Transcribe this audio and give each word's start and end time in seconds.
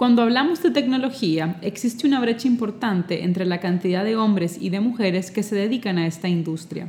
Cuando 0.00 0.22
hablamos 0.22 0.62
de 0.62 0.70
tecnología, 0.70 1.56
existe 1.60 2.06
una 2.06 2.20
brecha 2.20 2.48
importante 2.48 3.22
entre 3.22 3.44
la 3.44 3.60
cantidad 3.60 4.02
de 4.02 4.16
hombres 4.16 4.56
y 4.58 4.70
de 4.70 4.80
mujeres 4.80 5.30
que 5.30 5.42
se 5.42 5.54
dedican 5.54 5.98
a 5.98 6.06
esta 6.06 6.26
industria. 6.26 6.88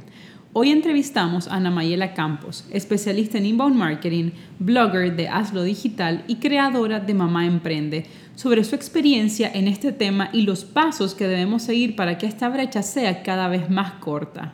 Hoy 0.54 0.70
entrevistamos 0.70 1.50
a 1.50 1.56
Ana 1.56 1.72
Mayela 1.72 2.14
Campos, 2.14 2.64
especialista 2.72 3.38
en 3.38 3.48
inbound 3.48 3.76
marketing, 3.76 4.32
blogger 4.60 5.14
de 5.18 5.28
Hazlo 5.28 5.64
Digital 5.64 6.24
y 6.30 6.36
creadora 6.36 7.02
de 7.02 7.14
Mamá 7.14 7.46
Emprende, 7.46 8.06
sobre 8.36 8.64
su 8.64 8.76
experiencia 8.76 9.52
en 9.54 9.68
este 9.68 9.92
tema 9.92 10.30
y 10.32 10.44
los 10.44 10.64
pasos 10.64 11.14
que 11.14 11.28
debemos 11.28 11.64
seguir 11.64 11.98
para 11.98 12.18
que 12.18 12.28
esta 12.28 12.48
brecha 12.48 12.82
sea 12.82 13.24
cada 13.24 13.50
vez 13.50 13.70
más 13.70 13.92
corta. 13.96 14.54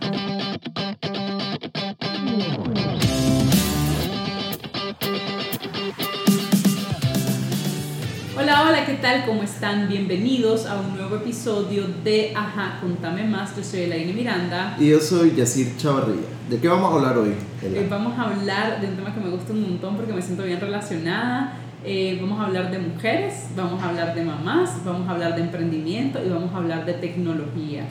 Hola, 8.59 8.69
hola, 8.69 8.85
¿qué 8.87 8.95
tal? 8.95 9.23
¿Cómo 9.27 9.43
están? 9.43 9.87
Bienvenidos 9.87 10.65
a 10.65 10.79
un 10.79 10.97
nuevo 10.97 11.17
episodio 11.17 11.83
de 12.03 12.33
Ajá, 12.35 12.79
contame 12.81 13.23
más. 13.23 13.55
Yo 13.55 13.63
soy 13.63 13.81
Elaine 13.81 14.13
Miranda. 14.13 14.75
Y 14.79 14.89
yo 14.89 14.99
soy 14.99 15.35
Yacir 15.35 15.77
Chavarría. 15.77 16.25
¿De 16.49 16.57
qué 16.57 16.67
vamos 16.67 16.91
a 16.91 16.95
hablar 16.95 17.19
hoy? 17.19 17.35
Hoy 17.61 17.87
vamos 17.87 18.17
a 18.17 18.23
hablar 18.23 18.81
de 18.81 18.87
un 18.87 18.95
tema 18.95 19.13
que 19.13 19.19
me 19.19 19.29
gusta 19.29 19.53
un 19.53 19.61
montón 19.61 19.95
porque 19.95 20.11
me 20.11 20.23
siento 20.23 20.41
bien 20.41 20.59
relacionada. 20.59 21.53
Eh, 21.85 22.17
vamos 22.19 22.39
a 22.39 22.47
hablar 22.47 22.71
de 22.71 22.79
mujeres, 22.79 23.49
vamos 23.55 23.83
a 23.83 23.89
hablar 23.89 24.15
de 24.15 24.23
mamás, 24.23 24.83
vamos 24.83 25.07
a 25.07 25.11
hablar 25.11 25.35
de 25.35 25.41
emprendimiento 25.41 26.19
y 26.25 26.29
vamos 26.29 26.51
a 26.51 26.57
hablar 26.57 26.83
de 26.83 26.93
tecnología. 26.93 27.83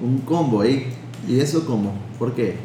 Un 0.00 0.20
combo 0.20 0.62
ahí. 0.62 0.86
¿Y 1.28 1.38
eso 1.38 1.66
cómo? 1.66 1.92
¿Por 2.18 2.34
qué? 2.34 2.56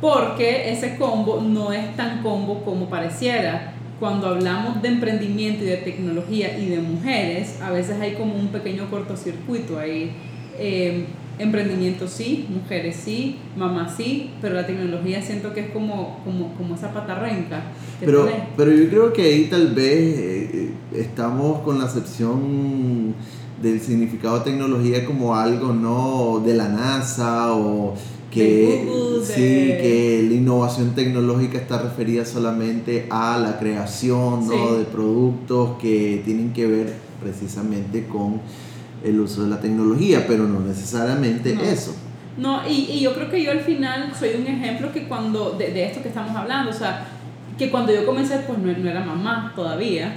Porque 0.00 0.72
ese 0.72 0.96
combo 0.96 1.42
no 1.42 1.70
es 1.70 1.94
tan 1.96 2.22
combo 2.22 2.64
como 2.64 2.88
pareciera 2.88 3.74
cuando 4.02 4.26
hablamos 4.26 4.82
de 4.82 4.88
emprendimiento 4.88 5.62
y 5.62 5.68
de 5.68 5.76
tecnología 5.76 6.58
y 6.58 6.66
de 6.66 6.80
mujeres, 6.80 7.62
a 7.62 7.70
veces 7.70 8.00
hay 8.00 8.14
como 8.14 8.34
un 8.34 8.48
pequeño 8.48 8.90
cortocircuito 8.90 9.78
ahí. 9.78 10.10
Eh, 10.58 11.06
emprendimiento 11.38 12.08
sí, 12.08 12.48
mujeres 12.48 12.96
sí, 12.96 13.38
mamá 13.56 13.88
sí, 13.96 14.32
pero 14.40 14.56
la 14.56 14.66
tecnología 14.66 15.22
siento 15.22 15.54
que 15.54 15.60
es 15.60 15.70
como, 15.70 16.18
como, 16.24 16.52
como 16.54 16.74
esa 16.74 16.92
patarrenca. 16.92 17.62
Pero, 18.00 18.28
pero 18.56 18.72
yo 18.72 18.88
creo 18.88 19.12
que 19.12 19.22
ahí 19.22 19.44
tal 19.44 19.68
vez 19.68 20.18
eh, 20.18 20.72
estamos 20.96 21.60
con 21.60 21.78
la 21.78 21.84
acepción 21.84 23.14
del 23.62 23.80
significado 23.80 24.40
de 24.40 24.50
tecnología 24.50 25.04
como 25.04 25.36
algo 25.36 25.72
no 25.72 26.42
de 26.44 26.54
la 26.54 26.68
NASA 26.68 27.54
o 27.54 27.94
que 28.32 29.20
sí, 29.22 29.42
que 29.42 30.26
la 30.26 30.34
innovación 30.34 30.94
tecnológica 30.94 31.58
está 31.58 31.82
referida 31.82 32.24
solamente 32.24 33.06
a 33.10 33.38
la 33.38 33.58
creación 33.58 34.48
de 34.48 34.84
productos 34.90 35.78
que 35.78 36.22
tienen 36.24 36.52
que 36.52 36.66
ver 36.66 36.94
precisamente 37.22 38.06
con 38.06 38.40
el 39.04 39.20
uso 39.20 39.44
de 39.44 39.50
la 39.50 39.60
tecnología, 39.60 40.24
pero 40.26 40.44
no 40.44 40.60
necesariamente 40.60 41.56
eso. 41.62 41.94
No, 42.38 42.66
y, 42.66 42.88
y, 42.90 43.00
yo 43.00 43.12
creo 43.12 43.30
que 43.30 43.42
yo 43.44 43.50
al 43.50 43.60
final 43.60 44.10
soy 44.18 44.30
un 44.40 44.46
ejemplo 44.46 44.90
que 44.90 45.06
cuando, 45.06 45.50
de, 45.50 45.70
de, 45.70 45.84
esto 45.84 46.00
que 46.00 46.08
estamos 46.08 46.34
hablando, 46.34 46.70
o 46.70 46.74
sea, 46.74 47.06
que 47.58 47.70
cuando 47.70 47.92
yo 47.92 48.06
comencé, 48.06 48.38
pues 48.46 48.58
no, 48.58 48.72
no 48.72 48.88
era 48.88 49.04
mamá 49.04 49.52
todavía, 49.54 50.14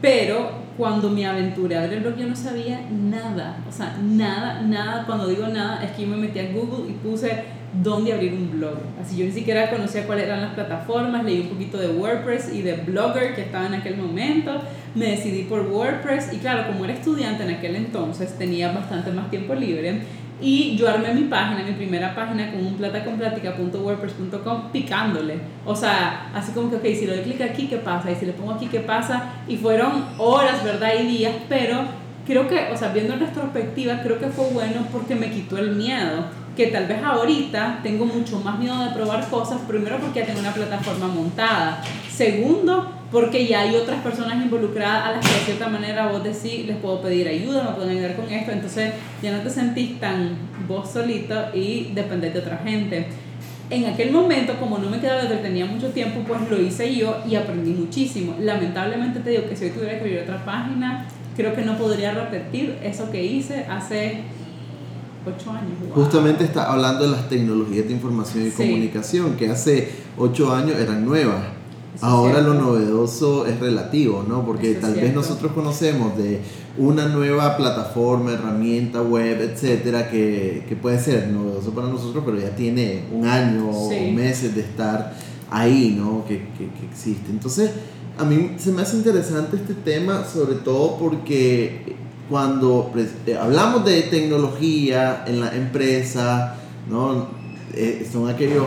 pero 0.00 0.59
cuando 0.76 1.10
me 1.10 1.26
aventuré 1.26 1.76
a 1.76 1.82
ver 1.82 1.94
el 1.94 2.00
blog 2.00 2.16
yo 2.16 2.26
no 2.26 2.36
sabía 2.36 2.80
nada, 2.90 3.58
o 3.68 3.72
sea, 3.72 3.96
nada, 4.02 4.62
nada, 4.62 5.04
cuando 5.06 5.26
digo 5.28 5.46
nada 5.48 5.84
es 5.84 5.92
que 5.92 6.02
yo 6.02 6.08
me 6.08 6.16
metí 6.16 6.38
a 6.38 6.52
Google 6.52 6.90
y 6.90 6.92
puse 6.94 7.44
dónde 7.72 8.12
abrir 8.12 8.32
un 8.32 8.50
blog. 8.50 8.78
Así 9.00 9.16
yo 9.16 9.24
ni 9.24 9.32
siquiera 9.32 9.70
conocía 9.70 10.06
cuáles 10.06 10.24
eran 10.24 10.40
las 10.40 10.54
plataformas, 10.54 11.24
leí 11.24 11.40
un 11.40 11.48
poquito 11.48 11.78
de 11.78 11.88
WordPress 11.88 12.52
y 12.52 12.62
de 12.62 12.74
Blogger 12.76 13.34
que 13.34 13.42
estaba 13.42 13.66
en 13.66 13.74
aquel 13.74 13.96
momento, 13.96 14.60
me 14.94 15.06
decidí 15.06 15.42
por 15.44 15.60
WordPress 15.62 16.32
y 16.32 16.38
claro, 16.38 16.66
como 16.66 16.84
era 16.84 16.94
estudiante 16.94 17.44
en 17.44 17.50
aquel 17.50 17.76
entonces 17.76 18.36
tenía 18.36 18.72
bastante 18.72 19.12
más 19.12 19.30
tiempo 19.30 19.54
libre 19.54 20.02
y 20.40 20.76
yo 20.76 20.88
armé 20.88 21.12
mi 21.12 21.24
página, 21.24 21.62
mi 21.62 21.72
primera 21.72 22.14
página 22.14 22.50
con 22.50 22.64
un 22.64 22.74
plataconplática.wordpress.com 22.74 24.70
picándole. 24.72 25.38
O 25.66 25.76
sea, 25.76 26.30
así 26.34 26.52
como 26.52 26.70
que, 26.70 26.76
ok, 26.76 26.84
si 26.84 27.06
le 27.06 27.16
doy 27.16 27.24
clic 27.24 27.40
aquí, 27.42 27.66
¿qué 27.66 27.76
pasa? 27.76 28.10
Y 28.10 28.16
si 28.16 28.26
le 28.26 28.32
pongo 28.32 28.52
aquí, 28.52 28.66
¿qué 28.66 28.80
pasa? 28.80 29.34
Y 29.46 29.56
fueron 29.56 30.06
horas, 30.18 30.64
¿verdad? 30.64 30.92
Y 31.00 31.06
días, 31.06 31.34
pero 31.48 31.80
creo 32.26 32.48
que, 32.48 32.70
o 32.72 32.76
sea, 32.76 32.88
viendo 32.92 33.14
en 33.14 33.20
retrospectiva, 33.20 34.00
creo 34.02 34.18
que 34.18 34.28
fue 34.28 34.46
bueno 34.50 34.86
porque 34.92 35.14
me 35.14 35.30
quitó 35.30 35.58
el 35.58 35.76
miedo. 35.76 36.24
Que 36.56 36.66
tal 36.66 36.86
vez 36.86 37.02
ahorita 37.02 37.80
tengo 37.82 38.04
mucho 38.06 38.40
más 38.40 38.58
miedo 38.58 38.78
de 38.84 38.90
probar 38.90 39.28
cosas, 39.28 39.60
primero 39.66 39.98
porque 39.98 40.20
ya 40.20 40.26
tengo 40.26 40.40
una 40.40 40.52
plataforma 40.52 41.06
montada. 41.06 41.82
Segundo, 42.10 42.99
porque 43.10 43.46
ya 43.46 43.62
hay 43.62 43.74
otras 43.74 44.02
personas 44.02 44.42
involucradas 44.42 45.08
a 45.08 45.12
las 45.12 45.26
que 45.26 45.34
de 45.34 45.40
cierta 45.40 45.68
manera 45.68 46.08
vos 46.08 46.22
decís, 46.22 46.66
les 46.66 46.76
puedo 46.76 47.02
pedir 47.02 47.26
ayuda, 47.26 47.64
me 47.64 47.70
pueden 47.70 47.96
ayudar 47.96 48.16
con 48.16 48.30
esto, 48.30 48.52
entonces 48.52 48.92
ya 49.22 49.36
no 49.36 49.42
te 49.42 49.50
sentís 49.50 49.98
tan 49.98 50.36
vos 50.68 50.90
solito 50.90 51.34
y 51.52 51.90
dependés 51.94 52.34
de 52.34 52.40
otra 52.40 52.58
gente. 52.58 53.06
En 53.68 53.86
aquel 53.86 54.10
momento, 54.10 54.54
como 54.58 54.78
no 54.78 54.90
me 54.90 55.00
quedaba 55.00 55.28
tenía 55.28 55.64
mucho 55.64 55.88
tiempo, 55.88 56.20
pues 56.26 56.40
lo 56.50 56.60
hice 56.60 56.94
yo 56.94 57.22
y 57.28 57.36
aprendí 57.36 57.70
muchísimo. 57.70 58.34
Lamentablemente 58.40 59.20
te 59.20 59.30
digo 59.30 59.48
que 59.48 59.56
si 59.56 59.66
hoy 59.66 59.70
tuviera 59.70 59.94
que 59.94 60.00
abrir 60.00 60.18
otra 60.20 60.44
página, 60.44 61.06
creo 61.36 61.54
que 61.54 61.62
no 61.62 61.78
podría 61.78 62.12
repetir 62.12 62.78
eso 62.82 63.10
que 63.10 63.24
hice 63.24 63.66
hace 63.66 64.22
ocho 65.24 65.50
años. 65.50 65.72
Justamente 65.94 66.44
está 66.44 66.72
hablando 66.72 67.04
de 67.04 67.10
las 67.12 67.28
tecnologías 67.28 67.86
de 67.86 67.92
información 67.92 68.48
y 68.48 68.50
comunicación, 68.50 69.36
que 69.36 69.48
hace 69.48 69.88
ocho 70.18 70.52
años 70.52 70.76
eran 70.76 71.04
nuevas 71.04 71.59
Ahora 72.00 72.40
lo 72.40 72.54
novedoso 72.54 73.46
es 73.46 73.58
relativo, 73.60 74.24
¿no? 74.26 74.44
Porque 74.46 74.74
tal 74.74 74.94
vez 74.94 75.12
nosotros 75.14 75.52
conocemos 75.52 76.16
de 76.16 76.40
una 76.78 77.08
nueva 77.08 77.56
plataforma, 77.56 78.32
herramienta 78.32 79.02
web, 79.02 79.40
etcétera, 79.40 80.08
que, 80.08 80.64
que, 80.68 80.76
puede 80.76 80.98
ser 80.98 81.28
novedoso 81.28 81.72
para 81.72 81.88
nosotros, 81.88 82.22
pero 82.24 82.38
ya 82.38 82.54
tiene 82.54 83.04
un 83.12 83.26
año 83.26 83.68
o 83.68 83.90
meses 84.12 84.54
de 84.54 84.62
estar 84.62 85.14
ahí, 85.50 85.94
¿no? 85.98 86.24
Que, 86.26 86.38
que, 86.56 86.68
que, 86.68 86.86
existe. 86.90 87.30
Entonces, 87.30 87.70
a 88.16 88.24
mí 88.24 88.54
se 88.58 88.72
me 88.72 88.82
hace 88.82 88.96
interesante 88.96 89.56
este 89.56 89.74
tema, 89.74 90.24
sobre 90.24 90.54
todo 90.56 90.96
porque 90.96 91.96
cuando 92.30 92.92
eh, 93.26 93.36
hablamos 93.36 93.84
de 93.84 94.02
tecnología 94.02 95.24
en 95.26 95.40
la 95.40 95.54
empresa, 95.54 96.56
¿no? 96.88 97.39
Eh, 97.72 98.08
son 98.10 98.28
aquellas 98.28 98.62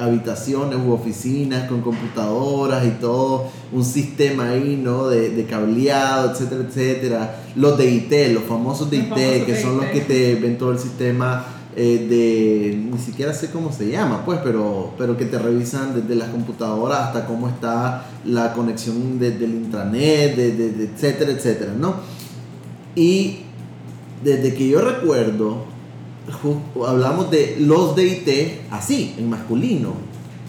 habitaciones 0.00 0.78
u 0.84 0.92
oficinas 0.92 1.68
con 1.68 1.80
computadoras 1.80 2.86
y 2.86 2.90
todo, 3.00 3.46
un 3.72 3.84
sistema 3.84 4.50
ahí, 4.50 4.80
¿no? 4.82 5.08
De, 5.08 5.30
de 5.30 5.44
cableado, 5.44 6.30
etcétera, 6.30 6.64
etcétera. 6.68 7.42
Los 7.56 7.76
de 7.76 7.90
IT, 7.90 8.32
los 8.32 8.44
famosos 8.44 8.90
de 8.90 8.98
IT, 8.98 9.44
que 9.46 9.60
son 9.60 9.76
los 9.78 9.86
que 9.86 10.02
te 10.02 10.36
ven 10.36 10.56
todo 10.56 10.70
el 10.72 10.78
sistema 10.78 11.46
eh, 11.76 12.06
de, 12.08 12.76
ni 12.76 12.98
siquiera 12.98 13.34
sé 13.34 13.50
cómo 13.50 13.72
se 13.72 13.90
llama, 13.90 14.24
pues, 14.24 14.38
pero, 14.44 14.94
pero 14.96 15.16
que 15.16 15.24
te 15.24 15.40
revisan 15.40 15.92
desde 15.92 16.14
las 16.14 16.28
computadoras 16.28 17.00
hasta 17.00 17.26
cómo 17.26 17.48
está 17.48 18.06
la 18.24 18.52
conexión 18.52 19.18
desde 19.18 19.44
el 19.44 19.54
intranet, 19.54 20.36
de, 20.36 20.52
de, 20.52 20.84
etcétera, 20.84 21.32
etcétera, 21.32 21.72
¿no? 21.76 21.96
Y 22.94 23.40
desde 24.22 24.54
que 24.54 24.68
yo 24.68 24.82
recuerdo, 24.82 25.64
hablamos 26.86 27.30
de 27.30 27.56
los 27.60 27.94
de 27.96 28.04
IT 28.04 28.60
así, 28.70 29.14
en 29.18 29.30
masculino. 29.30 29.94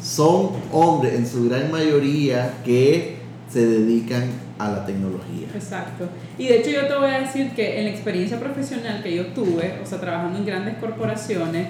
Son 0.02 0.52
hombres 0.72 1.16
en 1.16 1.28
su 1.28 1.50
gran 1.50 1.72
mayoría 1.72 2.62
que 2.64 3.18
se 3.50 3.66
dedican 3.66 4.30
a 4.58 4.70
la 4.70 4.86
tecnología. 4.86 5.48
Exacto. 5.54 6.08
Y 6.38 6.48
de 6.48 6.60
hecho 6.60 6.70
yo 6.70 6.88
te 6.88 6.96
voy 6.96 7.10
a 7.10 7.20
decir 7.20 7.52
que 7.52 7.80
en 7.80 7.86
la 7.86 7.92
experiencia 7.92 8.40
profesional 8.40 9.02
que 9.04 9.16
yo 9.16 9.28
tuve, 9.28 9.80
o 9.84 9.86
sea, 9.86 10.00
trabajando 10.00 10.40
en 10.40 10.46
grandes 10.46 10.76
corporaciones, 10.78 11.68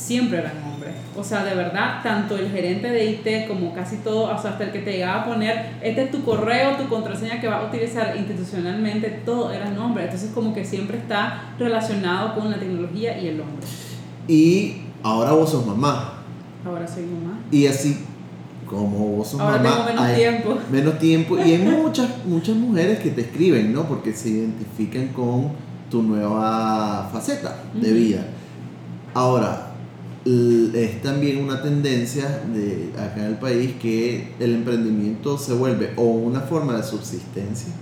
siempre 0.00 0.38
eran 0.38 0.52
hombres. 0.64 0.94
O 1.16 1.22
sea, 1.22 1.44
de 1.44 1.54
verdad, 1.54 2.02
tanto 2.02 2.36
el 2.36 2.50
gerente 2.50 2.88
de 2.90 3.10
IT 3.10 3.48
como 3.48 3.74
casi 3.74 3.96
todo, 3.96 4.34
o 4.34 4.40
sea, 4.40 4.52
hasta 4.52 4.64
el 4.64 4.72
que 4.72 4.78
te 4.80 4.92
llegaba 4.92 5.22
a 5.22 5.24
poner, 5.26 5.72
este 5.82 6.04
es 6.04 6.10
tu 6.10 6.24
correo, 6.24 6.76
tu 6.76 6.88
contraseña 6.88 7.40
que 7.40 7.48
vas 7.48 7.62
a 7.62 7.66
utilizar 7.66 8.16
institucionalmente, 8.16 9.08
todo 9.24 9.52
eran 9.52 9.76
hombres. 9.78 10.06
Entonces, 10.06 10.30
como 10.32 10.54
que 10.54 10.64
siempre 10.64 10.96
está 10.98 11.52
relacionado 11.58 12.34
con 12.34 12.50
la 12.50 12.58
tecnología 12.58 13.18
y 13.20 13.28
el 13.28 13.40
hombre. 13.40 13.66
Y 14.26 14.82
ahora 15.02 15.32
vos 15.32 15.50
sos 15.50 15.66
mamá. 15.66 16.22
Ahora 16.64 16.86
soy 16.86 17.04
mamá. 17.04 17.40
Y 17.50 17.66
así 17.66 18.04
como 18.66 19.16
vos 19.16 19.28
sos 19.28 19.40
ahora 19.40 19.58
mamá, 19.58 19.86
tengo 19.86 20.00
menos 20.00 20.16
tiempo. 20.16 20.58
Menos 20.70 20.98
tiempo. 20.98 21.38
Y 21.38 21.52
hay 21.52 21.58
muchas, 21.82 22.08
muchas 22.24 22.56
mujeres 22.56 23.00
que 23.00 23.10
te 23.10 23.22
escriben, 23.22 23.72
¿no? 23.72 23.84
Porque 23.84 24.14
se 24.14 24.30
identifican 24.30 25.08
con 25.08 25.50
tu 25.90 26.02
nueva 26.02 27.10
faceta 27.12 27.56
de 27.74 27.92
vida. 27.92 28.24
Ahora, 29.12 29.69
es 30.24 31.02
también 31.02 31.42
una 31.42 31.62
tendencia 31.62 32.42
de 32.52 32.90
acá 32.98 33.20
en 33.20 33.26
el 33.26 33.38
país 33.38 33.72
que 33.80 34.34
el 34.38 34.54
emprendimiento 34.54 35.38
se 35.38 35.54
vuelve 35.54 35.92
o 35.96 36.02
una 36.02 36.40
forma 36.40 36.76
de 36.76 36.82
subsistencia 36.82 37.72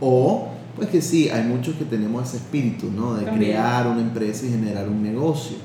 o 0.00 0.48
pues 0.76 0.88
que 0.88 1.00
sí, 1.00 1.28
hay 1.28 1.44
muchos 1.44 1.76
que 1.76 1.84
tenemos 1.84 2.28
ese 2.28 2.38
espíritu, 2.38 2.90
¿no? 2.90 3.14
De 3.14 3.24
crear 3.24 3.86
una 3.86 4.00
empresa 4.00 4.44
y 4.44 4.50
generar 4.50 4.88
un 4.88 5.02
negocio. 5.02 5.56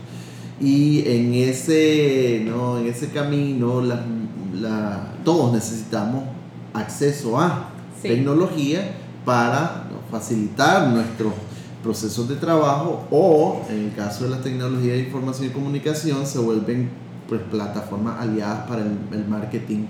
Y 0.62 1.04
en 1.08 1.34
ese, 1.34 2.44
¿no? 2.46 2.78
en 2.78 2.88
ese 2.88 3.10
camino 3.10 3.82
la, 3.82 4.04
la, 4.54 5.14
todos 5.24 5.54
necesitamos 5.54 6.26
acceso 6.74 7.40
a 7.40 7.70
tecnología 8.02 8.92
para 9.26 9.88
facilitar 10.12 10.90
nuestros 10.90 11.34
procesos 11.84 12.28
de 12.28 12.36
trabajo 12.36 13.08
o 13.12 13.62
en 13.70 13.86
el 13.86 13.96
caso 13.96 14.26
de 14.26 14.32
las 14.32 14.42
tecnologías 14.42 14.98
de 14.98 15.04
información 15.04 15.48
y 15.48 15.50
comunicación 15.52 16.26
se 16.26 16.40
vuelven 16.40 16.90
pues, 17.28 17.42
plataformas 17.50 18.20
aliadas 18.20 18.68
para 18.68 18.82
el, 18.82 19.26
marketing 19.28 19.86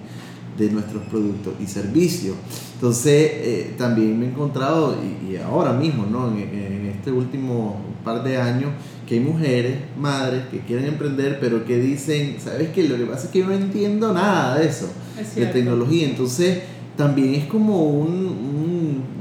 de 0.58 0.70
nuestros 0.70 1.04
productos 1.04 1.54
y 1.62 1.66
servicios. 1.66 2.36
Entonces, 2.76 3.32
eh, 3.34 3.76
también 3.78 4.20
me 4.20 4.26
he 4.26 4.30
encontrado, 4.30 4.96
y, 5.02 5.38
ahora 5.38 5.72
mismo, 5.72 6.06
¿no? 6.06 6.28
En, 6.28 6.38
en, 6.38 6.86
este 6.88 7.12
último 7.14 7.78
par 8.04 8.24
de 8.24 8.38
años, 8.38 8.72
que 9.08 9.16
hay 9.16 9.22
mujeres, 9.22 9.78
madres, 9.98 10.44
que 10.52 10.60
quieren 10.60 10.86
emprender, 10.86 11.40
pero 11.40 11.66
que 11.66 11.80
dicen, 11.80 12.36
¿sabes 12.44 12.70
qué? 12.70 12.90
Lo 12.90 12.98
que 12.98 13.06
pasa 13.06 13.26
es 13.26 13.32
que 13.32 13.40
yo 13.40 13.48
no 13.48 13.54
entiendo 13.54 14.14
nada 14.14 14.60
de 14.60 14.68
eso, 14.68 14.90
de 15.36 15.46
tecnología. 15.46 16.08
Entonces, 16.10 16.60
también 17.00 17.34
es 17.36 17.46
como 17.46 17.86
un, 17.86 18.49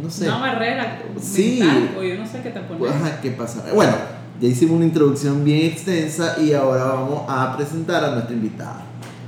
no 0.08 0.12
sé. 0.12 0.26
Una 0.26 0.38
barrera 0.38 0.98
sí, 1.20 1.58
mental, 1.60 1.96
o 1.98 2.02
yo 2.02 2.16
no 2.16 2.26
sé 2.26 2.40
qué 2.40 2.48
te 2.48 2.60
pones. 2.60 2.78
Pues, 2.78 3.12
¿qué 3.20 3.30
pasa? 3.32 3.62
Bueno, 3.74 3.92
ya 4.40 4.48
hicimos 4.48 4.76
una 4.76 4.86
introducción 4.86 5.44
bien 5.44 5.66
extensa 5.66 6.36
y 6.40 6.54
ahora 6.54 6.84
vamos 6.84 7.24
a 7.28 7.54
presentar 7.54 8.02
a 8.04 8.12
nuestra 8.12 8.34
invitada. 8.34 8.82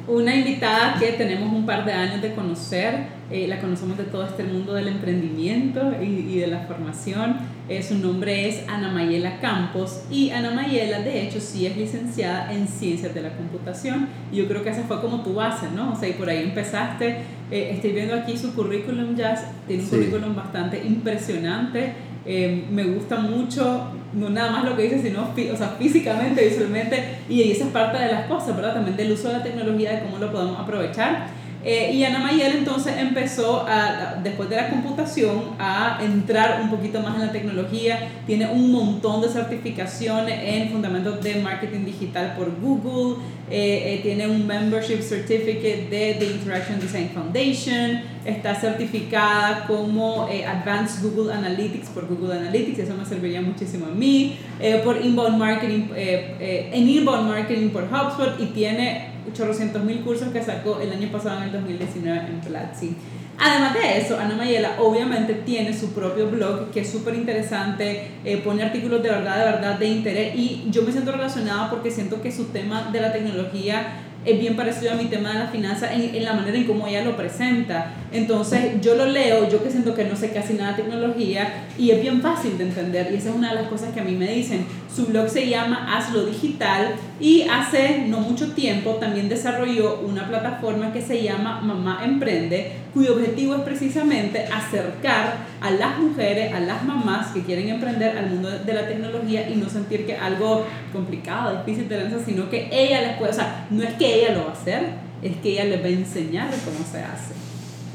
Una 0.08 0.34
invitada 0.34 0.96
que 0.98 1.12
tenemos 1.12 1.52
un 1.52 1.66
par 1.66 1.84
de 1.84 1.92
años 1.92 2.22
de 2.22 2.34
conocer 2.34 3.20
eh, 3.30 3.46
la 3.46 3.60
conocemos 3.60 3.98
de 3.98 4.04
todo 4.04 4.24
este 4.24 4.42
mundo 4.42 4.72
del 4.72 4.88
emprendimiento 4.88 5.92
y, 6.00 6.04
y 6.04 6.38
de 6.38 6.46
la 6.46 6.60
formación. 6.60 7.36
Eh, 7.70 7.84
su 7.84 7.96
nombre 7.98 8.48
es 8.48 8.64
Ana 8.66 8.90
Mayela 8.90 9.38
Campos 9.38 10.02
y 10.10 10.30
Ana 10.30 10.50
Mayela 10.50 11.02
de 11.02 11.22
hecho 11.22 11.40
sí 11.40 11.66
es 11.66 11.76
licenciada 11.76 12.52
en 12.52 12.66
Ciencias 12.66 13.14
de 13.14 13.22
la 13.22 13.36
Computación. 13.36 14.08
Yo 14.32 14.48
creo 14.48 14.64
que 14.64 14.70
esa 14.70 14.82
fue 14.82 15.00
como 15.00 15.22
tu 15.22 15.34
base, 15.34 15.66
¿no? 15.72 15.92
O 15.92 15.96
sea, 15.96 16.08
y 16.08 16.14
por 16.14 16.28
ahí 16.28 16.42
empezaste. 16.42 17.18
Eh, 17.48 17.70
estoy 17.74 17.92
viendo 17.92 18.16
aquí 18.16 18.36
su 18.36 18.56
currículum 18.56 19.14
ya, 19.14 19.36
tiene 19.68 19.84
un 19.84 19.88
currículum 19.88 20.34
bastante 20.34 20.82
impresionante. 20.84 21.92
me 22.26 22.84
gusta 22.86 23.20
mucho, 23.20 23.92
no 24.14 24.30
nada 24.30 24.50
más 24.50 24.64
lo 24.64 24.76
que 24.76 24.82
dice, 24.82 25.02
sino 25.02 25.28
o 25.30 25.56
sea, 25.56 25.76
físicamente, 25.78 26.44
visualmente, 26.44 27.18
y 27.28 27.52
esa 27.52 27.66
es 27.66 27.70
parte 27.70 28.02
de 28.02 28.10
las 28.10 28.26
cosas, 28.26 28.56
¿verdad? 28.56 28.74
También 28.74 28.96
del 28.96 29.12
uso 29.12 29.28
de 29.28 29.34
la 29.34 29.42
tecnología, 29.44 29.92
de 29.92 30.00
cómo 30.02 30.18
lo 30.18 30.32
podemos 30.32 30.58
aprovechar. 30.58 31.28
Eh, 31.62 31.92
y 31.92 32.04
Ana 32.04 32.20
Mayel 32.20 32.56
entonces 32.56 32.94
empezó, 32.98 33.66
a, 33.68 34.18
después 34.22 34.48
de 34.48 34.56
la 34.56 34.70
computación, 34.70 35.42
a 35.58 35.98
entrar 36.02 36.60
un 36.62 36.70
poquito 36.70 37.00
más 37.00 37.16
en 37.16 37.26
la 37.26 37.32
tecnología. 37.32 38.08
Tiene 38.26 38.46
un 38.46 38.72
montón 38.72 39.20
de 39.20 39.28
certificaciones 39.28 40.40
en 40.42 40.70
fundamentos 40.70 41.22
de 41.22 41.36
marketing 41.36 41.84
digital 41.84 42.34
por 42.36 42.50
Google. 42.60 43.22
Eh, 43.50 43.94
eh, 43.94 44.00
tiene 44.02 44.28
un 44.28 44.46
membership 44.46 45.02
certificate 45.02 45.88
de 45.90 46.16
The 46.18 46.26
Interaction 46.26 46.80
Design 46.80 47.10
Foundation. 47.10 48.02
Está 48.24 48.54
certificada 48.54 49.66
como 49.66 50.28
Advanced 50.46 51.02
Google 51.02 51.32
Analytics 51.32 51.88
por 51.88 52.06
Google 52.06 52.38
Analytics. 52.38 52.78
Eso 52.78 52.94
me 52.94 53.04
serviría 53.04 53.42
muchísimo 53.42 53.86
a 53.86 53.90
mí. 53.90 54.36
por 54.84 55.04
Inbound 55.04 55.36
Marketing, 55.36 55.88
en 55.96 56.88
Inbound 56.88 57.28
Marketing 57.28 57.70
por 57.70 57.84
HubSpot. 57.84 58.40
Y 58.40 58.46
tiene 58.46 59.09
800 59.28 59.84
mil 59.84 60.00
cursos 60.00 60.28
que 60.28 60.42
sacó 60.42 60.80
el 60.80 60.92
año 60.92 61.10
pasado 61.10 61.38
en 61.38 61.44
el 61.44 61.52
2019 61.52 62.20
en 62.28 62.40
Platzi. 62.40 62.96
Además 63.42 63.72
de 63.72 63.98
eso, 63.98 64.18
Ana 64.18 64.36
Mayela 64.36 64.76
obviamente 64.80 65.32
tiene 65.32 65.72
su 65.72 65.92
propio 65.92 66.28
blog 66.28 66.70
que 66.70 66.80
es 66.80 66.90
súper 66.90 67.14
interesante, 67.14 68.10
eh, 68.22 68.36
pone 68.44 68.62
artículos 68.62 69.02
de 69.02 69.08
verdad, 69.08 69.38
de 69.38 69.44
verdad, 69.52 69.78
de 69.78 69.86
interés 69.86 70.34
y 70.36 70.66
yo 70.70 70.82
me 70.82 70.92
siento 70.92 71.10
relacionada 71.10 71.70
porque 71.70 71.90
siento 71.90 72.20
que 72.20 72.30
su 72.30 72.46
tema 72.46 72.90
de 72.92 73.00
la 73.00 73.12
tecnología 73.12 74.02
es 74.26 74.38
bien 74.38 74.56
parecido 74.56 74.92
a 74.92 74.94
mi 74.96 75.06
tema 75.06 75.32
de 75.32 75.38
la 75.38 75.46
finanza 75.46 75.92
en, 75.94 76.14
en, 76.14 76.24
la 76.24 76.34
manera 76.34 76.56
en 76.58 76.64
cómo 76.64 76.86
ella 76.86 77.02
lo 77.02 77.16
presenta. 77.16 77.92
Entonces 78.12 78.80
yo 78.80 78.96
lo 78.96 79.06
leo, 79.06 79.48
yo 79.48 79.62
que 79.62 79.70
siento 79.70 79.94
que 79.94 80.04
no 80.04 80.16
sé 80.16 80.30
casi 80.30 80.54
nada 80.54 80.72
de 80.72 80.82
tecnología 80.82 81.66
y 81.78 81.90
es 81.90 82.02
bien 82.02 82.20
fácil 82.20 82.58
de 82.58 82.64
entender 82.64 83.10
y 83.12 83.16
esa 83.16 83.30
es 83.30 83.36
una 83.36 83.50
de 83.50 83.62
las 83.62 83.68
cosas 83.68 83.92
que 83.92 84.00
a 84.00 84.04
mí 84.04 84.12
me 84.12 84.26
dicen. 84.26 84.66
Su 84.94 85.06
blog 85.06 85.28
se 85.28 85.48
llama 85.48 85.96
Hazlo 85.96 86.26
Digital 86.26 86.94
y 87.20 87.42
hace 87.42 88.06
no 88.08 88.18
mucho 88.20 88.52
tiempo 88.52 88.94
también 88.96 89.28
desarrolló 89.28 90.00
una 90.00 90.26
plataforma 90.28 90.92
que 90.92 91.00
se 91.00 91.22
llama 91.22 91.60
Mamá 91.60 92.02
Emprende, 92.04 92.72
cuyo 92.92 93.14
objetivo 93.14 93.54
es 93.54 93.60
precisamente 93.60 94.44
acercar 94.46 95.36
a 95.60 95.70
las 95.70 95.98
mujeres, 95.98 96.52
a 96.52 96.60
las 96.60 96.84
mamás 96.84 97.28
que 97.28 97.42
quieren 97.42 97.68
emprender 97.68 98.18
al 98.18 98.30
mundo 98.30 98.50
de 98.50 98.74
la 98.74 98.88
tecnología 98.88 99.48
y 99.48 99.56
no 99.56 99.68
sentir 99.68 100.06
que 100.06 100.16
algo 100.16 100.66
complicado, 100.92 101.62
difícil 101.64 101.88
de 101.88 101.98
lanzar, 101.98 102.20
sino 102.24 102.50
que 102.50 102.68
ella 102.72 103.00
les 103.02 103.16
puede, 103.16 103.30
o 103.30 103.34
sea, 103.34 103.66
no 103.70 103.82
es 103.82 103.94
que 103.94 104.14
ella 104.14 104.34
lo 104.34 104.46
va 104.46 104.50
a 104.50 104.54
hacer, 104.54 104.82
es 105.22 105.36
que 105.36 105.52
ella 105.52 105.64
les 105.64 105.80
va 105.80 105.86
a 105.86 105.90
enseñar 105.90 106.48
cómo 106.64 106.84
se 106.90 106.98
hace. 106.98 107.49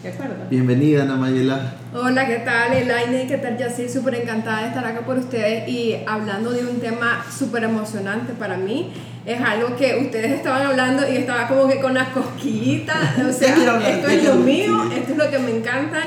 ¿De 0.05 0.11
acuerdo? 0.11 0.35
Bienvenida, 0.51 1.01
Ana 1.01 1.15
Mayela. 1.15 1.73
Hola, 1.91 2.27
¿qué 2.27 2.35
tal, 2.45 2.73
Elaine? 2.73 3.25
¿Qué 3.27 3.39
tal, 3.39 3.57
sí 3.75 3.89
Súper 3.89 4.13
encantada 4.13 4.61
de 4.61 4.67
estar 4.67 4.85
acá 4.85 5.01
por 5.01 5.17
ustedes 5.17 5.67
y 5.67 5.95
hablando 6.05 6.51
de 6.51 6.63
un 6.63 6.79
tema 6.79 7.25
súper 7.35 7.63
emocionante 7.63 8.33
para 8.33 8.55
mí. 8.55 8.93
Es 9.25 9.41
algo 9.41 9.75
que 9.75 9.97
ustedes 9.99 10.33
estaban 10.33 10.61
hablando 10.61 11.11
y 11.11 11.15
estaba 11.15 11.47
como 11.47 11.67
que 11.67 11.79
con 11.79 11.95
las 11.95 12.09
cosquillitas. 12.09 13.17
O 13.27 13.33
sea, 13.33 13.55
esto 13.89 14.07
es 14.07 14.23
lo 14.25 14.35
mío, 14.35 14.83
esto 14.95 15.13
es 15.13 15.17
lo 15.17 15.31
que 15.31 15.39
me 15.39 15.57
encanta 15.57 16.01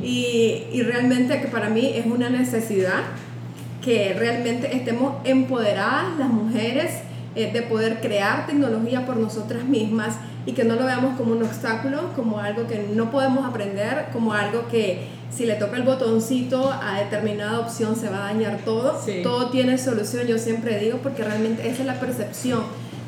y, 0.00 0.66
y 0.72 0.82
realmente 0.82 1.40
que 1.40 1.48
para 1.48 1.70
mí 1.70 1.90
es 1.92 2.06
una 2.06 2.30
necesidad 2.30 3.02
que 3.84 4.14
realmente 4.16 4.76
estemos 4.76 5.14
empoderadas 5.24 6.16
las 6.20 6.28
mujeres 6.28 7.00
eh, 7.34 7.50
de 7.52 7.62
poder 7.62 8.00
crear 8.00 8.46
tecnología 8.46 9.06
por 9.06 9.16
nosotras 9.16 9.64
mismas 9.64 10.18
y 10.46 10.52
que 10.52 10.64
no 10.64 10.74
lo 10.74 10.84
veamos 10.84 11.16
como 11.16 11.32
un 11.32 11.42
obstáculo, 11.42 12.12
como 12.16 12.38
algo 12.38 12.66
que 12.66 12.88
no 12.94 13.10
podemos 13.10 13.46
aprender, 13.46 14.06
como 14.12 14.32
algo 14.32 14.66
que 14.68 15.08
si 15.30 15.46
le 15.46 15.54
toca 15.54 15.76
el 15.76 15.82
botoncito 15.82 16.72
a 16.72 16.98
determinada 17.00 17.60
opción 17.60 17.94
se 17.94 18.08
va 18.08 18.28
a 18.28 18.32
dañar 18.32 18.58
todo. 18.64 18.98
Todo 19.22 19.50
tiene 19.50 19.78
solución, 19.78 20.26
yo 20.26 20.38
siempre 20.38 20.78
digo, 20.78 20.98
porque 21.02 21.22
realmente 21.22 21.68
esa 21.68 21.82
es 21.82 21.86
la 21.86 22.00
percepción 22.00 22.62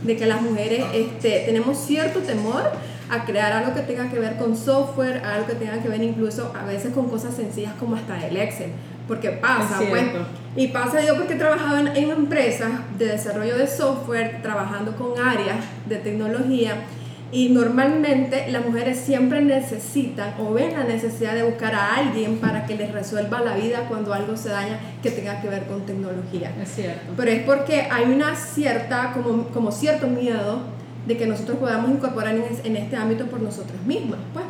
de 0.05 0.17
que 0.17 0.27
las 0.27 0.43
mujeres 0.43 0.85
este, 0.95 1.43
tenemos 1.47 1.79
cierto 1.79 2.21
temor 2.21 2.63
a 3.11 3.25
crear 3.25 3.53
algo 3.53 3.75
que 3.75 3.81
tenga 3.81 4.11
que 4.11 4.19
ver 4.19 4.37
con 4.37 4.57
software, 4.57 5.23
algo 5.25 5.47
que 5.47 5.55
tenga 5.55 5.83
que 5.83 5.89
ver 5.89 6.03
incluso 6.03 6.53
a 6.59 6.65
veces 6.65 6.93
con 6.93 7.09
cosas 7.09 7.35
sencillas 7.35 7.73
como 7.79 7.97
hasta 7.97 8.27
el 8.27 8.37
Excel 8.37 8.71
porque 9.09 9.31
pasa, 9.31 9.81
pues. 9.89 10.05
Y 10.57 10.69
pasa 10.69 11.05
yo 11.05 11.17
porque 11.17 11.35
he 11.35 11.37
trabajado 11.37 11.79
en, 11.79 11.89
en 11.89 12.11
empresas 12.11 12.71
de 12.99 13.07
desarrollo 13.07 13.57
de 13.57 13.67
software, 13.67 14.41
trabajando 14.43 14.97
con 14.97 15.19
áreas 15.19 15.59
de 15.87 15.97
tecnología. 15.97 16.77
Y 17.33 17.49
normalmente 17.49 18.47
las 18.51 18.65
mujeres 18.65 18.99
siempre 18.99 19.41
necesitan 19.41 20.35
o 20.39 20.53
ven 20.53 20.75
la 20.75 20.85
necesidad 20.85 21.35
de 21.35 21.43
buscar 21.43 21.75
a 21.75 21.97
alguien 21.97 22.37
para 22.37 22.67
que 22.67 22.77
les 22.77 22.93
resuelva 22.93 23.41
la 23.41 23.57
vida 23.57 23.87
cuando 23.89 24.13
algo 24.13 24.37
se 24.37 24.51
daña 24.51 24.79
que 25.03 25.11
tenga 25.11 25.41
que 25.41 25.49
ver 25.49 25.65
con 25.65 25.87
tecnología. 25.87 26.53
Es 26.63 26.75
cierto. 26.75 27.13
Pero 27.17 27.31
es 27.31 27.43
porque 27.45 27.89
hay 27.91 28.05
una 28.05 28.37
cierta, 28.37 29.13
como, 29.15 29.49
como 29.49 29.73
cierto 29.73 30.09
miedo 30.09 30.61
de 31.07 31.17
que 31.17 31.27
nosotros 31.27 31.57
podamos 31.57 31.91
incorporar 31.91 32.35
en, 32.37 32.45
en 32.65 32.77
este 32.77 32.97
ámbito 32.97 33.27
por 33.27 33.41
nosotras 33.41 33.81
mismas. 33.87 34.21
Pues 34.35 34.45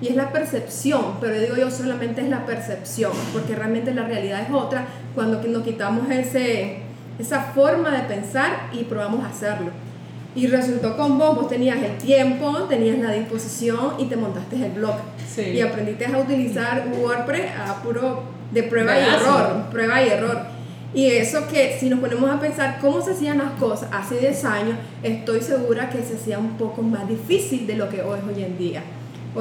y 0.00 0.08
es 0.08 0.16
la 0.16 0.30
percepción, 0.30 1.16
pero 1.20 1.38
digo 1.38 1.56
yo 1.56 1.70
solamente 1.70 2.20
es 2.20 2.28
la 2.28 2.46
percepción, 2.46 3.12
porque 3.32 3.56
realmente 3.56 3.92
la 3.92 4.04
realidad 4.04 4.42
es 4.42 4.50
otra 4.52 4.86
cuando 5.14 5.42
nos 5.42 5.64
quitamos 5.64 6.08
ese, 6.10 6.78
esa 7.18 7.40
forma 7.40 7.90
de 7.90 8.02
pensar 8.02 8.68
y 8.72 8.84
probamos 8.84 9.24
a 9.24 9.30
hacerlo. 9.30 9.72
Y 10.38 10.46
resultó 10.46 10.96
con 10.96 11.18
vos, 11.18 11.34
vos 11.34 11.48
tenías 11.48 11.82
el 11.82 11.98
tiempo, 11.98 12.52
tenías 12.68 12.98
la 12.98 13.12
disposición 13.12 13.94
y 13.98 14.04
te 14.04 14.16
montaste 14.16 14.56
el 14.56 14.72
blog. 14.72 14.96
Y 15.36 15.60
aprendiste 15.60 16.06
a 16.06 16.18
utilizar 16.18 16.88
WordPress 16.96 17.50
a 17.56 17.82
puro 17.82 18.22
de 18.52 18.62
prueba 18.62 18.98
y 18.98 19.02
error, 19.02 19.64
prueba 19.70 20.02
y 20.02 20.08
error. 20.08 20.38
Y 20.94 21.06
eso 21.06 21.46
que 21.48 21.76
si 21.78 21.90
nos 21.90 22.00
ponemos 22.00 22.30
a 22.30 22.40
pensar 22.40 22.78
cómo 22.80 23.02
se 23.02 23.12
hacían 23.12 23.38
las 23.38 23.52
cosas 23.52 23.90
hace 23.92 24.18
10 24.18 24.44
años, 24.44 24.78
estoy 25.02 25.40
segura 25.42 25.90
que 25.90 26.02
se 26.02 26.14
hacía 26.14 26.38
un 26.38 26.56
poco 26.56 26.82
más 26.82 27.08
difícil 27.08 27.66
de 27.66 27.74
lo 27.74 27.88
que 27.88 28.02
hoy 28.02 28.18
es 28.18 28.36
hoy 28.36 28.42
en 28.42 28.56
día 28.56 28.82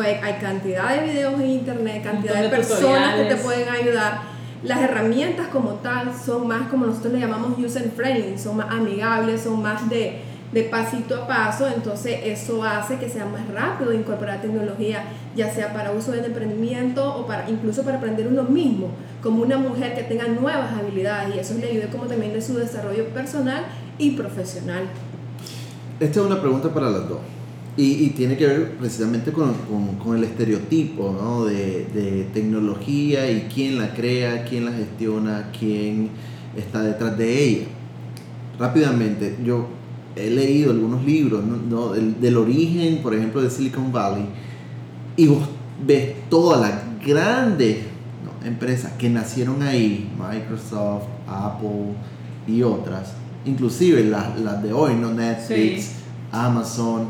hay, 0.01 0.33
cantidad 0.39 0.95
de 0.95 1.07
videos 1.07 1.39
en 1.39 1.49
internet, 1.49 2.03
cantidad 2.03 2.41
de, 2.41 2.49
personas 2.49 3.15
que 3.15 3.25
te 3.25 3.35
pueden 3.37 3.69
ayudar. 3.69 4.21
Las 4.63 4.81
herramientas 4.81 5.47
como 5.47 5.75
tal 5.75 6.11
son 6.13 6.47
más, 6.47 6.67
como 6.69 6.85
nosotros 6.87 7.13
le 7.13 7.19
llamamos 7.19 7.57
user 7.59 7.91
friendly, 7.95 8.37
son 8.37 8.57
más 8.57 8.71
amigables, 8.71 9.41
son 9.41 9.61
más 9.61 9.87
de, 9.89 10.21
de 10.51 10.63
pasito 10.63 11.15
a 11.15 11.27
paso, 11.27 11.67
entonces 11.67 12.19
eso 12.23 12.63
hace 12.63 12.97
que 12.97 13.09
sea 13.09 13.25
más 13.25 13.47
rápido 13.49 13.93
incorporar 13.93 14.41
tecnología, 14.41 15.03
ya 15.35 15.53
sea 15.53 15.73
para 15.73 15.91
uso 15.91 16.11
del 16.11 16.25
emprendimiento 16.25 17.15
o 17.15 17.27
para 17.27 17.49
incluso 17.49 17.83
para 17.83 17.97
aprender 17.97 18.27
uno 18.27 18.43
mismo, 18.43 18.91
como 19.21 19.41
una 19.43 19.57
mujer 19.57 19.93
que 19.93 20.03
tenga 20.03 20.27
nuevas 20.27 20.71
habilidades 20.73 21.35
y 21.35 21.39
eso 21.39 21.55
le 21.59 21.67
ayude 21.67 21.89
como 21.89 22.05
también 22.05 22.33
de 22.33 22.41
su 22.41 22.55
desarrollo 22.57 23.09
personal 23.09 23.65
y 23.97 24.11
profesional. 24.11 24.83
Esta 25.99 26.19
es 26.19 26.25
una 26.25 26.39
pregunta 26.39 26.73
para 26.73 26.89
las 26.89 27.09
dos. 27.09 27.19
Y, 27.79 28.09
tiene 28.09 28.35
que 28.37 28.47
ver 28.47 28.71
precisamente 28.71 29.31
con, 29.31 29.53
con, 30.03 30.17
el 30.17 30.23
estereotipo 30.23 31.11
¿no? 31.11 31.45
de, 31.45 31.85
de, 31.93 32.27
tecnología 32.33 33.29
y 33.29 33.47
quién 33.53 33.77
la 33.77 33.93
crea, 33.93 34.45
quién 34.45 34.65
la 34.65 34.71
gestiona, 34.71 35.51
quién 35.57 36.09
está 36.55 36.81
detrás 36.81 37.15
de 37.19 37.43
ella. 37.43 37.65
Rápidamente, 38.57 39.37
yo 39.45 39.67
he 40.17 40.29
leído 40.29 40.71
algunos 40.71 41.03
libros 41.03 41.43
¿no? 41.43 41.89
del, 41.89 42.19
del, 42.19 42.37
origen, 42.37 43.01
por 43.01 43.13
ejemplo, 43.13 43.41
de 43.41 43.49
Silicon 43.49 43.91
Valley, 43.91 44.25
y 45.15 45.27
vos 45.27 45.47
ves 45.85 46.15
toda 46.29 46.57
la 46.57 46.83
grandes 47.05 47.77
empresas 48.43 48.93
que 48.93 49.09
nacieron 49.09 49.61
ahí, 49.63 50.09
Microsoft, 50.17 51.03
Apple 51.27 51.93
y 52.47 52.63
otras, 52.63 53.13
inclusive 53.45 54.03
las, 54.03 54.39
las 54.39 54.61
de 54.63 54.73
hoy, 54.73 54.95
¿no? 54.95 55.11
Netflix, 55.11 55.93
Amazon, 56.31 57.07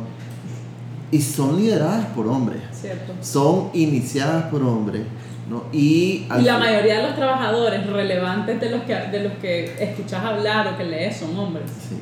y 1.11 1.21
son 1.21 1.57
lideradas 1.57 2.07
por 2.07 2.27
hombres. 2.27 2.61
Cierto. 2.71 3.13
Son 3.21 3.69
iniciadas 3.73 4.45
por 4.45 4.61
hombres. 4.63 5.03
¿no? 5.49 5.63
Y, 5.71 6.27
y 6.39 6.41
la 6.41 6.57
mayoría 6.57 6.97
de 6.97 7.03
los 7.07 7.15
trabajadores 7.15 7.87
relevantes 7.87 8.59
de 8.59 8.69
los 8.69 8.81
que, 8.83 8.93
de 8.93 9.23
los 9.23 9.33
que 9.35 9.81
escuchas 9.81 10.21
hablar 10.21 10.67
o 10.67 10.77
que 10.77 10.83
lees 10.83 11.15
son 11.15 11.37
hombres. 11.37 11.71
Sí. 11.87 11.95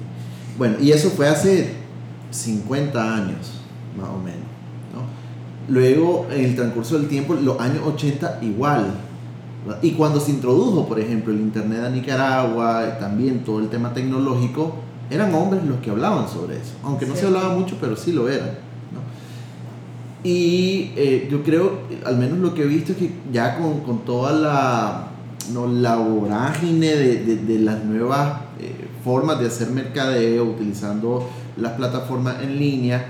Bueno, 0.58 0.78
y 0.80 0.92
eso 0.92 1.10
fue 1.10 1.28
hace 1.28 1.74
50 2.32 3.16
años, 3.16 3.62
más 3.98 4.10
o 4.10 4.18
menos. 4.18 4.40
¿no? 4.94 5.74
Luego, 5.74 6.28
en 6.32 6.46
el 6.46 6.56
transcurso 6.56 6.98
del 6.98 7.08
tiempo, 7.08 7.34
los 7.34 7.60
años 7.60 7.82
80 7.86 8.40
igual. 8.42 8.94
Y 9.82 9.92
cuando 9.92 10.20
se 10.20 10.32
introdujo, 10.32 10.88
por 10.88 11.00
ejemplo, 11.00 11.34
el 11.34 11.40
Internet 11.40 11.84
a 11.86 11.90
Nicaragua, 11.90 13.00
también 13.00 13.44
todo 13.44 13.60
el 13.60 13.70
tema 13.70 13.94
tecnológico, 13.94 14.76
eran 15.10 15.34
hombres 15.34 15.64
los 15.66 15.80
que 15.80 15.90
hablaban 15.90 16.30
sobre 16.30 16.58
eso. 16.58 16.74
Aunque 16.84 17.06
no 17.06 17.16
se 17.16 17.26
hablaba 17.26 17.56
mucho, 17.56 17.78
pero 17.82 17.96
sí 17.96 18.12
lo 18.12 18.30
eran. 18.30 18.52
Y 20.24 20.92
eh, 20.96 21.28
yo 21.30 21.44
creo, 21.44 21.82
al 22.04 22.18
menos 22.18 22.40
lo 22.40 22.56
que 22.56 22.64
he 22.64 22.66
visto 22.66 22.94
es 22.94 22.98
que 22.98 23.12
ya 23.32 23.60
con, 23.60 23.82
con 23.82 24.00
toda 24.06 24.32
la, 24.32 25.08
no, 25.54 25.68
la 25.68 25.98
vorágine 25.98 26.96
de, 26.96 27.24
de, 27.24 27.36
de 27.38 27.60
las 27.60 27.84
nuevas 27.84 28.40
eh, 28.60 28.75
formas 29.06 29.40
de 29.40 29.46
hacer 29.46 29.70
mercadeo, 29.70 30.44
utilizando 30.46 31.30
las 31.58 31.74
plataformas 31.74 32.42
en 32.42 32.58
línea, 32.58 33.06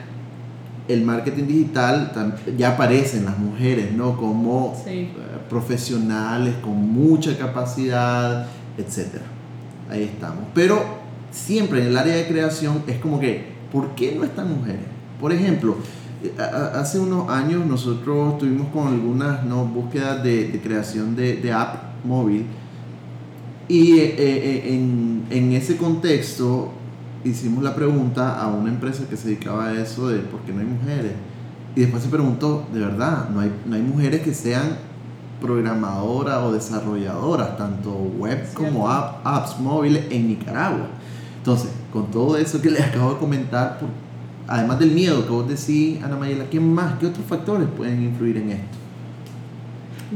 el 0.89 1.01
marketing 1.03 1.45
digital 1.47 2.11
ya 2.57 2.73
aparecen 2.73 3.23
las 3.25 3.39
mujeres, 3.39 3.93
¿no? 3.93 4.17
Como 4.17 4.75
Sí. 4.83 4.89
eh, 4.91 5.11
profesionales 5.49 6.53
con 6.61 6.73
mucha 6.91 7.37
capacidad, 7.37 8.45
etc. 8.77 9.21
Ahí 9.89 10.03
estamos. 10.03 10.43
Pero 10.53 10.83
siempre 11.31 11.81
en 11.81 11.87
el 11.87 11.97
área 11.97 12.15
de 12.15 12.27
creación 12.27 12.83
es 12.87 12.97
como 12.99 13.19
que, 13.19 13.45
¿por 13.71 13.95
qué 13.95 14.13
no 14.17 14.25
están 14.25 14.53
mujeres? 14.53 14.85
Por 15.21 15.31
ejemplo, 15.31 15.77
eh, 16.23 16.31
hace 16.75 16.99
unos 16.99 17.29
años 17.29 17.65
nosotros 17.65 18.33
estuvimos 18.33 18.67
con 18.73 18.87
algunas 18.89 19.45
¿no? 19.45 19.63
búsquedas 19.65 20.21
de, 20.23 20.49
de 20.49 20.59
creación 20.59 21.15
de, 21.15 21.37
de 21.37 21.51
app 21.53 22.05
móvil 22.05 22.45
y 23.67 24.00
eh, 24.00 24.15
eh, 24.17 24.74
en, 24.75 25.24
en 25.29 25.51
ese 25.53 25.77
contexto 25.77 26.72
hicimos 27.24 27.63
la 27.63 27.74
pregunta 27.75 28.39
a 28.39 28.48
una 28.48 28.69
empresa 28.69 29.03
que 29.10 29.17
se 29.17 29.29
dedicaba 29.29 29.67
a 29.67 29.74
eso 29.81 30.07
de 30.10 30.19
por 30.19 30.41
qué 30.41 30.51
no 30.53 30.60
hay 30.60 30.65
mujeres. 30.67 31.12
Y 31.75 31.81
después 31.81 32.03
se 32.03 32.10
preguntó, 32.10 32.65
de 32.74 32.79
verdad, 32.79 33.29
no 33.29 33.39
hay, 33.41 33.51
no 33.65 33.75
hay 33.75 33.81
mujeres 33.81 34.22
que 34.22 34.34
sean 34.34 34.77
programadoras 35.41 36.38
o 36.43 36.51
desarrolladoras, 36.53 37.57
tanto 37.57 37.91
web 37.91 38.45
como 38.53 38.89
app- 38.89 39.25
apps 39.25 39.60
móviles 39.60 40.05
en 40.10 40.27
Nicaragua. 40.27 40.88
Entonces, 41.38 41.69
con 41.91 42.10
todo 42.12 42.38
eso 42.38 42.62
que 42.62 42.69
les 42.72 42.81
acabo 42.81 43.13
de 43.13 43.19
comentar, 43.19 43.77
por- 43.79 43.89
además 44.48 44.79
del 44.79 44.91
miedo 44.91 45.24
que 45.25 45.31
vos 45.31 45.48
decís, 45.48 46.01
Ana 46.03 46.15
Mayela, 46.15 46.45
¿qué 46.50 46.60
más, 46.60 46.98
qué 47.00 47.07
otros 47.07 47.25
factores 47.25 47.67
pueden 47.75 48.03
influir 48.03 48.38
en 48.38 48.51
esto? 48.51 48.77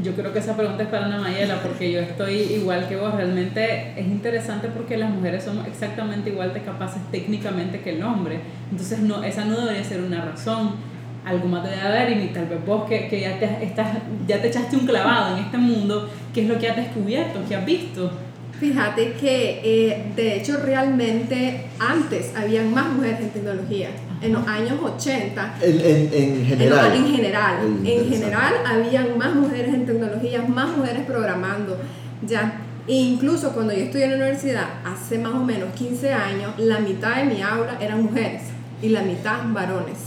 Yo 0.02 0.12
creo 0.14 0.32
que 0.32 0.38
esa 0.38 0.56
pregunta 0.56 0.84
es 0.84 0.88
para 0.88 1.06
Ana 1.06 1.18
Mayela 1.18 1.60
porque 1.62 1.90
yo 1.90 2.00
estoy 2.00 2.34
igual 2.34 2.88
que 2.88 2.96
vos. 2.96 3.14
Realmente 3.14 3.92
es 3.96 4.06
interesante 4.06 4.68
porque 4.68 4.96
las 4.96 5.10
mujeres 5.10 5.44
somos 5.44 5.66
exactamente 5.66 6.30
igual 6.30 6.54
de 6.54 6.62
capaces 6.62 7.02
técnicamente 7.10 7.80
que 7.80 7.96
el 7.96 8.02
hombre. 8.02 8.40
Entonces 8.70 9.00
no, 9.00 9.22
esa 9.24 9.44
no 9.44 9.60
debería 9.60 9.82
ser 9.82 10.00
una 10.00 10.24
razón. 10.24 10.76
Algo 11.24 11.48
más 11.48 11.64
debe 11.64 11.80
haber 11.80 12.18
y 12.18 12.28
tal 12.28 12.46
vez 12.46 12.64
vos 12.64 12.88
que, 12.88 13.08
que 13.08 13.20
ya, 13.20 13.38
te, 13.38 13.64
estás, 13.64 13.98
ya 14.26 14.40
te 14.40 14.48
echaste 14.48 14.76
un 14.76 14.86
clavado 14.86 15.36
en 15.36 15.44
este 15.44 15.58
mundo, 15.58 16.08
¿qué 16.32 16.42
es 16.42 16.48
lo 16.48 16.58
que 16.58 16.70
has 16.70 16.76
descubierto? 16.76 17.40
¿Qué 17.46 17.56
has 17.56 17.66
visto? 17.66 18.10
Fíjate 18.58 19.14
que 19.14 19.60
eh, 19.62 20.12
de 20.16 20.36
hecho 20.36 20.58
realmente 20.58 21.66
antes 21.78 22.34
habían 22.36 22.72
más 22.72 22.90
mujeres 22.90 23.20
en 23.20 23.30
tecnología. 23.30 23.88
En 24.22 24.32
los 24.34 24.46
años 24.46 24.78
80 24.82 25.54
En, 25.62 25.80
en, 25.80 26.12
en 26.12 26.12
En, 26.40 26.46
general. 26.46 26.92
en 26.94 27.06
general, 27.06 27.56
en 27.84 28.10
general 28.10 28.54
habían 28.66 29.16
más 29.18 29.34
mujeres 29.34 29.72
en 29.74 29.86
tecnología, 29.86 30.42
más 30.42 30.76
mujeres 30.76 31.04
programando, 31.06 31.78
ya. 32.26 32.60
E 32.86 32.92
incluso 32.94 33.52
cuando 33.52 33.72
yo 33.72 33.80
estudié 33.84 34.04
en 34.04 34.10
la 34.12 34.16
universidad, 34.16 34.66
hace 34.84 35.18
más 35.18 35.32
o 35.34 35.44
menos 35.44 35.72
15 35.74 36.12
años, 36.12 36.52
la 36.58 36.80
mitad 36.80 37.16
de 37.16 37.24
mi 37.24 37.40
aula 37.40 37.78
eran 37.80 38.02
mujeres 38.02 38.42
y 38.82 38.88
la 38.88 39.02
mitad 39.02 39.38
varones. 39.52 39.98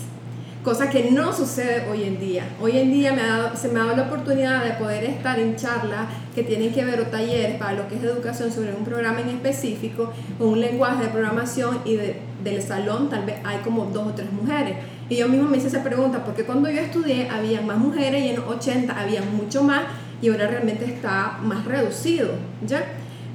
Cosa 0.63 0.89
que 0.89 1.11
no 1.11 1.33
sucede 1.33 1.89
hoy 1.91 2.03
en 2.03 2.19
día. 2.21 2.45
Hoy 2.61 2.77
en 2.77 2.93
día 2.93 3.11
me 3.11 3.21
ha 3.21 3.27
dado- 3.37 3.57
se 3.57 3.67
me 3.67 3.81
ha 3.81 3.83
dado 3.83 3.97
la 3.97 4.03
oportunidad 4.03 4.63
de 4.63 4.71
poder 4.71 5.03
estar 5.03 5.37
en 5.37 5.57
charlas 5.57 6.07
que 6.33 6.41
tienen 6.43 6.71
que 6.73 6.85
ver 6.85 7.01
o 7.01 7.07
talleres 7.07 7.57
para 7.57 7.73
lo 7.73 7.87
que 7.89 7.95
es 7.95 8.03
educación 8.03 8.49
sobre 8.49 8.73
un 8.73 8.85
programa 8.85 9.19
en 9.19 9.27
específico, 9.29 10.13
con 10.39 10.47
un 10.49 10.61
lenguaje 10.61 11.03
de 11.03 11.09
programación 11.09 11.79
y 11.83 11.95
de- 11.97 12.15
del 12.45 12.61
salón 12.61 13.09
tal 13.09 13.25
vez 13.25 13.35
hay 13.43 13.57
como 13.57 13.85
dos 13.87 14.07
o 14.07 14.11
tres 14.13 14.31
mujeres. 14.31 14.75
Y 15.09 15.17
yo 15.17 15.27
mismo 15.27 15.49
me 15.49 15.57
hice 15.57 15.67
esa 15.67 15.83
pregunta, 15.83 16.23
porque 16.23 16.45
cuando 16.45 16.69
yo 16.69 16.79
estudié 16.79 17.27
había 17.29 17.59
más 17.61 17.77
mujeres 17.77 18.23
y 18.23 18.29
en 18.29 18.37
los 18.37 18.47
80 18.47 18.97
había 18.97 19.21
mucho 19.21 19.63
más 19.63 19.81
y 20.21 20.29
ahora 20.29 20.47
realmente 20.47 20.85
está 20.85 21.39
más 21.43 21.65
reducido, 21.65 22.29
¿ya? 22.65 22.85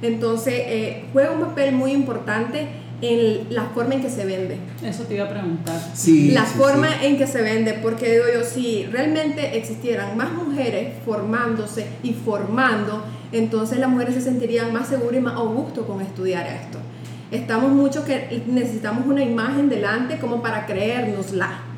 Entonces 0.01 0.53
eh, 0.57 1.05
juega 1.13 1.31
un 1.31 1.41
papel 1.41 1.73
muy 1.75 1.91
importante 1.91 2.69
en 3.01 3.53
la 3.53 3.65
forma 3.65 3.95
en 3.95 4.01
que 4.01 4.09
se 4.09 4.25
vende 4.25 4.57
Eso 4.83 5.03
te 5.03 5.15
iba 5.15 5.25
a 5.25 5.29
preguntar. 5.29 5.79
Sí, 5.93 6.31
la 6.31 6.45
sí, 6.45 6.57
forma 6.57 6.87
sí. 6.99 7.05
en 7.05 7.17
que 7.17 7.27
se 7.27 7.41
vende, 7.41 7.73
porque 7.81 8.11
digo 8.11 8.25
yo, 8.33 8.43
si 8.43 8.85
realmente 8.85 9.57
existieran 9.57 10.17
más 10.17 10.31
mujeres 10.31 10.93
formándose 11.05 11.87
y 12.03 12.13
formando, 12.13 13.03
entonces 13.31 13.79
las 13.79 13.89
mujeres 13.89 14.15
se 14.15 14.21
sentirían 14.21 14.73
más 14.73 14.87
seguras 14.87 15.17
y 15.17 15.21
más 15.21 15.35
a 15.35 15.41
gusto 15.41 15.85
con 15.85 16.01
estudiar 16.01 16.47
esto. 16.47 16.79
Estamos 17.31 17.71
mucho 17.71 18.03
que 18.05 18.43
necesitamos 18.47 19.05
una 19.05 19.21
imagen 19.23 19.69
delante 19.69 20.17
como 20.17 20.41
para 20.41 20.65
creérnosla. 20.65 21.68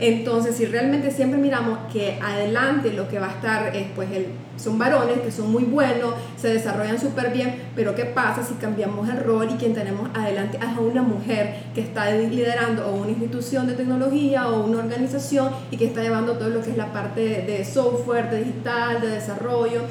Entonces, 0.00 0.56
si 0.56 0.66
realmente 0.66 1.12
siempre 1.12 1.38
miramos 1.38 1.78
que 1.92 2.18
adelante 2.20 2.92
lo 2.92 3.08
que 3.08 3.20
va 3.20 3.28
a 3.28 3.30
estar 3.30 3.76
es, 3.76 3.86
pues, 3.94 4.10
el, 4.10 4.26
son 4.56 4.76
varones 4.76 5.20
que 5.20 5.30
son 5.30 5.52
muy 5.52 5.64
buenos, 5.64 6.14
se 6.36 6.48
desarrollan 6.48 6.98
súper 6.98 7.32
bien, 7.32 7.54
pero 7.76 7.94
¿qué 7.94 8.04
pasa 8.04 8.42
si 8.42 8.54
cambiamos 8.54 9.08
el 9.08 9.18
rol 9.18 9.48
y 9.52 9.54
quien 9.54 9.72
tenemos 9.72 10.10
adelante 10.12 10.58
es 10.58 10.64
a 10.64 10.80
una 10.80 11.02
mujer 11.02 11.54
que 11.74 11.80
está 11.80 12.10
liderando 12.10 12.88
o 12.88 12.96
una 12.96 13.10
institución 13.10 13.68
de 13.68 13.74
tecnología 13.74 14.48
o 14.48 14.64
una 14.66 14.78
organización 14.78 15.50
y 15.70 15.76
que 15.76 15.86
está 15.86 16.02
llevando 16.02 16.32
todo 16.32 16.50
lo 16.50 16.60
que 16.60 16.70
es 16.70 16.76
la 16.76 16.92
parte 16.92 17.20
de, 17.20 17.64
software, 17.64 18.30
de 18.30 18.38
digital, 18.38 19.00
de 19.00 19.08
desarrollo? 19.08 19.82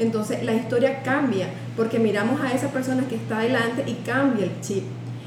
Entonces, 0.00 0.42
la 0.42 0.54
historia 0.54 1.02
cambia 1.04 1.46
porque 1.76 2.00
miramos 2.00 2.40
a 2.40 2.52
esa 2.52 2.68
persona 2.68 3.04
que 3.08 3.14
está 3.14 3.38
adelante 3.38 3.84
y 3.86 3.94
cambia 4.04 4.46
el 4.46 4.60
chip. 4.60 4.82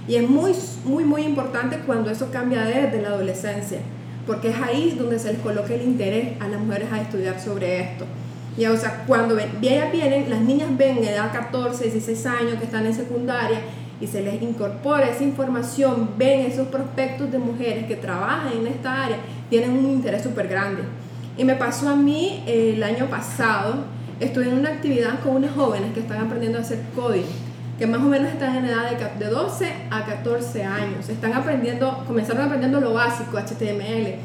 Y 0.10 0.16
es 0.18 0.30
muy, 0.30 0.52
muy, 0.84 1.06
muy 1.06 1.22
importante 1.24 1.80
cuando 1.86 2.12
eso 2.12 2.30
cambia 2.32 2.64
desde 2.64 3.02
la 3.02 3.10
adolescencia 3.10 3.80
porque 4.26 4.50
es 4.50 4.56
ahí 4.62 4.96
donde 4.98 5.20
se 5.20 5.32
les 5.34 5.42
coloca 5.42 5.74
el 5.74 5.82
interés 5.82 6.40
a 6.40 6.48
las 6.48 6.60
mujeres 6.60 6.92
a 6.92 7.02
estudiar 7.02 7.40
sobre 7.40 7.82
esto. 7.82 8.06
Ya, 8.58 8.72
o 8.72 8.78
sea, 8.78 9.04
cuando 9.06 9.36
ven, 9.36 9.50
ellas 9.62 9.92
vienen, 9.92 10.30
las 10.30 10.42
niñas 10.42 10.70
ven 10.78 10.98
en 11.00 11.04
edad 11.06 11.32
14, 11.32 11.84
16 11.84 12.26
años 12.26 12.56
que 12.58 12.66
están 12.66 12.86
en 12.86 12.94
secundaria 12.94 13.60
y 14.00 14.08
se 14.08 14.22
les 14.22 14.42
incorpora 14.42 15.10
esa 15.10 15.24
información, 15.24 16.12
ven 16.18 16.42
esos 16.42 16.68
prospectos 16.68 17.32
de 17.32 17.38
mujeres 17.38 17.86
que 17.86 17.96
trabajan 17.96 18.54
en 18.54 18.68
esta 18.68 19.06
área, 19.06 19.18
tienen 19.50 19.72
un 19.72 19.90
interés 19.90 20.24
súper 20.24 20.48
grande. 20.48 20.84
Y 21.38 21.44
me 21.44 21.56
pasó 21.56 21.90
a 21.90 21.96
mí 21.96 22.44
eh, 22.48 22.74
el 22.76 22.84
año 22.84 23.08
pasado, 23.08 23.84
estuve 24.20 24.48
en 24.48 24.58
una 24.60 24.70
actividad 24.70 25.20
con 25.20 25.36
unas 25.36 25.52
jóvenes 25.52 25.94
que 25.94 26.00
están 26.00 26.26
aprendiendo 26.26 26.58
a 26.58 26.62
hacer 26.62 26.80
código 26.96 27.28
que 27.78 27.88
más 27.88 28.02
o 28.02 28.06
menos 28.06 28.32
están 28.32 28.56
en 28.56 28.66
edad 28.66 28.90
de, 28.90 29.26
de 29.26 29.32
12 29.32 29.68
a 29.92 30.06
14 30.06 30.64
años. 30.64 31.10
Están 31.10 31.34
aprendiendo, 31.34 32.04
comenzaron 32.08 32.44
aprendiendo 32.44 32.80
lo 32.80 32.94
básico, 32.94 33.38
HTML. 33.38 34.16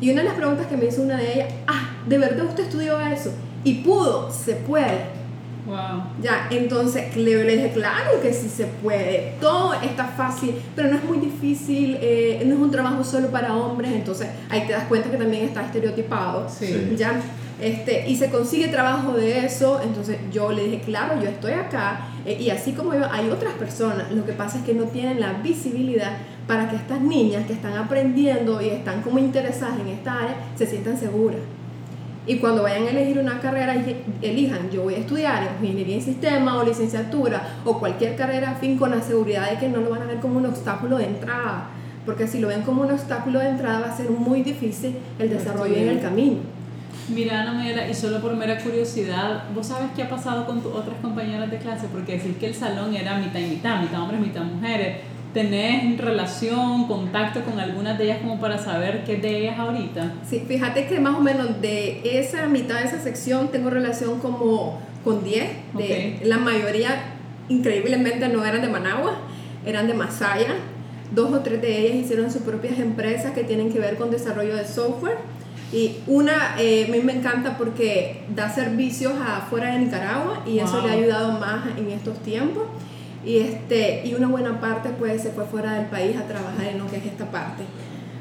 Y 0.00 0.10
una 0.10 0.22
de 0.22 0.28
las 0.28 0.36
preguntas 0.36 0.66
que 0.66 0.76
me 0.76 0.86
hizo 0.86 1.02
una 1.02 1.16
de 1.16 1.34
ellas, 1.34 1.54
ah, 1.66 1.96
¿de 2.06 2.18
verdad 2.18 2.46
usted 2.46 2.64
estudió 2.64 3.00
eso? 3.00 3.32
Y 3.64 3.76
pudo, 3.82 4.30
se 4.30 4.54
puede. 4.54 5.18
Wow. 5.66 6.02
Ya, 6.22 6.48
entonces 6.50 7.14
le, 7.14 7.44
le 7.44 7.56
dije, 7.56 7.72
claro 7.72 8.22
que 8.22 8.32
sí 8.32 8.48
se 8.48 8.64
puede, 8.64 9.34
todo 9.38 9.74
está 9.74 10.06
fácil, 10.06 10.54
pero 10.74 10.88
no 10.88 10.96
es 10.96 11.04
muy 11.04 11.18
difícil, 11.18 11.98
eh, 12.00 12.42
no 12.46 12.54
es 12.54 12.60
un 12.60 12.70
trabajo 12.70 13.04
solo 13.04 13.28
para 13.28 13.54
hombres, 13.54 13.92
entonces 13.92 14.28
ahí 14.48 14.66
te 14.66 14.72
das 14.72 14.84
cuenta 14.84 15.10
que 15.10 15.18
también 15.18 15.44
está 15.44 15.66
estereotipado. 15.66 16.48
Sí. 16.48 16.94
Ya, 16.96 17.20
este, 17.60 18.08
y 18.08 18.16
se 18.16 18.30
consigue 18.30 18.68
trabajo 18.68 19.12
de 19.12 19.44
eso, 19.44 19.80
entonces 19.82 20.16
yo 20.32 20.52
le 20.52 20.64
dije, 20.64 20.80
claro, 20.86 21.20
yo 21.20 21.28
estoy 21.28 21.52
acá, 21.52 22.08
eh, 22.28 22.36
y 22.38 22.50
así 22.50 22.72
como 22.72 22.92
yo, 22.92 23.10
hay 23.10 23.30
otras 23.30 23.54
personas, 23.54 24.12
lo 24.12 24.26
que 24.26 24.32
pasa 24.32 24.58
es 24.58 24.64
que 24.64 24.74
no 24.74 24.84
tienen 24.84 25.18
la 25.18 25.32
visibilidad 25.32 26.18
para 26.46 26.68
que 26.68 26.76
estas 26.76 27.00
niñas 27.00 27.46
que 27.46 27.54
están 27.54 27.72
aprendiendo 27.72 28.60
y 28.60 28.68
están 28.68 29.00
como 29.00 29.18
interesadas 29.18 29.80
en 29.80 29.88
esta 29.88 30.12
área, 30.12 30.36
se 30.54 30.66
sientan 30.66 30.98
seguras. 30.98 31.40
Y 32.26 32.36
cuando 32.36 32.64
vayan 32.64 32.86
a 32.86 32.90
elegir 32.90 33.18
una 33.18 33.40
carrera, 33.40 33.74
elijan, 34.20 34.68
yo 34.70 34.82
voy 34.82 34.96
a 34.96 34.98
estudiar 34.98 35.56
ingeniería 35.62 35.94
en 35.94 36.02
sistema 36.02 36.58
o 36.58 36.64
licenciatura 36.64 37.60
o 37.64 37.78
cualquier 37.78 38.14
carrera 38.14 38.50
afín 38.50 38.76
con 38.76 38.90
la 38.90 39.00
seguridad 39.00 39.50
de 39.50 39.56
que 39.56 39.70
no 39.70 39.80
lo 39.80 39.88
van 39.88 40.02
a 40.02 40.04
ver 40.04 40.18
como 40.18 40.36
un 40.36 40.44
obstáculo 40.44 40.98
de 40.98 41.06
entrada. 41.06 41.70
Porque 42.04 42.26
si 42.26 42.40
lo 42.40 42.48
ven 42.48 42.60
como 42.60 42.82
un 42.82 42.90
obstáculo 42.90 43.38
de 43.38 43.48
entrada 43.48 43.80
va 43.80 43.86
a 43.86 43.96
ser 43.96 44.10
muy 44.10 44.42
difícil 44.42 44.98
el 45.18 45.30
desarrollo 45.30 45.76
en 45.76 45.88
el 45.88 46.02
camino. 46.02 46.57
Mira, 47.08 47.40
Ana 47.40 47.88
y 47.88 47.94
solo 47.94 48.20
por 48.20 48.36
mera 48.36 48.58
curiosidad, 48.58 49.44
¿vos 49.54 49.68
sabes 49.68 49.88
qué 49.96 50.02
ha 50.02 50.10
pasado 50.10 50.44
con 50.44 50.60
tus 50.60 50.74
otras 50.74 50.96
compañeras 51.00 51.50
de 51.50 51.56
clase? 51.56 51.86
Porque 51.90 52.12
decir 52.12 52.36
que 52.36 52.46
el 52.46 52.54
salón 52.54 52.94
era 52.94 53.18
mitad 53.18 53.40
y 53.40 53.46
mitad, 53.46 53.80
mitad 53.80 54.02
hombres, 54.02 54.20
mitad 54.20 54.42
mujeres. 54.42 54.98
¿Tenés 55.32 55.98
relación, 55.98 56.86
contacto 56.86 57.42
con 57.44 57.60
algunas 57.60 57.98
de 57.98 58.04
ellas 58.04 58.18
como 58.20 58.40
para 58.40 58.58
saber 58.58 59.04
qué 59.04 59.16
de 59.16 59.38
ellas 59.38 59.58
ahorita? 59.58 60.14
Sí, 60.28 60.44
fíjate 60.46 60.86
que 60.86 61.00
más 61.00 61.16
o 61.16 61.20
menos 61.20 61.60
de 61.60 62.18
esa 62.18 62.46
mitad 62.46 62.80
de 62.80 62.86
esa 62.86 63.00
sección 63.00 63.48
tengo 63.48 63.70
relación 63.70 64.20
como 64.20 64.78
con 65.04 65.24
10. 65.24 65.48
De, 65.74 66.20
La 66.24 66.38
mayoría, 66.38 66.90
increíblemente, 67.48 68.28
no 68.28 68.44
eran 68.44 68.60
de 68.60 68.68
Managua, 68.68 69.16
eran 69.64 69.86
de 69.86 69.94
Masaya. 69.94 70.54
Dos 71.14 71.32
o 71.32 71.40
tres 71.40 71.62
de 71.62 71.78
ellas 71.78 72.04
hicieron 72.04 72.30
sus 72.30 72.42
propias 72.42 72.78
empresas 72.78 73.32
que 73.32 73.44
tienen 73.44 73.72
que 73.72 73.78
ver 73.78 73.96
con 73.96 74.10
desarrollo 74.10 74.54
de 74.56 74.66
software 74.66 75.16
y 75.72 75.96
una, 76.06 76.54
eh, 76.58 76.86
a 76.88 76.90
mí 76.90 77.00
me 77.00 77.12
encanta 77.12 77.58
porque 77.58 78.22
da 78.34 78.48
servicios 78.48 79.12
afuera 79.20 79.72
de 79.72 79.80
Nicaragua 79.80 80.42
y 80.46 80.58
eso 80.58 80.80
le 80.80 80.88
ha 80.88 80.92
ayudado 80.92 81.32
más 81.32 81.66
en 81.76 81.90
estos 81.90 82.18
tiempos. 82.20 82.64
Y, 83.24 83.38
este, 83.38 84.06
y 84.06 84.14
una 84.14 84.28
buena 84.28 84.60
parte 84.60 84.90
pues 84.98 85.22
se 85.22 85.30
fue 85.30 85.44
fuera 85.44 85.74
del 85.74 85.86
país 85.86 86.16
a 86.16 86.22
trabajar 86.26 86.66
en 86.66 86.78
lo 86.78 86.86
que 86.86 86.96
es 86.96 87.04
esta 87.04 87.26
parte. 87.30 87.64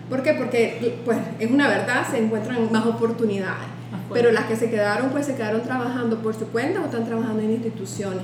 ¿Por 0.09 0.23
qué? 0.23 0.33
Porque 0.33 0.95
pues 1.05 1.17
es 1.39 1.49
una 1.49 1.69
verdad, 1.69 2.05
se 2.09 2.17
encuentran 2.17 2.69
más 2.71 2.85
oportunidades. 2.85 3.67
Pero 4.11 4.31
las 4.31 4.45
que 4.45 4.57
se 4.57 4.69
quedaron 4.69 5.09
pues 5.11 5.25
se 5.25 5.35
quedaron 5.35 5.61
trabajando 5.61 6.17
por 6.21 6.33
su 6.35 6.47
cuenta 6.47 6.81
o 6.81 6.85
están 6.85 7.05
trabajando 7.05 7.41
en 7.41 7.51
instituciones 7.51 8.23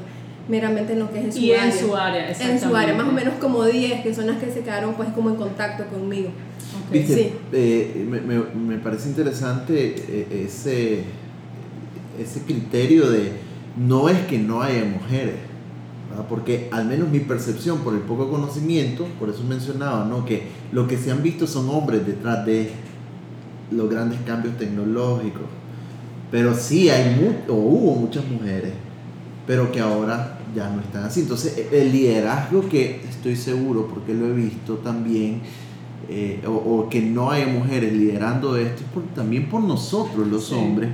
meramente 0.49 0.93
en 0.93 0.99
lo 0.99 1.09
que 1.09 1.19
es 1.19 1.25
en 1.25 1.33
su 1.33 1.39
y 1.39 1.53
área. 1.53 1.65
en 1.65 1.79
su 1.79 1.95
área, 1.95 2.29
En 2.29 2.59
su 2.59 2.75
área, 2.75 2.93
más 2.93 3.07
o 3.07 3.11
menos 3.13 3.35
como 3.39 3.63
10 3.63 4.01
que 4.01 4.13
son 4.13 4.27
las 4.27 4.37
que 4.37 4.51
se 4.51 4.61
quedaron 4.61 4.93
pues 4.95 5.09
como 5.09 5.29
en 5.29 5.37
contacto 5.37 5.85
conmigo. 5.85 6.31
Viste, 6.91 7.33
eh, 7.51 8.07
me, 8.09 8.21
me, 8.21 8.43
me, 8.55 8.77
parece 8.77 9.09
interesante 9.09 9.95
eh, 9.97 10.45
ese, 10.45 11.03
ese 12.19 12.41
criterio 12.41 13.09
de 13.09 13.31
no 13.77 14.09
es 14.09 14.19
que 14.27 14.37
no 14.37 14.61
haya 14.61 14.85
mujeres, 14.85 15.35
porque 16.29 16.69
al 16.71 16.85
menos 16.85 17.09
mi 17.09 17.19
percepción 17.19 17.79
por 17.79 17.93
el 17.95 18.01
poco 18.01 18.29
conocimiento, 18.29 19.07
por 19.19 19.29
eso 19.29 19.43
mencionaba, 19.43 20.05
¿no? 20.05 20.25
que 20.25 20.43
lo 20.71 20.87
que 20.87 20.97
se 20.97 21.11
han 21.11 21.23
visto 21.23 21.47
son 21.47 21.69
hombres 21.69 22.05
detrás 22.05 22.45
de 22.45 22.69
los 23.71 23.89
grandes 23.89 24.19
cambios 24.21 24.57
tecnológicos, 24.57 25.43
pero 26.29 26.53
sí 26.55 26.89
hay 26.89 27.43
o 27.47 27.53
hubo 27.53 27.95
muchas 27.95 28.25
mujeres, 28.27 28.73
pero 29.47 29.71
que 29.71 29.79
ahora 29.79 30.39
ya 30.55 30.69
no 30.69 30.81
están 30.81 31.03
así. 31.03 31.21
Entonces 31.21 31.67
el 31.71 31.91
liderazgo 31.91 32.67
que 32.69 33.01
estoy 33.09 33.35
seguro, 33.35 33.87
porque 33.87 34.13
lo 34.13 34.27
he 34.27 34.33
visto 34.33 34.75
también, 34.75 35.41
eh, 36.09 36.41
o, 36.47 36.87
que 36.89 37.01
no 37.01 37.31
haya 37.31 37.47
mujeres 37.47 37.93
liderando 37.93 38.57
esto, 38.57 38.83
es 38.83 39.15
también 39.15 39.49
por 39.49 39.63
nosotros 39.63 40.27
los 40.27 40.51
hombres, 40.51 40.89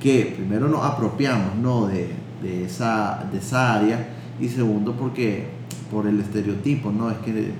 que 0.00 0.34
primero 0.36 0.68
nos 0.68 0.84
apropiamos 0.84 1.56
¿no? 1.56 1.86
de, 1.86 2.08
de, 2.42 2.64
esa, 2.64 3.26
de 3.30 3.38
esa 3.38 3.74
área 3.74 4.08
y 4.40 4.48
segundo 4.48 4.92
porque 4.92 5.46
por 5.90 6.06
el 6.06 6.20
estereotipo, 6.20 6.90
¿no? 6.90 7.10
es 7.10 7.18
que 7.18 7.52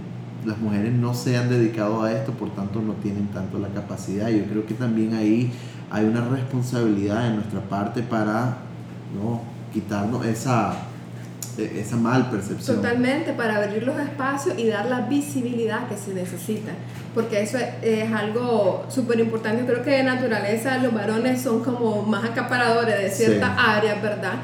las 0.44 0.58
mujeres 0.58 0.92
no 0.92 1.14
se 1.14 1.36
han 1.36 1.48
dedicado 1.48 2.02
a 2.02 2.12
esto, 2.12 2.32
por 2.32 2.50
tanto 2.50 2.80
no 2.80 2.94
tienen 2.94 3.28
tanto 3.28 3.58
la 3.58 3.68
capacidad. 3.68 4.28
Yo 4.28 4.44
creo 4.44 4.66
que 4.66 4.74
también 4.74 5.14
ahí 5.14 5.52
hay 5.90 6.04
una 6.04 6.26
responsabilidad 6.28 7.28
de 7.28 7.36
nuestra 7.36 7.60
parte 7.60 8.02
para 8.02 8.58
¿no? 9.14 9.40
quitarnos 9.72 10.24
esa 10.26 10.74
esa 11.58 11.96
mal 11.96 12.30
percepción. 12.30 12.76
Totalmente, 12.76 13.32
para 13.32 13.56
abrir 13.56 13.82
los 13.82 13.98
espacios 14.00 14.58
y 14.58 14.68
dar 14.68 14.86
la 14.86 15.02
visibilidad 15.02 15.88
que 15.88 15.96
se 15.96 16.14
necesita, 16.14 16.72
porque 17.14 17.42
eso 17.42 17.58
es, 17.82 18.12
algo 18.12 18.84
súper 18.88 19.20
importante. 19.20 19.64
Creo 19.64 19.82
que 19.82 19.90
de 19.90 20.02
naturaleza 20.02 20.78
los 20.78 20.92
varones 20.92 21.42
son 21.42 21.62
como 21.62 22.02
más 22.02 22.24
acaparadores 22.24 23.00
de 23.00 23.10
ciertas 23.10 23.50
áreas, 23.56 24.02
¿verdad? 24.02 24.34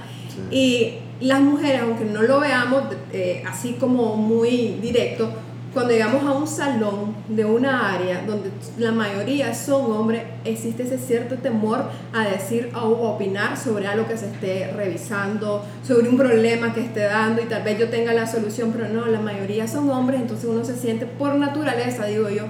Y 0.51 0.95
las 1.21 1.41
mujeres, 1.41 1.83
aunque 1.83 2.05
no 2.05 2.23
lo 2.23 2.41
veamos 2.41 2.85
eh, 3.13 3.43
así 3.47 3.75
como 3.75 4.17
muy 4.17 4.79
directo, 4.81 5.31
cuando 5.73 5.93
llegamos 5.93 6.25
a 6.25 6.33
un 6.33 6.47
salón 6.47 7.15
de 7.29 7.45
una 7.45 7.95
área 7.95 8.23
donde 8.27 8.51
la 8.79 8.91
mayoría 8.91 9.55
son 9.55 9.93
hombres, 9.93 10.23
existe 10.45 10.83
ese 10.83 10.99
cierto 10.99 11.37
temor 11.37 11.85
a 12.13 12.25
decir 12.25 12.73
o 12.75 12.89
opinar 12.89 13.57
sobre 13.57 13.87
algo 13.87 14.09
que 14.09 14.17
se 14.17 14.27
esté 14.27 14.73
revisando, 14.77 15.65
sobre 15.87 16.09
un 16.09 16.17
problema 16.17 16.73
que 16.73 16.81
esté 16.81 17.05
dando 17.05 17.41
y 17.41 17.45
tal 17.45 17.63
vez 17.63 17.79
yo 17.79 17.89
tenga 17.89 18.13
la 18.13 18.27
solución, 18.27 18.73
pero 18.73 18.89
no, 18.89 19.07
la 19.07 19.21
mayoría 19.21 19.69
son 19.69 19.89
hombres, 19.91 20.21
entonces 20.21 20.49
uno 20.49 20.65
se 20.65 20.77
siente 20.77 21.07
por 21.07 21.37
naturaleza, 21.37 22.07
digo 22.07 22.29
yo, 22.29 22.45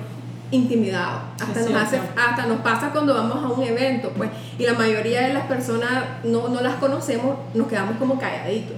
intimidado. 0.51 1.21
Hasta 1.41 1.61
nos, 1.61 1.75
hace, 1.75 2.01
hasta 2.17 2.47
nos 2.47 2.61
pasa 2.61 2.91
cuando 2.91 3.15
vamos 3.15 3.45
a 3.45 3.49
un 3.49 3.63
evento, 3.63 4.11
pues, 4.17 4.31
y 4.59 4.65
la 4.65 4.75
mayoría 4.75 5.23
de 5.27 5.35
las 5.35 5.47
personas 5.47 6.05
no, 6.25 6.49
no 6.49 6.61
las 6.61 6.77
conocemos, 6.77 7.37
nos 7.55 7.67
quedamos 7.69 7.97
como 7.99 8.19
calladitos. 8.19 8.77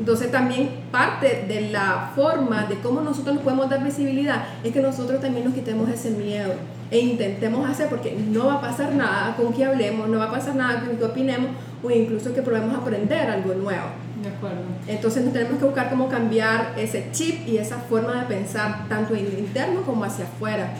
Entonces 0.00 0.32
también 0.32 0.70
parte 0.90 1.44
de 1.46 1.70
la 1.70 2.10
forma 2.16 2.64
de 2.64 2.76
cómo 2.76 3.02
nosotros 3.02 3.34
nos 3.34 3.44
podemos 3.44 3.68
dar 3.68 3.84
visibilidad 3.84 4.44
es 4.64 4.72
que 4.72 4.80
nosotros 4.80 5.20
también 5.20 5.44
nos 5.44 5.52
quitemos 5.52 5.90
ese 5.90 6.12
miedo 6.12 6.54
e 6.90 7.00
intentemos 7.00 7.68
hacer 7.68 7.90
porque 7.90 8.16
no 8.30 8.46
va 8.46 8.54
a 8.54 8.60
pasar 8.62 8.94
nada 8.94 9.36
con 9.36 9.52
que 9.52 9.62
hablemos, 9.62 10.08
no 10.08 10.18
va 10.18 10.24
a 10.24 10.30
pasar 10.30 10.56
nada 10.56 10.80
con 10.80 10.96
que 10.96 11.04
opinemos 11.04 11.50
o 11.82 11.90
incluso 11.90 12.32
que 12.32 12.40
probemos 12.40 12.74
aprender 12.74 13.28
algo 13.28 13.52
nuevo. 13.52 13.88
De 14.22 14.28
acuerdo. 14.30 14.62
Entonces 14.88 15.22
nos 15.22 15.34
tenemos 15.34 15.58
que 15.58 15.66
buscar 15.66 15.90
cómo 15.90 16.08
cambiar 16.08 16.72
ese 16.78 17.08
chip 17.12 17.46
y 17.46 17.58
esa 17.58 17.76
forma 17.76 18.22
de 18.22 18.26
pensar 18.26 18.88
tanto 18.88 19.14
en 19.14 19.26
interno 19.38 19.82
como 19.82 20.04
hacia 20.04 20.24
afuera. 20.24 20.72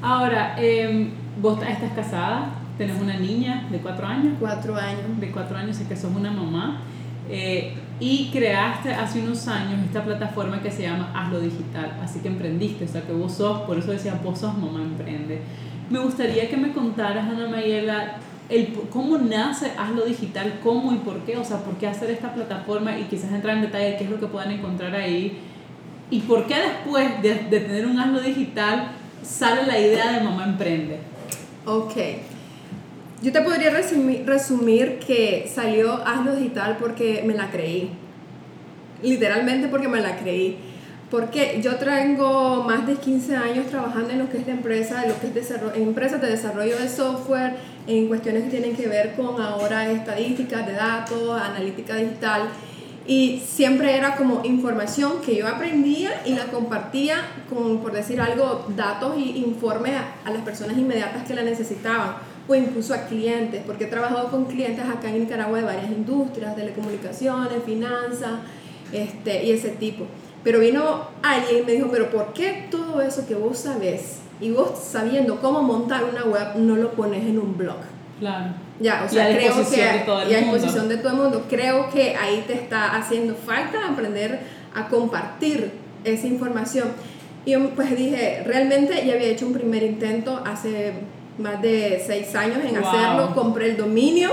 Ahora, 0.00 0.54
eh, 0.58 1.10
vos 1.42 1.60
estás 1.60 1.92
casada, 1.92 2.50
tenés 2.78 3.00
una 3.00 3.18
niña 3.18 3.66
de 3.68 3.78
cuatro 3.78 4.06
años. 4.06 4.34
Cuatro 4.38 4.76
años. 4.76 5.20
De 5.20 5.30
cuatro 5.32 5.56
años, 5.56 5.80
y 5.80 5.84
que 5.84 5.96
sos 5.96 6.14
una 6.14 6.30
mamá. 6.30 6.82
Eh, 7.28 7.74
y 8.00 8.30
creaste 8.32 8.92
hace 8.92 9.20
unos 9.20 9.48
años 9.48 9.80
esta 9.84 10.04
plataforma 10.04 10.62
que 10.62 10.70
se 10.70 10.82
llama 10.82 11.12
Hazlo 11.14 11.40
Digital, 11.40 11.98
así 12.02 12.20
que 12.20 12.28
emprendiste, 12.28 12.84
o 12.84 12.88
sea 12.88 13.02
que 13.02 13.12
vos 13.12 13.32
sos, 13.32 13.62
por 13.62 13.76
eso 13.76 13.90
decía, 13.90 14.20
vos 14.22 14.38
sos 14.38 14.56
mamá 14.56 14.82
emprende. 14.82 15.40
Me 15.90 15.98
gustaría 15.98 16.48
que 16.48 16.56
me 16.56 16.72
contaras, 16.72 17.28
Ana 17.28 17.48
Mayela, 17.48 18.18
el, 18.48 18.72
cómo 18.90 19.18
nace 19.18 19.72
Hazlo 19.76 20.04
Digital, 20.04 20.60
cómo 20.62 20.92
y 20.92 20.98
por 20.98 21.20
qué, 21.20 21.36
o 21.36 21.44
sea, 21.44 21.58
por 21.58 21.74
qué 21.74 21.88
hacer 21.88 22.10
esta 22.10 22.32
plataforma 22.32 22.98
y 22.98 23.04
quizás 23.04 23.32
entrar 23.32 23.56
en 23.56 23.62
detalle 23.62 23.92
de 23.92 23.96
qué 23.96 24.04
es 24.04 24.10
lo 24.10 24.20
que 24.20 24.26
puedan 24.26 24.52
encontrar 24.52 24.94
ahí 24.94 25.38
y 26.10 26.20
por 26.20 26.46
qué 26.46 26.54
después 26.56 27.20
de, 27.22 27.34
tener 27.34 27.86
un 27.86 27.98
Hazlo 27.98 28.20
Digital 28.20 28.92
sale 29.22 29.66
la 29.66 29.78
idea 29.78 30.12
de 30.12 30.20
mamá 30.20 30.44
emprende. 30.44 31.00
Ok. 31.66 31.94
Yo 33.20 33.32
te 33.32 33.40
podría 33.40 33.70
resumir, 33.70 34.24
resumir 34.24 35.00
que 35.00 35.50
salió 35.52 36.06
Hazlo 36.06 36.36
Digital 36.36 36.76
porque 36.78 37.24
me 37.26 37.34
la 37.34 37.50
creí. 37.50 37.90
Literalmente 39.02 39.66
porque 39.66 39.88
me 39.88 40.00
la 40.00 40.16
creí. 40.16 40.56
Porque 41.10 41.58
yo 41.60 41.76
tengo 41.76 42.62
más 42.62 42.86
de 42.86 42.94
15 42.94 43.34
años 43.36 43.66
trabajando 43.66 44.10
en 44.10 44.20
lo 44.20 44.30
que 44.30 44.38
es 44.38 44.46
la 44.46 44.52
empresa, 44.52 45.02
en 45.02 45.08
lo 45.08 45.18
que 45.18 45.36
es 45.36 45.50
empresas 45.74 46.20
de 46.20 46.28
desarrollo 46.28 46.78
de 46.78 46.88
software, 46.88 47.56
en 47.88 48.06
cuestiones 48.06 48.44
que 48.44 48.50
tienen 48.50 48.76
que 48.76 48.86
ver 48.86 49.16
con 49.16 49.40
ahora 49.42 49.90
estadísticas 49.90 50.64
de 50.66 50.74
datos, 50.74 51.42
analítica 51.42 51.96
digital. 51.96 52.42
Y 53.04 53.42
siempre 53.44 53.96
era 53.96 54.14
como 54.14 54.44
información 54.44 55.22
que 55.26 55.34
yo 55.34 55.48
aprendía 55.48 56.22
y 56.24 56.34
la 56.34 56.44
compartía 56.44 57.16
con, 57.48 57.78
por 57.78 57.90
decir 57.90 58.20
algo, 58.20 58.66
datos 58.76 59.16
y 59.18 59.38
informes 59.38 59.94
a, 59.94 60.28
a 60.28 60.30
las 60.30 60.42
personas 60.42 60.78
inmediatas 60.78 61.26
que 61.26 61.34
la 61.34 61.42
necesitaban 61.42 62.27
o 62.48 62.54
incluso 62.54 62.94
a 62.94 63.06
clientes, 63.06 63.62
porque 63.66 63.84
he 63.84 63.88
trabajado 63.88 64.30
con 64.30 64.46
clientes 64.46 64.84
acá 64.84 65.10
en 65.10 65.20
Nicaragua 65.20 65.58
de 65.58 65.64
varias 65.64 65.90
industrias, 65.90 66.56
telecomunicaciones, 66.56 67.62
finanzas 67.64 68.40
este, 68.90 69.44
y 69.44 69.50
ese 69.50 69.68
tipo. 69.70 70.06
Pero 70.42 70.60
vino 70.60 71.08
alguien 71.22 71.62
y 71.62 71.66
me 71.66 71.72
dijo, 71.72 71.88
pero 71.92 72.10
¿por 72.10 72.32
qué 72.32 72.68
todo 72.70 73.02
eso 73.02 73.26
que 73.26 73.34
vos 73.34 73.58
sabés 73.58 74.20
y 74.40 74.50
vos 74.50 74.78
sabiendo 74.78 75.40
cómo 75.40 75.62
montar 75.62 76.04
una 76.04 76.24
web 76.24 76.56
no 76.56 76.76
lo 76.76 76.92
pones 76.92 77.22
en 77.24 77.38
un 77.38 77.58
blog? 77.58 77.76
Claro. 78.18 78.54
Ya, 78.80 79.04
o 79.04 79.08
sea, 79.08 79.26
creo 79.26 79.54
que 79.68 79.76
y 80.30 80.34
a 80.34 80.38
disposición 80.38 80.88
de 80.88 80.96
todo 80.98 81.12
el 81.12 81.18
mundo. 81.18 81.46
Creo 81.48 81.90
que 81.90 82.14
ahí 82.16 82.44
te 82.46 82.54
está 82.54 82.96
haciendo 82.96 83.34
falta 83.34 83.88
aprender 83.88 84.40
a 84.74 84.88
compartir 84.88 85.72
esa 86.04 86.26
información. 86.26 86.88
Y 87.44 87.52
yo 87.52 87.70
pues 87.70 87.96
dije, 87.96 88.42
realmente 88.46 89.04
ya 89.04 89.14
había 89.14 89.28
hecho 89.28 89.46
un 89.46 89.52
primer 89.52 89.82
intento 89.82 90.42
hace 90.44 90.94
más 91.38 91.62
de 91.62 92.02
seis 92.04 92.34
años 92.34 92.58
en 92.64 92.76
hacerlo, 92.76 93.34
compré 93.34 93.70
el 93.70 93.76
dominio. 93.76 94.30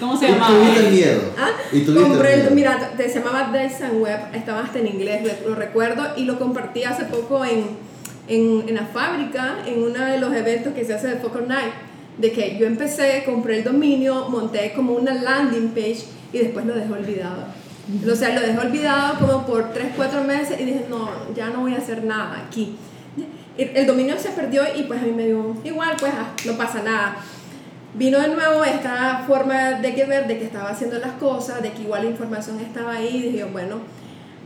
¿Cómo 0.00 0.16
se 0.16 0.28
llamaba? 0.28 0.48
¿Tuviste 0.48 0.90
miedo? 0.90 1.20
¿Ah? 1.38 1.50
¿Y 1.72 1.84
compré 1.84 2.34
el, 2.34 2.50
mira, 2.52 2.92
se 2.96 3.08
llamaba 3.08 3.52
Dyson 3.52 4.00
Web, 4.00 4.20
estaba 4.34 4.60
hasta 4.60 4.78
en 4.78 4.88
inglés, 4.88 5.22
lo 5.46 5.54
recuerdo, 5.54 6.04
y 6.16 6.24
lo 6.24 6.38
compartí 6.38 6.84
hace 6.84 7.04
poco 7.04 7.44
en, 7.44 7.66
en, 8.28 8.68
en, 8.68 8.74
la 8.74 8.86
fábrica, 8.86 9.58
en 9.66 9.82
uno 9.82 10.04
de 10.04 10.18
los 10.18 10.34
eventos 10.34 10.72
que 10.74 10.84
se 10.84 10.94
hace 10.94 11.08
de 11.08 11.16
Focus 11.16 11.46
Night, 11.46 11.72
de 12.18 12.32
que 12.32 12.58
yo 12.58 12.66
empecé, 12.66 13.22
compré 13.24 13.58
el 13.58 13.64
dominio, 13.64 14.28
monté 14.28 14.72
como 14.74 14.94
una 14.94 15.14
landing 15.14 15.68
page 15.68 16.04
y 16.32 16.38
después 16.38 16.64
lo 16.64 16.74
dejé 16.74 16.92
olvidado. 16.92 17.44
O 18.10 18.16
sea, 18.16 18.34
lo 18.34 18.40
dejé 18.40 18.58
olvidado 18.58 19.18
como 19.20 19.46
por 19.46 19.72
3, 19.72 19.88
4 19.94 20.24
meses 20.24 20.60
y 20.60 20.64
dije, 20.64 20.86
no, 20.88 21.08
ya 21.34 21.50
no 21.50 21.60
voy 21.60 21.74
a 21.74 21.78
hacer 21.78 22.02
nada 22.02 22.44
aquí 22.46 22.76
el 23.58 23.86
dominio 23.86 24.18
se 24.18 24.30
perdió 24.30 24.62
y 24.76 24.82
pues 24.82 25.00
a 25.00 25.04
mí 25.04 25.12
me 25.12 25.26
dio 25.26 25.56
igual, 25.64 25.96
pues 25.98 26.12
ah, 26.14 26.32
no 26.44 26.52
pasa 26.56 26.82
nada. 26.82 27.16
vino 27.94 28.20
de 28.20 28.28
nuevo 28.28 28.62
esta 28.64 29.24
forma 29.26 29.72
de 29.72 29.94
que 29.94 30.04
ver, 30.04 30.26
de 30.26 30.38
que 30.38 30.44
estaba 30.44 30.70
haciendo 30.70 30.98
las 30.98 31.12
cosas, 31.12 31.62
de 31.62 31.72
que 31.72 31.82
igual 31.82 32.04
la 32.04 32.10
información 32.10 32.60
estaba 32.60 32.92
ahí, 32.92 33.16
y 33.16 33.32
dije, 33.32 33.44
bueno, 33.44 33.76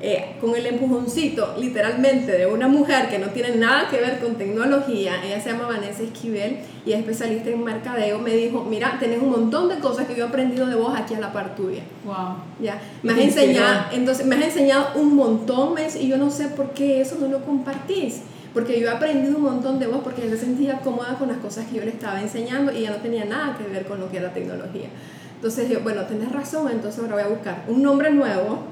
eh, 0.02 0.36
con 0.40 0.56
el 0.56 0.64
empujoncito 0.64 1.56
literalmente 1.58 2.32
de 2.32 2.46
una 2.46 2.68
mujer 2.68 3.10
que 3.10 3.18
no 3.18 3.26
tiene 3.28 3.56
nada 3.56 3.88
que 3.90 3.98
ver 3.98 4.18
con 4.18 4.36
tecnología, 4.36 5.22
ella 5.22 5.38
se 5.40 5.50
llama 5.50 5.66
Vanessa 5.66 6.02
Esquivel 6.02 6.60
y 6.86 6.92
es 6.92 7.00
especialista 7.00 7.50
en 7.50 7.62
mercadeo, 7.62 8.18
me 8.18 8.30
dijo, 8.34 8.64
mira, 8.64 8.96
tenés 8.98 9.20
un 9.20 9.30
montón 9.30 9.68
de 9.68 9.78
cosas 9.78 10.06
que 10.06 10.14
yo 10.14 10.24
he 10.24 10.28
aprendido 10.28 10.66
de 10.66 10.76
vos 10.76 10.94
aquí 10.96 11.14
a 11.14 11.20
la 11.20 11.32
par 11.32 11.54
tuya. 11.54 11.82
Wow. 12.04 12.36
Ya, 12.62 12.80
me 13.02 13.12
has 13.12 13.18
enseñado, 13.18 13.86
entonces 13.92 14.24
me 14.24 14.36
has 14.36 14.44
enseñado 14.44 14.92
un 14.94 15.16
montón, 15.16 15.74
y 16.00 16.08
yo 16.08 16.16
no 16.16 16.30
sé 16.30 16.48
por 16.48 16.70
qué 16.70 17.00
eso 17.00 17.16
no 17.20 17.26
lo 17.26 17.44
compartís 17.44 18.22
porque 18.52 18.80
yo 18.80 18.88
he 18.88 18.90
aprendido 18.90 19.36
un 19.36 19.42
montón 19.42 19.78
de 19.78 19.86
vos 19.86 20.00
porque 20.02 20.22
yo 20.22 20.30
me 20.30 20.36
sentía 20.36 20.78
cómoda 20.80 21.16
con 21.18 21.28
las 21.28 21.38
cosas 21.38 21.66
que 21.66 21.76
yo 21.76 21.84
le 21.84 21.90
estaba 21.90 22.20
enseñando 22.20 22.72
y 22.72 22.82
ya 22.82 22.90
no 22.90 22.96
tenía 22.96 23.24
nada 23.24 23.56
que 23.56 23.64
ver 23.64 23.86
con 23.86 24.00
lo 24.00 24.10
que 24.10 24.18
era 24.18 24.32
tecnología. 24.32 24.88
Entonces 25.36 25.68
yo, 25.68 25.80
bueno, 25.80 26.04
tenés 26.04 26.32
razón, 26.32 26.70
entonces 26.70 27.00
ahora 27.00 27.14
voy 27.14 27.24
a 27.24 27.28
buscar 27.28 27.64
un 27.68 27.82
nombre 27.82 28.10
nuevo, 28.10 28.64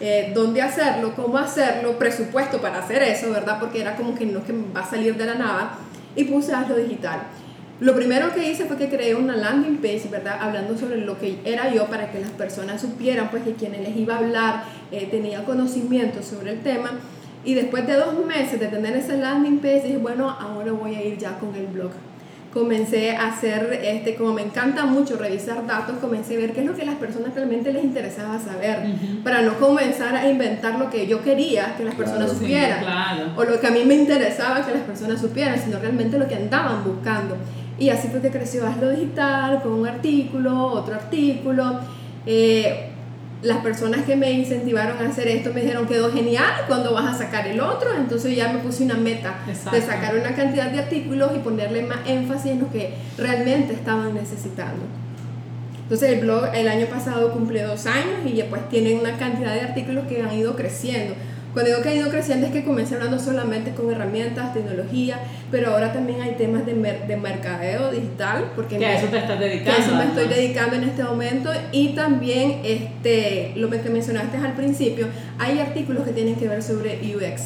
eh, 0.00 0.32
dónde 0.34 0.62
hacerlo, 0.62 1.14
cómo 1.14 1.36
hacerlo, 1.38 1.98
presupuesto 1.98 2.60
para 2.60 2.78
hacer 2.78 3.02
eso, 3.02 3.30
¿verdad? 3.30 3.58
Porque 3.60 3.80
era 3.80 3.96
como 3.96 4.14
que 4.14 4.24
no 4.26 4.44
que 4.44 4.52
va 4.74 4.80
a 4.80 4.88
salir 4.88 5.16
de 5.16 5.26
la 5.26 5.34
nada 5.34 5.78
y 6.16 6.24
puse 6.24 6.54
hazlo 6.54 6.76
digital. 6.76 7.22
Lo 7.80 7.94
primero 7.94 8.32
que 8.32 8.48
hice 8.48 8.66
fue 8.66 8.76
que 8.76 8.88
creé 8.88 9.16
una 9.16 9.36
landing 9.36 9.78
page, 9.78 10.08
¿verdad? 10.08 10.38
Hablando 10.40 10.78
sobre 10.78 10.98
lo 10.98 11.18
que 11.18 11.40
era 11.44 11.74
yo 11.74 11.86
para 11.86 12.10
que 12.10 12.20
las 12.20 12.30
personas 12.30 12.80
supieran, 12.80 13.30
pues, 13.30 13.42
que 13.42 13.54
quienes 13.54 13.80
les 13.80 13.96
iba 13.96 14.14
a 14.14 14.18
hablar 14.18 14.64
eh, 14.92 15.08
tenía 15.10 15.44
conocimiento 15.44 16.22
sobre 16.22 16.52
el 16.52 16.60
tema 16.62 16.92
y 17.44 17.54
después 17.54 17.86
de 17.86 17.94
dos 17.94 18.24
meses 18.26 18.58
de 18.58 18.68
tener 18.68 18.96
ese 18.96 19.16
landing 19.16 19.58
page, 19.58 19.82
dije, 19.84 19.98
bueno, 19.98 20.30
ahora 20.30 20.72
voy 20.72 20.94
a 20.94 21.04
ir 21.04 21.18
ya 21.18 21.38
con 21.38 21.54
el 21.54 21.66
blog. 21.66 21.90
Comencé 22.52 23.16
a 23.16 23.28
hacer, 23.28 23.80
este, 23.82 24.14
como 24.14 24.32
me 24.32 24.42
encanta 24.42 24.86
mucho 24.86 25.16
revisar 25.16 25.66
datos, 25.66 25.96
comencé 25.98 26.36
a 26.36 26.38
ver 26.38 26.52
qué 26.52 26.60
es 26.60 26.66
lo 26.66 26.74
que 26.74 26.82
a 26.82 26.84
las 26.86 26.94
personas 26.94 27.34
realmente 27.34 27.72
les 27.72 27.82
interesaba 27.82 28.38
saber, 28.38 28.78
para 29.24 29.42
no 29.42 29.58
comenzar 29.58 30.14
a 30.14 30.30
inventar 30.30 30.78
lo 30.78 30.88
que 30.88 31.06
yo 31.08 31.22
quería 31.22 31.74
que 31.76 31.84
las 31.84 31.96
personas 31.96 32.30
supieran, 32.30 32.84
o 33.36 33.44
lo 33.44 33.60
que 33.60 33.66
a 33.66 33.70
mí 33.70 33.82
me 33.84 33.94
interesaba 33.94 34.64
que 34.64 34.72
las 34.72 34.82
personas 34.82 35.20
supieran, 35.20 35.58
sino 35.58 35.80
realmente 35.80 36.16
lo 36.16 36.28
que 36.28 36.36
andaban 36.36 36.84
buscando. 36.84 37.36
Y 37.76 37.88
así 37.90 38.06
fue 38.06 38.20
que 38.20 38.30
creció 38.30 38.64
Hazlo 38.64 38.90
Digital, 38.90 39.60
con 39.60 39.72
un 39.72 39.88
artículo, 39.88 40.66
otro 40.66 40.94
artículo. 40.94 41.80
Eh, 42.24 42.93
las 43.44 43.58
personas 43.58 44.06
que 44.06 44.16
me 44.16 44.32
incentivaron 44.32 44.96
a 44.98 45.10
hacer 45.10 45.28
esto 45.28 45.52
me 45.52 45.60
dijeron 45.60 45.86
quedó 45.86 46.10
genial 46.10 46.62
cuando 46.66 46.94
vas 46.94 47.14
a 47.14 47.18
sacar 47.18 47.46
el 47.46 47.60
otro 47.60 47.94
entonces 47.94 48.34
ya 48.34 48.52
me 48.52 48.60
puse 48.60 48.84
una 48.84 48.94
meta 48.94 49.34
de 49.46 49.82
sacar 49.82 50.16
una 50.16 50.34
cantidad 50.34 50.70
de 50.70 50.80
artículos 50.80 51.30
y 51.36 51.40
ponerle 51.40 51.82
más 51.82 51.98
énfasis 52.06 52.52
en 52.52 52.60
lo 52.60 52.70
que 52.70 52.94
realmente 53.18 53.74
estaban 53.74 54.14
necesitando. 54.14 54.82
Entonces 55.82 56.12
el 56.12 56.20
blog 56.20 56.46
el 56.54 56.66
año 56.68 56.86
pasado 56.86 57.32
cumplió 57.32 57.68
dos 57.68 57.84
años 57.84 58.20
y 58.24 58.32
ya 58.32 58.46
pues 58.46 58.66
tienen 58.70 58.98
una 58.98 59.18
cantidad 59.18 59.52
de 59.52 59.60
artículos 59.60 60.06
que 60.06 60.22
han 60.22 60.32
ido 60.32 60.56
creciendo 60.56 61.14
cuando 61.54 61.70
digo 61.70 61.82
que 61.82 61.88
ha 61.90 61.94
ido 61.94 62.10
creciendo 62.10 62.48
es 62.48 62.52
que 62.52 62.64
comencé 62.64 62.96
hablando 62.96 63.18
solamente 63.20 63.70
con 63.70 63.88
herramientas, 63.90 64.52
tecnología, 64.52 65.20
pero 65.52 65.70
ahora 65.70 65.92
también 65.92 66.20
hay 66.20 66.32
temas 66.32 66.66
de, 66.66 66.74
de 66.74 67.16
mercadeo 67.16 67.92
digital. 67.92 68.50
Porque 68.56 68.76
que 68.76 68.84
a 68.84 68.98
eso 68.98 69.06
te 69.06 69.18
estás 69.18 69.38
dedicando. 69.38 69.70
Que 69.70 69.70
a 69.70 69.86
eso 69.86 69.94
me 69.94 70.04
estoy 70.04 70.26
dedicando 70.26 70.74
en 70.74 70.84
este 70.84 71.04
momento. 71.04 71.50
Y 71.70 71.90
también 71.90 72.60
este, 72.64 73.52
lo 73.54 73.70
que 73.70 73.78
mencionaste 73.88 74.36
al 74.36 74.54
principio, 74.54 75.06
hay 75.38 75.60
artículos 75.60 76.04
que 76.04 76.12
tienen 76.12 76.34
que 76.34 76.48
ver 76.48 76.60
sobre 76.60 76.98
UX. 77.14 77.42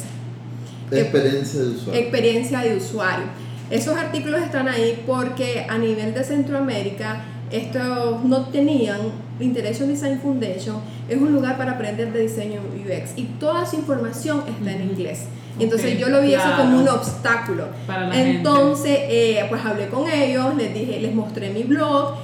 Experiencia 0.91 1.61
de 1.61 1.67
usuario. 1.67 2.01
Experiencia 2.01 2.59
de 2.61 2.75
usuario. 2.75 3.25
Esos 3.69 3.95
artículos 3.95 4.41
están 4.41 4.67
ahí 4.67 5.03
porque 5.05 5.67
a 5.69 5.77
nivel 5.77 6.15
de 6.15 6.23
Centroamérica 6.23 7.25
estos 7.51 8.23
no 8.23 8.45
tenían 8.45 8.99
Interaction 9.39 9.87
Design 9.87 10.19
Foundation 10.19 10.77
es 11.07 11.17
un 11.17 11.31
lugar 11.33 11.57
para 11.57 11.73
aprender 11.73 12.11
de 12.11 12.21
diseño 12.21 12.61
UX 12.75 13.11
y 13.15 13.23
toda 13.39 13.65
su 13.65 13.77
información 13.77 14.43
está 14.47 14.71
en 14.71 14.89
inglés. 14.89 15.25
Entonces 15.59 15.99
yo 15.99 16.09
lo 16.09 16.21
vi 16.21 16.33
eso 16.33 16.55
como 16.55 16.79
un 16.79 16.87
obstáculo. 16.87 17.65
Entonces, 18.13 18.97
eh, 19.09 19.45
pues 19.49 19.63
hablé 19.65 19.87
con 19.87 20.09
ellos, 20.09 20.55
les 20.55 20.73
dije, 20.73 20.99
les 20.99 21.13
mostré 21.13 21.49
mi 21.49 21.63
blog 21.63 22.15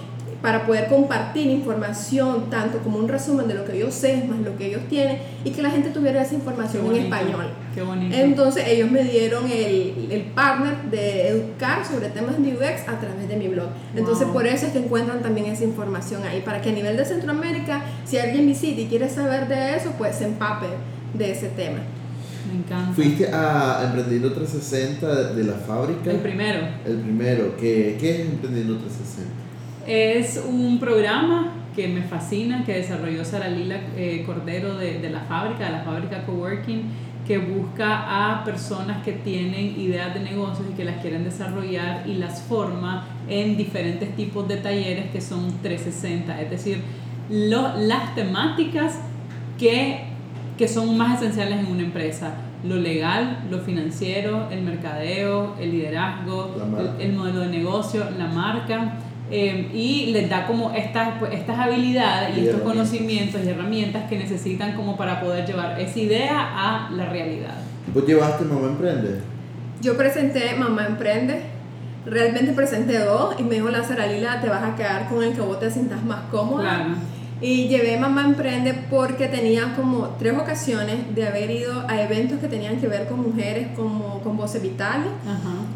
para 0.45 0.63
poder 0.63 0.87
compartir 0.89 1.47
información, 1.47 2.51
tanto 2.51 2.77
como 2.77 2.99
un 2.99 3.07
resumen 3.07 3.47
de 3.47 3.55
lo 3.55 3.65
que 3.65 3.79
yo 3.79 3.89
sé, 3.89 4.25
más 4.29 4.37
lo 4.41 4.55
que 4.55 4.67
ellos 4.67 4.81
tienen, 4.87 5.17
y 5.43 5.49
que 5.49 5.63
la 5.63 5.71
gente 5.71 5.89
tuviera 5.89 6.21
esa 6.21 6.35
información 6.35 6.85
en 6.85 7.05
español. 7.05 7.47
Qué 7.73 7.81
bonito. 7.81 8.15
Entonces 8.15 8.67
ellos 8.67 8.91
me 8.91 9.03
dieron 9.03 9.49
el, 9.49 10.07
el, 10.11 10.21
partner 10.35 10.75
de 10.91 11.29
educar 11.29 11.83
sobre 11.83 12.09
temas 12.09 12.39
de 12.39 12.53
UX 12.53 12.87
a 12.87 12.99
través 12.99 13.27
de 13.27 13.35
mi 13.37 13.47
blog. 13.47 13.69
Entonces 13.95 14.27
por 14.27 14.45
eso 14.45 14.67
es 14.67 14.71
que 14.71 14.77
encuentran 14.77 15.23
también 15.23 15.47
esa 15.47 15.63
información 15.63 16.21
ahí, 16.23 16.41
para 16.41 16.61
que 16.61 16.69
a 16.69 16.73
nivel 16.73 16.95
de 16.95 17.05
Centroamérica, 17.05 17.81
si 18.05 18.19
alguien 18.19 18.45
visita 18.45 18.81
y 18.81 18.85
quiere 18.85 19.09
saber 19.09 19.47
de 19.47 19.77
eso, 19.77 19.93
pues 19.97 20.15
se 20.15 20.25
empape 20.25 20.67
de 21.15 21.31
ese 21.31 21.47
tema. 21.47 21.79
Me 22.47 22.59
encanta. 22.59 22.93
¿Fuiste 22.93 23.29
a 23.33 23.81
Emprendiendo 23.83 24.31
360 24.31 25.33
de 25.33 25.43
la 25.43 25.53
fábrica? 25.53 26.11
El 26.11 26.19
primero. 26.19 26.59
El 26.85 26.97
primero. 26.97 27.57
¿Qué, 27.57 27.97
qué 27.99 28.21
es 28.21 28.27
Emprendiendo 28.27 28.77
360? 28.77 29.44
Es 29.85 30.43
un 30.47 30.79
programa 30.79 31.53
que 31.75 31.87
me 31.87 32.01
fascina, 32.01 32.63
que 32.65 32.73
desarrolló 32.73 33.23
Sara 33.23 33.49
Lila 33.49 33.79
eh, 33.95 34.23
Cordero 34.25 34.75
de, 34.77 34.99
de, 34.99 35.09
la 35.09 35.21
fábrica, 35.21 35.65
de 35.65 35.71
la 35.71 35.83
fábrica 35.83 36.25
Coworking, 36.25 36.83
que 37.27 37.37
busca 37.37 38.31
a 38.31 38.43
personas 38.43 39.03
que 39.03 39.11
tienen 39.11 39.79
ideas 39.79 40.13
de 40.13 40.21
negocios 40.21 40.67
y 40.71 40.75
que 40.75 40.85
las 40.85 41.01
quieren 41.01 41.23
desarrollar 41.23 42.07
y 42.07 42.15
las 42.15 42.41
forma 42.41 43.05
en 43.27 43.57
diferentes 43.57 44.15
tipos 44.15 44.47
de 44.47 44.57
talleres 44.57 45.11
que 45.11 45.21
son 45.21 45.51
360, 45.61 46.41
es 46.41 46.49
decir, 46.49 46.81
lo, 47.29 47.75
las 47.77 48.13
temáticas 48.15 48.99
que, 49.57 50.05
que 50.57 50.67
son 50.67 50.97
más 50.97 51.21
esenciales 51.21 51.59
en 51.59 51.67
una 51.67 51.83
empresa. 51.83 52.35
Lo 52.63 52.77
legal, 52.77 53.45
lo 53.51 53.59
financiero, 53.59 54.49
el 54.49 54.61
mercadeo, 54.61 55.55
el 55.59 55.71
liderazgo, 55.71 56.55
el, 56.99 57.09
el, 57.09 57.15
modelo 57.15 57.41
de 57.41 57.49
negocio, 57.49 58.05
la 58.17 58.27
marca. 58.27 58.93
Em, 59.31 59.69
y 59.73 60.11
les 60.11 60.29
da 60.29 60.45
como 60.45 60.71
estas, 60.71 61.17
pues, 61.17 61.33
estas 61.33 61.57
habilidades 61.57 62.37
y, 62.37 62.41
estos 62.41 62.61
conocimientos 62.61 63.41
y 63.43 63.49
herramientas 63.49 64.03
que 64.07 64.19
necesitan 64.19 64.73
como 64.73 64.95
para 64.95 65.19
poder 65.19 65.47
llevar 65.47 65.79
esa 65.79 65.99
idea 65.99 66.29
a 66.37 66.91
la 66.91 67.09
realidad. 67.09 67.55
¿Vos 67.91 68.05
llevaste 68.05 68.45
Mamá 68.45 68.67
Emprende? 68.67 69.21
Yo 69.81 69.97
presenté 69.97 70.55
Mamá 70.55 70.85
Emprende, 70.85 71.41
realmente 72.05 72.53
presenté 72.53 72.99
dos 72.99 73.35
y 73.39 73.43
me 73.43 73.55
dijo 73.55 73.69
la 73.69 73.81
Lila, 74.07 74.41
te 74.41 74.47
vas 74.47 74.63
a 74.63 74.75
quedar 74.75 75.09
con 75.09 75.23
el 75.23 75.33
que 75.33 75.41
vos 75.41 75.59
te 75.59 75.71
sientas 75.71 76.03
más 76.05 76.21
cómoda. 76.29 76.63
Claro 76.63 77.14
y 77.41 77.67
llevé 77.67 77.97
Mamá 77.97 78.23
Emprende 78.23 78.73
porque 78.89 79.27
tenía 79.27 79.75
como 79.75 80.15
tres 80.17 80.33
ocasiones 80.37 81.13
de 81.13 81.27
haber 81.27 81.51
ido 81.51 81.83
a 81.87 82.01
eventos 82.01 82.39
que 82.39 82.47
tenían 82.47 82.77
que 82.77 82.87
ver 82.87 83.07
con 83.07 83.21
mujeres, 83.21 83.67
como 83.75 84.21
con 84.21 84.37
Voces 84.37 84.61
Vitales 84.61 85.11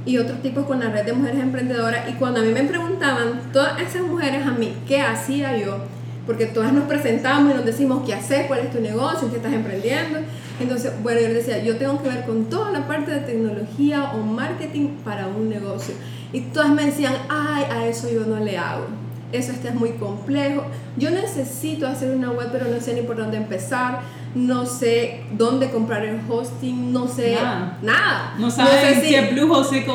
y 0.06 0.18
otros 0.18 0.42
tipos 0.42 0.66
con 0.66 0.80
la 0.80 0.90
red 0.90 1.06
de 1.06 1.14
mujeres 1.14 1.42
emprendedoras. 1.42 2.10
Y 2.10 2.14
cuando 2.14 2.40
a 2.40 2.44
mí 2.44 2.52
me 2.54 2.64
preguntaban, 2.64 3.52
todas 3.52 3.82
esas 3.82 4.04
mujeres 4.04 4.46
a 4.46 4.52
mí, 4.52 4.74
¿qué 4.88 5.02
hacía 5.02 5.58
yo? 5.58 5.78
Porque 6.26 6.46
todas 6.46 6.72
nos 6.72 6.86
presentamos 6.86 7.52
y 7.52 7.56
nos 7.56 7.66
decimos 7.66 8.04
qué 8.06 8.14
haces, 8.14 8.46
cuál 8.48 8.60
es 8.60 8.72
tu 8.72 8.80
negocio, 8.80 9.30
qué 9.30 9.38
estás 9.38 9.52
emprendiendo. 9.52 10.20
Entonces, 10.62 10.94
bueno, 11.04 11.20
yo 11.20 11.28
les 11.28 11.46
decía, 11.46 11.62
yo 11.64 11.76
tengo 11.78 12.02
que 12.02 12.08
ver 12.08 12.26
con 12.26 12.46
toda 12.46 12.72
la 12.72 12.88
parte 12.88 13.12
de 13.12 13.20
tecnología 13.22 14.12
o 14.14 14.20
marketing 14.20 14.90
para 15.04 15.28
un 15.28 15.50
negocio. 15.50 15.94
Y 16.32 16.42
todas 16.42 16.70
me 16.70 16.86
decían, 16.86 17.16
ay, 17.28 17.66
a 17.70 17.88
eso 17.88 18.10
yo 18.10 18.26
no 18.26 18.38
le 18.38 18.58
hago 18.58 18.86
eso 19.32 19.52
este 19.52 19.70
es 19.70 19.76
muy 19.76 19.92
complejo. 19.92 20.64
Yo 20.98 21.12
necesito 21.12 21.88
hacer 21.88 22.16
una 22.16 22.32
web, 22.32 22.50
pero 22.52 22.66
no 22.68 22.80
sé 22.80 22.94
ni 22.94 23.02
por 23.02 23.18
dónde 23.18 23.38
empezar 23.38 24.02
no 24.36 24.66
sé 24.66 25.22
dónde 25.36 25.72
comprar 25.72 26.06
el 26.06 26.20
hosting, 26.28 26.94
no 26.94 27.08
sé 27.08 27.36
nada. 27.82 28.36
No 28.38 28.52
saben 28.52 29.02
si, 29.02 29.16
es 29.16 29.32
Blue 29.34 29.52
o 29.52 29.64
si 29.64 29.80
es 29.80 29.86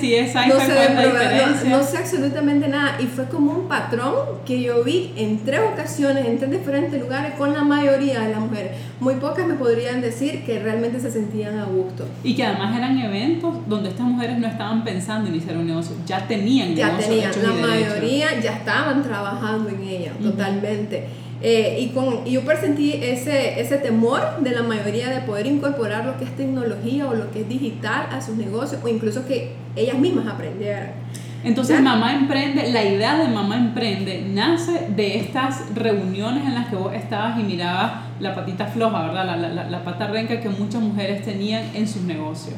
si 0.00 0.14
es 0.14 0.34
no 0.48 0.60
sé, 0.60 1.68
no, 1.68 1.82
sé 1.82 1.98
absolutamente 1.98 2.68
nada. 2.68 3.00
Y 3.00 3.06
fue 3.06 3.26
como 3.28 3.52
un 3.52 3.68
patrón 3.68 4.14
que 4.44 4.60
yo 4.60 4.84
vi 4.84 5.12
en 5.16 5.44
tres 5.44 5.60
ocasiones, 5.72 6.26
en 6.26 6.38
tres 6.38 6.50
diferentes 6.50 7.00
lugares, 7.00 7.34
con 7.34 7.52
la 7.54 7.64
mayoría 7.64 8.20
de 8.20 8.30
las 8.30 8.40
mujeres. 8.40 8.72
Muy 9.00 9.14
pocas 9.14 9.46
me 9.46 9.54
podrían 9.54 10.02
decir 10.02 10.44
que 10.44 10.58
realmente 10.58 11.00
se 11.00 11.10
sentían 11.10 11.58
a 11.58 11.64
gusto. 11.64 12.06
Y 12.22 12.34
que 12.34 12.44
además 12.44 12.76
eran 12.76 12.98
eventos 12.98 13.56
donde 13.66 13.88
estas 13.88 14.06
mujeres 14.06 14.38
no 14.38 14.46
estaban 14.46 14.84
pensando 14.84 15.28
en 15.28 15.36
iniciar 15.36 15.56
un 15.56 15.66
negocio, 15.66 15.96
ya 16.06 16.26
tenían 16.26 16.74
Ya 16.74 16.98
tenían, 16.98 17.32
la 17.42 17.66
mayoría 17.66 18.40
ya 18.40 18.56
estaban 18.56 19.02
trabajando 19.02 19.70
en 19.70 19.82
ella, 19.82 20.12
totalmente. 20.22 21.08
Eh, 21.42 21.78
y, 21.80 21.88
con, 21.88 22.26
y 22.26 22.32
yo 22.32 22.42
presentí 22.42 22.92
ese, 22.92 23.60
ese 23.60 23.78
temor 23.78 24.20
de 24.40 24.50
la 24.50 24.62
mayoría 24.62 25.08
de 25.08 25.20
poder 25.22 25.46
incorporar 25.46 26.04
lo 26.04 26.18
que 26.18 26.24
es 26.24 26.36
tecnología 26.36 27.08
o 27.08 27.14
lo 27.14 27.30
que 27.30 27.40
es 27.40 27.48
digital 27.48 28.08
a 28.10 28.20
sus 28.20 28.36
negocios 28.36 28.82
o 28.84 28.88
incluso 28.88 29.26
que 29.26 29.52
ellas 29.74 29.98
mismas 29.98 30.26
aprendieran. 30.26 30.92
Entonces, 31.42 31.80
Mamá 31.80 32.12
Emprende, 32.12 32.70
la 32.70 32.84
idea 32.84 33.16
de 33.16 33.28
Mamá 33.28 33.56
Emprende 33.56 34.22
nace 34.28 34.88
de 34.94 35.16
estas 35.16 35.74
reuniones 35.74 36.44
en 36.44 36.54
las 36.54 36.68
que 36.68 36.76
vos 36.76 36.92
estabas 36.92 37.40
y 37.40 37.42
mirabas 37.42 37.92
la 38.20 38.34
patita 38.34 38.66
floja, 38.66 39.06
¿verdad? 39.06 39.24
La, 39.24 39.36
la, 39.48 39.70
la 39.70 39.84
pata 39.84 40.08
renca 40.08 40.38
que 40.38 40.50
muchas 40.50 40.82
mujeres 40.82 41.24
tenían 41.24 41.62
en 41.72 41.88
sus 41.88 42.02
negocios. 42.02 42.56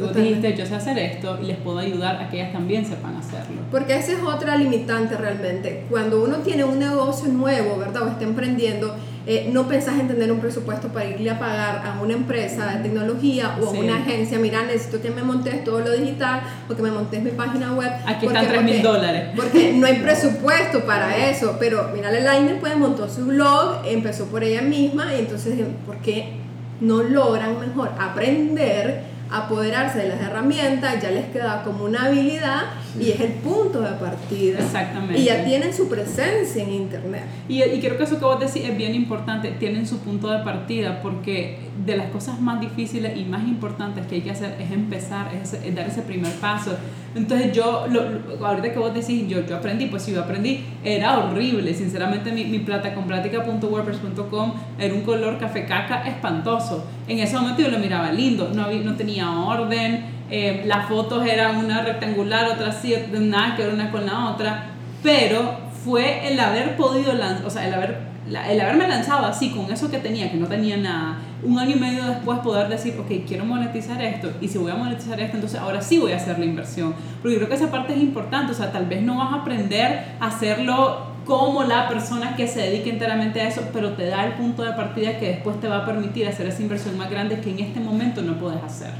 Vos 0.00 0.14
dijiste, 0.14 0.56
yo 0.56 0.66
sé 0.66 0.74
hacer 0.74 0.98
esto 0.98 1.38
y 1.42 1.46
les 1.46 1.56
puedo 1.58 1.78
ayudar 1.78 2.16
a 2.16 2.28
que 2.28 2.40
ellas 2.40 2.52
también 2.52 2.84
sepan 2.84 3.16
hacerlo. 3.16 3.62
Porque 3.70 3.96
esa 3.96 4.12
es 4.12 4.22
otra 4.22 4.56
limitante 4.56 5.16
realmente. 5.16 5.84
Cuando 5.90 6.22
uno 6.22 6.36
tiene 6.38 6.64
un 6.64 6.78
negocio 6.78 7.28
nuevo, 7.28 7.78
¿verdad? 7.78 8.02
O 8.02 8.08
está 8.08 8.24
emprendiendo, 8.24 8.94
eh, 9.26 9.50
no 9.52 9.68
pensás 9.68 10.00
en 10.00 10.08
tener 10.08 10.32
un 10.32 10.40
presupuesto 10.40 10.88
para 10.88 11.04
irle 11.04 11.30
a 11.30 11.38
pagar 11.38 11.82
a 11.84 12.00
una 12.00 12.14
empresa 12.14 12.66
de 12.74 12.82
tecnología 12.82 13.56
o 13.60 13.66
a 13.66 13.70
una 13.70 13.98
agencia, 13.98 14.38
mira, 14.38 14.62
necesito 14.62 15.02
que 15.02 15.10
me 15.10 15.22
montes 15.22 15.62
todo 15.62 15.80
lo 15.80 15.92
digital 15.92 16.40
o 16.68 16.74
que 16.74 16.82
me 16.82 16.90
montes 16.90 17.22
mi 17.22 17.30
página 17.30 17.74
web. 17.74 17.90
Aquí 18.06 18.26
están 18.26 18.48
3 18.48 18.62
mil 18.64 18.82
dólares. 18.82 19.28
Porque 19.36 19.74
no 19.74 19.86
hay 19.86 19.96
presupuesto 20.02 20.84
para 20.84 21.28
eso, 21.28 21.56
pero 21.60 21.90
mira, 21.94 22.10
Lainer 22.10 22.58
pues 22.60 22.76
montó 22.76 23.08
su 23.08 23.26
blog, 23.26 23.82
empezó 23.84 24.24
por 24.26 24.42
ella 24.42 24.62
misma 24.62 25.14
y 25.14 25.20
entonces, 25.20 25.54
¿por 25.84 25.98
qué 25.98 26.32
no 26.80 27.02
logran 27.02 27.60
mejor 27.60 27.90
aprender? 27.98 29.09
Apoderarse 29.30 29.98
de 29.98 30.08
las 30.08 30.20
herramientas, 30.20 31.00
ya 31.02 31.10
les 31.10 31.26
queda 31.26 31.62
como 31.62 31.84
una 31.84 32.06
habilidad 32.06 32.62
y 32.98 33.10
es 33.10 33.20
el 33.20 33.32
punto 33.34 33.80
de 33.80 33.92
partida. 33.92 34.58
Exactamente. 34.58 35.18
Y 35.18 35.24
ya 35.24 35.44
tienen 35.44 35.72
su 35.72 35.88
presencia 35.88 36.62
en 36.62 36.72
Internet. 36.72 37.22
Y, 37.48 37.62
y 37.62 37.80
creo 37.80 37.96
que 37.96 38.04
eso 38.04 38.18
que 38.18 38.24
vos 38.24 38.40
decís 38.40 38.68
es 38.68 38.76
bien 38.76 38.94
importante, 38.94 39.50
tienen 39.52 39.86
su 39.86 39.98
punto 39.98 40.30
de 40.30 40.40
partida 40.40 41.00
porque 41.00 41.58
de 41.84 41.96
las 41.96 42.10
cosas 42.10 42.40
más 42.40 42.60
difíciles 42.60 43.16
y 43.16 43.24
más 43.24 43.44
importantes 43.44 44.06
que 44.06 44.16
hay 44.16 44.20
que 44.22 44.30
hacer 44.30 44.56
es 44.60 44.70
empezar, 44.70 45.30
es, 45.34 45.52
dar 45.74 45.86
ese 45.86 46.02
primer 46.02 46.32
paso. 46.34 46.76
Entonces 47.14 47.52
yo, 47.52 47.86
lo, 47.90 48.46
ahorita 48.46 48.72
que 48.72 48.78
vos 48.78 48.94
decís, 48.94 49.26
yo, 49.26 49.44
yo 49.44 49.56
aprendí, 49.56 49.86
pues 49.86 50.02
si 50.04 50.12
yo 50.12 50.22
aprendí, 50.22 50.64
era 50.84 51.18
horrible, 51.18 51.74
sinceramente 51.74 52.30
mi, 52.30 52.44
mi 52.44 52.60
plata 52.60 52.94
con 52.94 53.04
plática.wordpress.com 53.04 54.52
era 54.78 54.94
un 54.94 55.00
color 55.02 55.38
café 55.38 55.66
caca 55.66 56.06
espantoso. 56.06 56.84
En 57.08 57.18
ese 57.18 57.36
momento 57.36 57.62
yo 57.62 57.68
lo 57.68 57.78
miraba 57.78 58.12
lindo, 58.12 58.50
no, 58.54 58.62
había, 58.62 58.82
no 58.82 58.94
tenía 58.94 59.30
orden, 59.30 60.04
eh, 60.30 60.62
las 60.66 60.88
fotos 60.88 61.26
eran 61.26 61.56
una 61.56 61.82
rectangular, 61.82 62.46
otra 62.48 62.68
así, 62.68 62.94
nada 63.12 63.56
que 63.56 63.64
ver 63.64 63.74
una 63.74 63.90
con 63.90 64.06
la 64.06 64.30
otra, 64.30 64.66
pero 65.02 65.58
fue 65.84 66.28
el 66.28 66.38
haber 66.38 66.76
podido 66.76 67.12
lanzar, 67.12 67.46
o 67.46 67.50
sea, 67.50 67.66
el 67.66 67.74
haber 67.74 68.09
el 68.30 68.60
haberme 68.60 68.86
lanzado 68.86 69.26
así 69.26 69.50
con 69.50 69.70
eso 69.70 69.90
que 69.90 69.98
tenía, 69.98 70.30
que 70.30 70.36
no 70.36 70.46
tenía 70.46 70.76
nada, 70.76 71.18
un 71.42 71.58
año 71.58 71.76
y 71.76 71.80
medio 71.80 72.04
después 72.04 72.38
poder 72.40 72.68
decir, 72.68 72.94
ok, 72.98 73.26
quiero 73.26 73.44
monetizar 73.44 74.00
esto, 74.02 74.30
y 74.40 74.48
si 74.48 74.58
voy 74.58 74.70
a 74.70 74.76
monetizar 74.76 75.18
esto, 75.20 75.36
entonces 75.36 75.58
ahora 75.58 75.80
sí 75.80 75.98
voy 75.98 76.12
a 76.12 76.16
hacer 76.16 76.38
la 76.38 76.44
inversión. 76.44 76.94
Porque 77.22 77.36
creo 77.36 77.48
que 77.48 77.54
esa 77.54 77.70
parte 77.70 77.94
es 77.94 78.00
importante, 78.00 78.52
o 78.52 78.54
sea, 78.54 78.70
tal 78.70 78.86
vez 78.86 79.02
no 79.02 79.18
vas 79.18 79.32
a 79.32 79.36
aprender 79.36 80.04
a 80.20 80.26
hacerlo 80.26 81.10
como 81.24 81.64
la 81.64 81.88
persona 81.88 82.34
que 82.36 82.46
se 82.46 82.60
dedique 82.60 82.90
enteramente 82.90 83.40
a 83.40 83.48
eso, 83.48 83.62
pero 83.72 83.90
te 83.90 84.06
da 84.06 84.26
el 84.26 84.32
punto 84.34 84.62
de 84.62 84.72
partida 84.72 85.18
que 85.18 85.28
después 85.28 85.60
te 85.60 85.68
va 85.68 85.78
a 85.78 85.86
permitir 85.86 86.26
hacer 86.26 86.46
esa 86.46 86.62
inversión 86.62 86.96
más 86.96 87.10
grande 87.10 87.40
que 87.40 87.50
en 87.50 87.60
este 87.60 87.80
momento 87.80 88.22
no 88.22 88.38
puedes 88.38 88.62
hacer. 88.62 88.90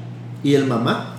¿Y 0.43 0.55
el 0.55 0.65
mamá? 0.65 1.17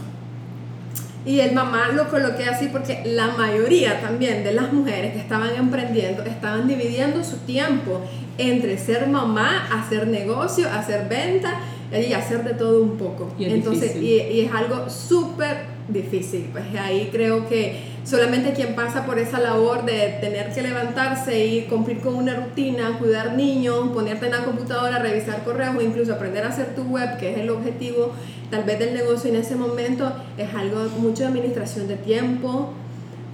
Y 1.26 1.40
el 1.40 1.54
mamá 1.54 1.90
lo 1.90 2.10
coloqué 2.10 2.46
así 2.46 2.68
porque 2.72 3.04
la 3.06 3.28
mayoría 3.38 4.02
también 4.02 4.44
de 4.44 4.54
las 4.54 4.74
mujeres 4.74 5.14
que 5.14 5.20
estaban 5.20 5.56
emprendiendo 5.56 6.24
estaban 6.24 6.68
dividiendo 6.68 7.24
su 7.24 7.38
tiempo 7.38 8.02
entre 8.38 8.78
ser 8.78 9.08
mamá, 9.08 9.68
hacer 9.72 10.08
negocio, 10.08 10.68
hacer 10.72 11.08
venta 11.08 11.60
y 11.92 12.14
hacer 12.14 12.44
de 12.44 12.54
todo 12.54 12.82
un 12.82 12.98
poco. 12.98 13.32
Y 13.38 13.46
Entonces, 13.46 13.96
y, 13.98 14.16
y, 14.16 14.42
es 14.42 14.52
algo 14.54 14.90
súper 14.90 15.66
difícil. 15.88 16.50
Pues 16.52 16.64
ahí 16.80 17.10
creo 17.12 17.48
que 17.48 17.91
solamente 18.04 18.54
quien 18.54 18.76
pasa 18.76 19.06
por 19.06 19.20
esa 19.20 19.40
labor 19.40 19.86
de 19.86 20.18
tener 20.22 20.52
que 20.54 20.62
levantarse 20.62 21.46
y 21.46 21.64
cumplir 21.64 22.00
con 22.00 22.16
una 22.16 22.36
rutina, 22.36 22.98
cuidar 22.98 23.34
niños, 23.36 23.90
ponerte 23.94 24.26
en 24.26 24.32
la 24.32 24.44
computadora, 24.44 25.00
revisar 25.00 25.44
correos 25.44 25.76
o 25.76 25.82
incluso 25.82 26.14
aprender 26.14 26.44
a 26.44 26.50
hacer 26.50 26.76
tu 26.76 26.84
web, 26.84 27.18
que 27.18 27.32
es 27.32 27.38
el 27.38 27.50
objetivo 27.50 28.12
tal 28.50 28.64
vez 28.64 28.80
del 28.80 28.94
negocio 28.94 29.30
en 29.30 29.38
ese 29.38 29.56
momento, 29.56 30.12
es 30.38 30.54
algo 30.54 30.84
mucho 31.00 31.24
de 31.24 31.30
administración 31.30 31.88
de 31.88 31.96
tiempo, 31.96 32.74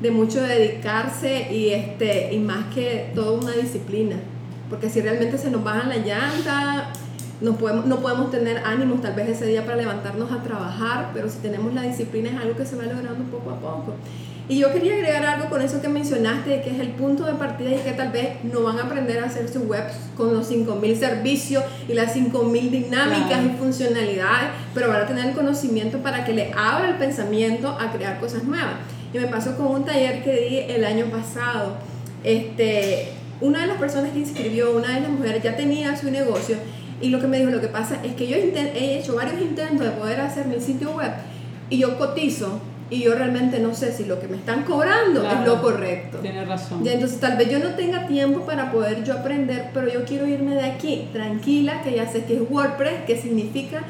de 0.02 0.12
mucho 0.12 0.42
dedicarse 0.44 1.52
y, 1.52 1.70
este, 1.70 2.34
y 2.34 2.40
más 2.40 2.74
que 2.74 3.12
todo 3.16 3.40
una 3.40 3.54
disciplina. 3.54 4.18
Porque 4.70 4.90
si 4.90 5.02
realmente 5.02 5.38
se 5.38 5.50
nos 5.50 5.64
bajan 5.64 5.90
la 5.90 5.98
llanta, 5.98 6.92
no 7.42 7.56
podemos, 7.58 7.86
no 7.86 8.00
podemos 8.00 8.30
tener 8.30 8.62
ánimos 8.66 9.02
tal 9.02 9.16
vez 9.16 9.30
ese 9.30 9.48
día 9.48 9.66
para 9.66 9.78
levantarnos 9.78 10.32
a 10.32 10.44
trabajar, 10.44 11.12
pero 11.14 11.30
si 11.30 11.40
tenemos 11.40 11.74
la 11.74 11.84
disciplina 11.84 12.30
es 12.30 12.36
algo 12.38 12.56
que 12.56 12.66
se 12.66 12.76
va 12.76 12.84
logrando 12.84 13.24
poco 13.32 13.52
a 13.52 13.60
poco. 13.60 13.96
Y 14.50 14.60
yo 14.60 14.72
quería 14.72 14.94
agregar 14.94 15.26
algo 15.26 15.50
con 15.50 15.62
eso 15.62 15.82
que 15.82 15.90
mencionaste, 15.90 16.62
que 16.62 16.70
es 16.70 16.80
el 16.80 16.90
punto 16.92 17.26
de 17.26 17.34
partida 17.34 17.72
y 17.72 17.80
que 17.80 17.92
tal 17.92 18.12
vez 18.12 18.44
no 18.44 18.64
van 18.64 18.80
a 18.80 18.84
aprender 18.84 19.20
a 19.20 19.26
hacer 19.26 19.50
su 19.50 19.64
web 19.64 19.84
con 20.16 20.34
los 20.34 20.50
5.000 20.50 20.96
servicios 20.96 21.64
y 21.90 21.94
las 21.94 22.16
5.000 22.16 22.70
dinámicas 22.70 23.44
y 23.44 23.58
funcionalidades, 23.58 24.50
pero 24.74 24.88
van 24.88 25.02
a 25.02 25.06
tener 25.06 25.26
el 25.28 25.34
conocimiento 25.34 25.98
para 25.98 26.24
que 26.24 26.32
le 26.32 26.54
abra 26.54 26.90
el 26.90 26.96
pensamiento 26.96 27.70
a 27.78 27.92
crear 27.92 28.22
cosas 28.22 28.44
nuevas. 28.46 28.76
Y 29.14 29.18
me 29.18 29.28
pasó 29.28 29.58
con 29.58 29.68
un 29.68 29.84
taller 29.84 30.24
que 30.24 30.34
di 30.34 30.58
el 30.74 30.86
año 30.86 31.08
pasado. 31.08 31.78
Este, 32.24 33.10
una 33.42 33.62
de 33.62 33.68
las 33.68 33.78
personas 33.78 34.12
que 34.12 34.20
inscribió, 34.20 34.78
una 34.78 34.96
de 34.96 35.02
las 35.02 35.10
mujeres, 35.10 35.44
ya 35.44 35.58
tenía 35.58 35.98
su 35.98 36.10
negocio 36.10 36.56
y 37.02 37.10
lo 37.10 37.20
que 37.20 37.28
me 37.28 37.38
dijo, 37.38 37.52
lo 37.52 37.62
que 37.62 37.68
pasa 37.68 38.00
es 38.04 38.16
que 38.16 38.28
yo 38.28 38.38
he 38.38 38.98
hecho 38.98 39.16
varios 39.16 39.42
intentos 39.42 39.86
de 39.86 39.92
poder 39.92 40.22
hacer 40.22 40.48
mi 40.48 40.60
sitio 40.60 40.92
web 40.92 41.12
y 41.70 41.80
yo 41.80 41.98
cotizo 41.98 42.60
y 42.90 43.04
yo 43.04 43.16
realmente 43.16 43.60
no 43.60 43.74
sé 43.74 43.92
si 43.92 44.06
lo 44.06 44.20
que 44.20 44.28
me 44.28 44.38
están 44.38 44.64
cobrando 44.64 45.30
es 45.30 45.46
lo 45.46 45.62
correcto. 45.62 46.20
Tiene 46.20 46.46
razón. 46.46 46.86
Y 46.86 46.90
entonces 46.90 47.20
tal 47.20 47.38
vez 47.38 47.50
yo 47.50 47.60
no 47.60 47.72
tenga 47.72 48.08
tiempo 48.08 48.42
para 48.46 48.72
poder 48.72 49.04
yo 49.04 49.14
aprender, 49.14 49.72
pero 49.74 49.92
yo 49.92 50.06
quiero 50.06 50.26
irme 50.26 50.56
de 50.56 50.66
aquí 50.66 51.10
tranquila, 51.12 51.82
que 51.82 51.96
ya 51.96 52.08
sé 52.10 52.24
que 52.26 52.36
es 52.36 52.42
WordPress, 52.50 53.04
que 53.06 53.18
significa 53.18 53.82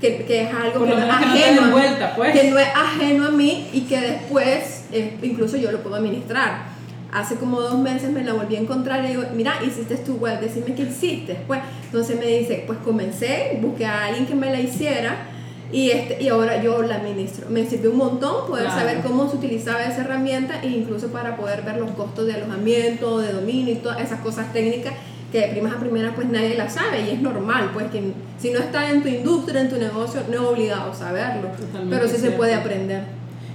que, 0.00 0.24
que 0.24 0.42
es 0.42 0.54
algo 0.54 0.84
que 0.84 0.90
no 0.90 0.98
es, 0.98 1.10
ajeno, 1.10 1.70
vuelta, 1.70 2.14
pues. 2.14 2.38
que 2.38 2.50
no 2.50 2.58
es 2.58 2.68
ajeno 2.68 3.28
a 3.28 3.30
mí 3.30 3.68
y 3.72 3.82
que 3.82 3.98
después 3.98 4.84
eh, 4.92 5.16
incluso 5.22 5.56
yo 5.56 5.72
lo 5.72 5.78
puedo 5.78 5.96
administrar 5.96 6.76
hace 7.12 7.36
como 7.36 7.60
dos 7.60 7.78
meses 7.78 8.10
me 8.10 8.22
la 8.22 8.34
volví 8.34 8.56
a 8.56 8.60
encontrar 8.60 9.02
y 9.04 9.08
digo, 9.08 9.22
mira, 9.34 9.54
hiciste 9.64 9.96
tu 9.96 10.16
web, 10.16 10.38
decime 10.40 10.74
qué 10.74 10.82
hiciste. 10.82 11.38
Pues, 11.46 11.60
entonces 11.84 12.18
me 12.18 12.26
dice, 12.26 12.64
pues 12.66 12.78
comencé, 12.80 13.58
busqué 13.62 13.86
a 13.86 14.06
alguien 14.06 14.26
que 14.26 14.34
me 14.34 14.50
la 14.50 14.60
hiciera 14.60 15.16
y, 15.72 15.90
este, 15.90 16.22
y 16.22 16.28
ahora 16.28 16.62
yo 16.62 16.82
la 16.82 16.96
administro. 16.96 17.48
Me 17.50 17.66
sirvió 17.66 17.90
un 17.90 17.98
montón 17.98 18.46
poder 18.46 18.70
saber 18.70 19.02
cómo 19.02 19.28
se 19.28 19.36
utilizaba 19.36 19.82
esa 19.82 20.02
herramienta 20.02 20.62
e 20.62 20.68
incluso 20.68 21.08
para 21.08 21.36
poder 21.36 21.62
ver 21.62 21.78
los 21.78 21.90
costos 21.92 22.26
de 22.26 22.34
alojamiento, 22.34 23.18
de 23.18 23.32
dominio 23.32 23.72
y 23.74 23.76
todas 23.76 24.00
esas 24.00 24.20
cosas 24.20 24.52
técnicas 24.52 24.94
que 25.32 25.40
de 25.40 25.48
primas 25.48 25.74
a 25.74 25.80
primeras 25.80 26.14
pues 26.14 26.28
nadie 26.28 26.56
la 26.56 26.70
sabe 26.70 27.02
y 27.02 27.10
es 27.10 27.20
normal, 27.20 27.70
pues 27.72 27.90
que 27.90 28.12
si 28.38 28.50
no 28.50 28.60
está 28.60 28.90
en 28.90 29.02
tu 29.02 29.08
industria, 29.08 29.60
en 29.60 29.68
tu 29.68 29.76
negocio, 29.76 30.22
no 30.28 30.34
es 30.34 30.40
obligado 30.40 30.94
saberlo, 30.94 31.48
pero 31.90 32.08
sí 32.08 32.16
se 32.16 32.30
puede 32.30 32.54
aprender. 32.54 33.04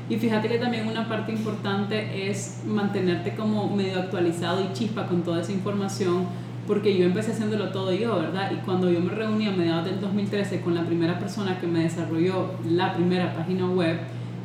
Y 0.09 0.17
fíjate 0.17 0.49
que 0.49 0.57
también 0.57 0.87
una 0.87 1.07
parte 1.07 1.31
importante 1.31 2.29
es 2.29 2.63
mantenerte 2.65 3.33
como 3.33 3.73
medio 3.73 3.99
actualizado 3.99 4.61
y 4.61 4.73
chispa 4.73 5.07
con 5.07 5.23
toda 5.23 5.41
esa 5.41 5.53
información, 5.53 6.25
porque 6.67 6.97
yo 6.97 7.05
empecé 7.05 7.31
haciéndolo 7.31 7.69
todo 7.69 7.91
yo, 7.93 8.19
¿verdad? 8.19 8.51
Y 8.51 8.55
cuando 8.65 8.89
yo 8.89 9.01
me 9.01 9.11
reuní 9.13 9.47
a 9.47 9.51
mediados 9.51 9.85
del 9.85 9.99
2013 9.99 10.61
con 10.61 10.75
la 10.75 10.83
primera 10.83 11.19
persona 11.19 11.59
que 11.59 11.67
me 11.67 11.83
desarrolló 11.83 12.51
la 12.69 12.93
primera 12.93 13.33
página 13.33 13.67
web, 13.67 13.99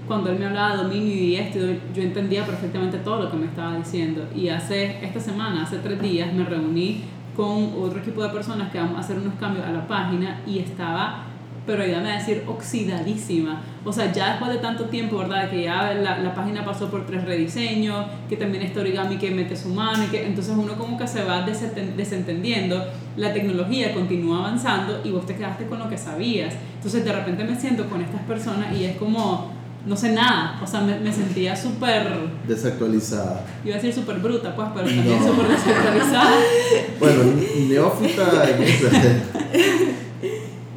cuando 0.06 0.30
él 0.30 0.38
me 0.38 0.46
hablaba 0.46 0.76
de 0.76 0.82
dominio 0.84 1.14
y 1.14 1.36
esto, 1.36 1.58
yo 1.94 2.02
entendía 2.02 2.46
perfectamente 2.46 2.98
todo 2.98 3.24
lo 3.24 3.30
que 3.30 3.36
me 3.36 3.46
estaba 3.46 3.76
diciendo. 3.76 4.24
Y 4.34 4.48
hace 4.48 5.04
esta 5.04 5.20
semana, 5.20 5.62
hace 5.62 5.78
tres 5.78 6.00
días, 6.00 6.32
me 6.32 6.44
reuní 6.44 7.02
con 7.36 7.72
otro 7.78 7.98
equipo 7.98 8.22
de 8.22 8.30
personas 8.30 8.70
que 8.70 8.78
vamos 8.78 8.96
a 8.96 9.00
hacer 9.00 9.18
unos 9.18 9.34
cambios 9.34 9.66
a 9.66 9.72
la 9.72 9.86
página 9.86 10.40
y 10.46 10.60
estaba 10.60 11.24
pero 11.66 11.82
ayúdame 11.82 12.12
a 12.12 12.18
decir 12.18 12.44
oxidadísima. 12.46 13.60
O 13.84 13.92
sea, 13.92 14.12
ya 14.12 14.30
después 14.30 14.52
de 14.52 14.58
tanto 14.58 14.84
tiempo, 14.84 15.18
¿verdad? 15.18 15.50
Que 15.50 15.64
ya 15.64 15.94
la, 15.94 16.18
la 16.18 16.34
página 16.34 16.64
pasó 16.64 16.88
por 16.90 17.06
tres 17.06 17.24
rediseños, 17.24 18.06
que 18.28 18.36
también 18.36 18.62
está 18.62 18.80
origami 18.80 19.18
que 19.18 19.30
mete 19.30 19.56
su 19.56 19.68
mano, 19.68 20.04
y 20.04 20.06
que 20.06 20.26
entonces 20.26 20.54
uno 20.56 20.74
como 20.76 20.96
que 20.96 21.06
se 21.06 21.24
va 21.24 21.42
desentendiendo, 21.42 22.84
la 23.16 23.32
tecnología 23.32 23.92
continúa 23.92 24.38
avanzando 24.38 25.00
y 25.04 25.10
vos 25.10 25.26
te 25.26 25.34
quedaste 25.34 25.66
con 25.66 25.78
lo 25.78 25.88
que 25.88 25.98
sabías. 25.98 26.54
Entonces 26.76 27.04
de 27.04 27.12
repente 27.12 27.44
me 27.44 27.58
siento 27.58 27.88
con 27.88 28.00
estas 28.00 28.22
personas 28.22 28.72
y 28.72 28.84
es 28.84 28.96
como, 28.96 29.50
no 29.86 29.96
sé 29.96 30.12
nada, 30.12 30.60
o 30.62 30.66
sea, 30.66 30.80
me, 30.80 30.98
me 30.98 31.12
sentía 31.12 31.54
súper... 31.54 32.08
Desactualizada. 32.46 33.44
Iba 33.64 33.74
a 33.74 33.78
decir 33.78 33.94
súper 33.94 34.18
bruta, 34.18 34.54
pues, 34.54 34.68
pero 34.74 34.86
también 34.86 35.22
súper 35.24 35.48
desactualizada. 35.48 36.30
bueno, 37.00 37.22
neófita 37.68 38.50
en 38.50 38.62
ese... 38.62 39.85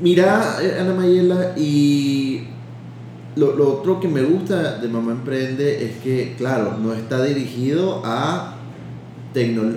Mira, 0.02 0.58
Ana 0.80 0.94
Mayela, 0.94 1.54
y 1.58 2.44
lo, 3.36 3.56
lo, 3.56 3.80
otro 3.80 4.00
que 4.00 4.08
me 4.08 4.22
gusta 4.22 4.78
de 4.78 4.88
Mamá 4.88 5.12
Emprende 5.12 5.86
es 5.86 5.98
que, 5.98 6.36
claro, 6.38 6.78
no 6.78 6.94
está 6.94 7.24
dirigido 7.24 8.02
a 8.06 8.56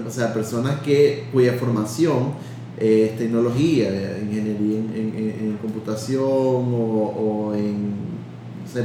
o 0.06 0.10
sea, 0.10 0.32
personas 0.32 0.80
que, 0.80 1.28
cuya 1.32 1.52
formación 1.54 2.32
es 2.78 3.16
tecnología, 3.18 4.18
ingeniería 4.20 4.78
en, 4.78 5.36
en, 5.40 5.58
computación 5.60 6.40
o, 6.42 7.50
o 7.50 7.54
en 7.54 7.92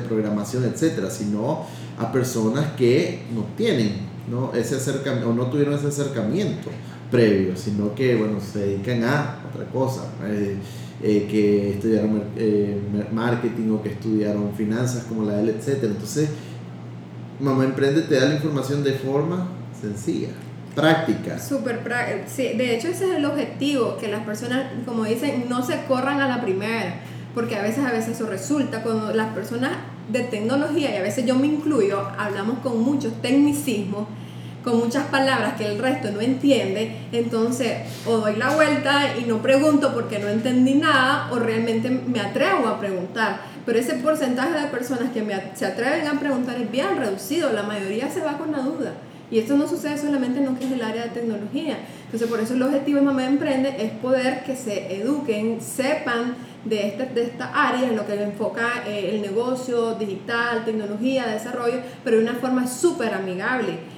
programación, 0.07 0.65
etcétera, 0.65 1.09
sino 1.09 1.65
a 1.97 2.11
personas 2.11 2.73
que 2.73 3.21
no 3.33 3.45
tienen 3.55 3.93
¿no? 4.29 4.51
ese 4.53 4.75
acercamiento 4.75 5.29
o 5.29 5.33
no 5.33 5.47
tuvieron 5.47 5.73
ese 5.75 5.87
acercamiento 5.87 6.69
previo, 7.09 7.55
sino 7.55 7.95
que, 7.95 8.15
bueno, 8.15 8.39
se 8.41 8.59
dedican 8.59 9.03
a 9.05 9.39
otra 9.49 9.65
cosa. 9.71 10.03
Eh, 10.25 10.57
eh, 11.03 11.27
que 11.29 11.73
estudiaron 11.73 12.23
eh, 12.35 12.81
marketing 13.11 13.71
o 13.71 13.83
que 13.83 13.89
estudiaron 13.89 14.53
finanzas 14.55 15.03
como 15.03 15.23
la 15.23 15.33
de 15.33 15.43
él, 15.43 15.49
etc. 15.49 15.83
Entonces, 15.83 16.29
Mamá 17.39 17.65
Emprende 17.65 18.01
te 18.01 18.15
da 18.15 18.25
la 18.25 18.35
información 18.35 18.83
de 18.83 18.93
forma 18.93 19.47
sencilla, 19.79 20.29
práctica. 20.73 21.37
Súper 21.37 21.81
práctica. 21.81 22.27
Sí, 22.27 22.57
de 22.57 22.75
hecho 22.75 22.87
ese 22.87 23.11
es 23.11 23.17
el 23.17 23.25
objetivo, 23.25 23.97
que 23.97 24.07
las 24.07 24.23
personas, 24.25 24.71
como 24.85 25.03
dicen, 25.03 25.45
no 25.47 25.63
se 25.63 25.83
corran 25.87 26.19
a 26.19 26.27
la 26.27 26.41
primera, 26.41 26.95
porque 27.35 27.55
a 27.55 27.61
veces, 27.61 27.85
a 27.85 27.91
veces 27.91 28.15
eso 28.15 28.25
resulta, 28.25 28.81
cuando 28.81 29.13
las 29.13 29.33
personas 29.35 29.73
de 30.11 30.21
tecnología, 30.21 30.95
y 30.95 30.97
a 30.97 31.03
veces 31.03 31.27
yo 31.27 31.35
me 31.35 31.45
incluyo, 31.45 32.07
hablamos 32.17 32.57
con 32.59 32.81
muchos 32.81 33.21
tecnicismos, 33.21 34.07
con 34.67 34.79
muchas 34.79 35.05
palabras 35.05 35.53
que 35.53 35.65
el 35.65 35.79
resto 35.79 36.11
no 36.11 36.19
entiende, 36.19 36.91
entonces 37.13 37.83
o 38.05 38.17
doy 38.17 38.35
la 38.35 38.49
vuelta 38.49 39.17
y 39.17 39.23
no 39.23 39.41
pregunto 39.41 39.93
porque 39.93 40.19
no 40.19 40.27
entendí 40.27 40.73
nada 40.73 41.29
o 41.31 41.39
realmente 41.39 41.89
me 41.89 42.19
atrevo 42.19 42.67
a 42.67 42.77
preguntar. 42.77 43.39
Pero 43.65 43.79
ese 43.79 43.93
porcentaje 43.93 44.59
de 44.59 44.67
personas 44.67 45.11
que 45.13 45.25
se 45.53 45.65
atreven 45.65 46.05
a 46.07 46.19
preguntar 46.19 46.57
es 46.57 46.69
bien 46.69 46.97
reducido, 46.97 47.53
la 47.53 47.63
mayoría 47.63 48.11
se 48.11 48.19
va 48.19 48.37
con 48.37 48.51
la 48.51 48.59
duda. 48.59 48.91
Y 49.31 49.39
esto 49.39 49.55
no 49.55 49.69
sucede 49.69 49.97
solamente 49.97 50.39
en 50.39 50.47
lo 50.47 50.59
que 50.59 50.65
es 50.65 50.71
el 50.73 50.81
área 50.81 51.03
de 51.03 51.09
tecnología. 51.11 51.77
Entonces, 52.03 52.29
por 52.29 52.41
eso 52.41 52.53
el 52.53 52.63
objetivo 52.63 52.99
de 52.99 53.05
Mamá 53.05 53.25
Emprende 53.25 53.73
es 53.77 53.91
poder 53.91 54.43
que 54.43 54.55
se 54.57 55.01
eduquen, 55.01 55.61
sepan 55.61 56.35
de 56.65 56.87
esta, 56.87 57.05
de 57.05 57.23
esta 57.23 57.51
área 57.53 57.87
en 57.87 57.95
lo 57.95 58.05
que 58.05 58.21
enfoca 58.21 58.83
eh, 58.85 59.11
el 59.13 59.21
negocio, 59.21 59.95
digital, 59.95 60.65
tecnología, 60.65 61.27
desarrollo, 61.27 61.79
pero 62.03 62.17
de 62.17 62.23
una 62.23 62.35
forma 62.35 62.67
súper 62.67 63.13
amigable 63.13 63.96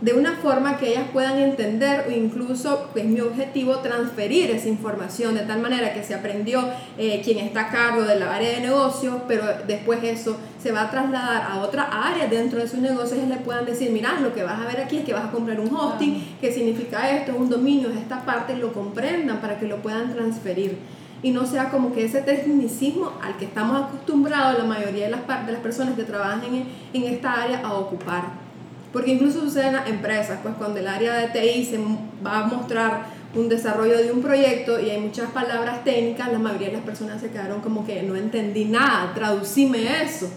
de 0.00 0.12
una 0.12 0.34
forma 0.34 0.76
que 0.76 0.90
ellas 0.90 1.06
puedan 1.12 1.38
entender 1.38 2.06
o 2.08 2.12
incluso, 2.12 2.88
es 2.94 3.04
mi 3.04 3.20
objetivo, 3.20 3.78
transferir 3.78 4.50
esa 4.50 4.68
información 4.68 5.34
de 5.34 5.40
tal 5.40 5.60
manera 5.60 5.92
que 5.92 6.04
se 6.04 6.14
aprendió 6.14 6.62
eh, 6.96 7.20
quien 7.24 7.38
está 7.38 7.62
a 7.62 7.70
cargo 7.70 8.02
de 8.02 8.18
la 8.18 8.34
área 8.34 8.50
de 8.50 8.60
negocio, 8.60 9.22
pero 9.26 9.42
después 9.66 9.98
eso 10.04 10.36
se 10.62 10.70
va 10.70 10.82
a 10.82 10.90
trasladar 10.90 11.50
a 11.50 11.58
otra 11.58 11.84
área 11.84 12.28
dentro 12.28 12.60
de 12.60 12.68
su 12.68 12.80
negocio 12.80 13.16
y 13.20 13.26
le 13.26 13.36
puedan 13.36 13.64
decir, 13.64 13.90
mira, 13.90 14.20
lo 14.20 14.32
que 14.32 14.44
vas 14.44 14.60
a 14.60 14.66
ver 14.66 14.80
aquí 14.80 14.98
es 14.98 15.04
que 15.04 15.12
vas 15.12 15.24
a 15.24 15.30
comprar 15.32 15.58
un 15.58 15.74
hosting, 15.74 16.36
que 16.40 16.52
significa 16.52 17.10
esto, 17.10 17.32
es 17.32 17.38
un 17.38 17.50
dominio, 17.50 17.90
es 17.90 17.96
esta 17.96 18.24
parte, 18.24 18.56
lo 18.56 18.72
comprendan 18.72 19.40
para 19.40 19.58
que 19.58 19.66
lo 19.66 19.78
puedan 19.78 20.12
transferir 20.12 20.78
y 21.20 21.32
no 21.32 21.44
sea 21.44 21.70
como 21.70 21.92
que 21.92 22.04
ese 22.04 22.22
tecnicismo 22.22 23.12
al 23.20 23.36
que 23.36 23.46
estamos 23.46 23.82
acostumbrados 23.82 24.58
la 24.58 24.64
mayoría 24.64 25.06
de 25.06 25.10
las, 25.10 25.46
de 25.46 25.52
las 25.52 25.60
personas 25.60 25.96
que 25.96 26.04
trabajan 26.04 26.44
en, 26.44 26.64
en 26.92 27.12
esta 27.12 27.42
área 27.42 27.60
a 27.62 27.74
ocupar. 27.74 28.47
Porque 28.92 29.12
incluso 29.12 29.40
sucede 29.40 29.68
en 29.68 29.74
las 29.74 29.88
empresas, 29.88 30.38
pues 30.42 30.54
cuando 30.54 30.78
el 30.80 30.86
área 30.86 31.14
de 31.14 31.28
TI 31.28 31.64
se 31.64 31.78
va 32.24 32.38
a 32.40 32.46
mostrar 32.46 33.06
un 33.34 33.48
desarrollo 33.48 33.98
de 33.98 34.10
un 34.10 34.22
proyecto 34.22 34.80
y 34.80 34.90
hay 34.90 35.00
muchas 35.00 35.30
palabras 35.30 35.84
técnicas, 35.84 36.32
la 36.32 36.38
mayoría 36.38 36.68
de 36.68 36.74
las 36.74 36.84
personas 36.84 37.20
se 37.20 37.30
quedaron 37.30 37.60
como 37.60 37.84
que 37.84 38.02
no 38.02 38.16
entendí 38.16 38.64
nada, 38.64 39.12
traducime 39.14 40.02
eso, 40.02 40.30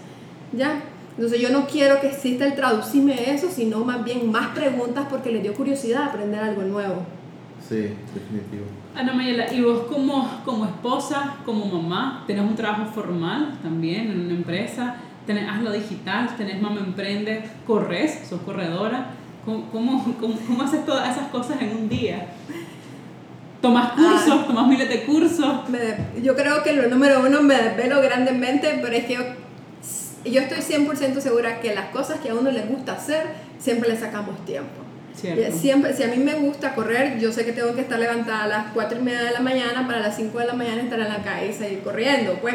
¿ya? 0.52 0.82
Entonces 1.16 1.40
yo 1.40 1.50
no 1.50 1.66
quiero 1.66 2.00
que 2.00 2.08
exista 2.08 2.46
el 2.46 2.54
traducime 2.54 3.30
eso, 3.32 3.48
sino 3.50 3.84
más 3.84 4.04
bien 4.04 4.30
más 4.30 4.48
preguntas 4.48 5.06
porque 5.10 5.30
les 5.30 5.42
dio 5.42 5.54
curiosidad 5.54 6.04
aprender 6.04 6.40
algo 6.40 6.62
nuevo. 6.62 7.06
Sí, 7.66 7.94
definitivo. 8.14 8.64
Ana 8.94 9.14
Mayela, 9.14 9.52
¿y 9.52 9.62
vos 9.62 9.84
como, 9.88 10.42
como 10.44 10.64
esposa, 10.66 11.36
como 11.44 11.64
mamá, 11.66 12.24
tenés 12.26 12.42
un 12.42 12.54
trabajo 12.54 12.86
formal 12.92 13.58
también 13.62 14.10
en 14.10 14.20
una 14.26 14.34
empresa? 14.34 14.96
Tenés 15.26 15.48
Hazlo 15.48 15.72
Digital, 15.72 16.36
tenés 16.36 16.60
Mama 16.60 16.80
Emprende, 16.80 17.42
corres, 17.66 18.20
sos 18.28 18.40
corredora. 18.42 19.06
¿Cómo, 19.44 19.68
cómo, 19.72 20.16
cómo, 20.20 20.62
haces 20.62 20.86
todas 20.86 21.16
esas 21.16 21.28
cosas 21.28 21.60
en 21.60 21.76
un 21.76 21.88
día? 21.88 22.26
¿Tomas 23.60 23.92
cursos? 23.92 24.46
¿Tomas 24.46 24.68
miles 24.68 24.88
de 24.88 25.02
cursos? 25.02 25.62
yo 26.22 26.36
creo 26.36 26.62
que 26.62 26.72
lo 26.72 26.88
número 26.88 27.20
uno 27.20 27.42
me 27.42 27.54
desvelo 27.56 28.00
grandemente, 28.00 28.78
pero 28.80 28.94
es 28.94 29.04
que 29.04 29.14
yo, 29.14 29.22
yo 30.30 30.40
estoy 30.40 30.58
100% 30.58 31.20
segura 31.20 31.60
que 31.60 31.74
las 31.74 31.86
cosas 31.86 32.20
que 32.20 32.30
a 32.30 32.34
uno 32.34 32.50
le 32.50 32.62
gusta 32.62 32.92
hacer, 32.92 33.26
siempre 33.58 33.88
le 33.88 33.96
sacamos 33.96 34.44
tiempo. 34.44 34.82
Cierto. 35.14 35.56
Siempre, 35.56 35.94
si 35.94 36.02
a 36.04 36.08
mí 36.08 36.16
me 36.16 36.34
gusta 36.34 36.74
correr, 36.74 37.18
yo 37.18 37.32
sé 37.32 37.44
que 37.44 37.52
tengo 37.52 37.74
que 37.74 37.82
estar 37.82 37.98
levantada 37.98 38.44
a 38.44 38.48
las 38.48 38.66
4 38.72 38.98
y 38.98 39.02
media 39.02 39.22
de 39.22 39.32
la 39.32 39.40
mañana 39.40 39.86
para 39.86 40.00
las 40.00 40.16
5 40.16 40.38
de 40.38 40.46
la 40.46 40.54
mañana 40.54 40.82
estar 40.82 40.98
en 40.98 41.08
la 41.08 41.22
calle 41.22 41.50
y 41.50 41.52
seguir 41.52 41.80
corriendo. 41.82 42.38
Pues 42.40 42.54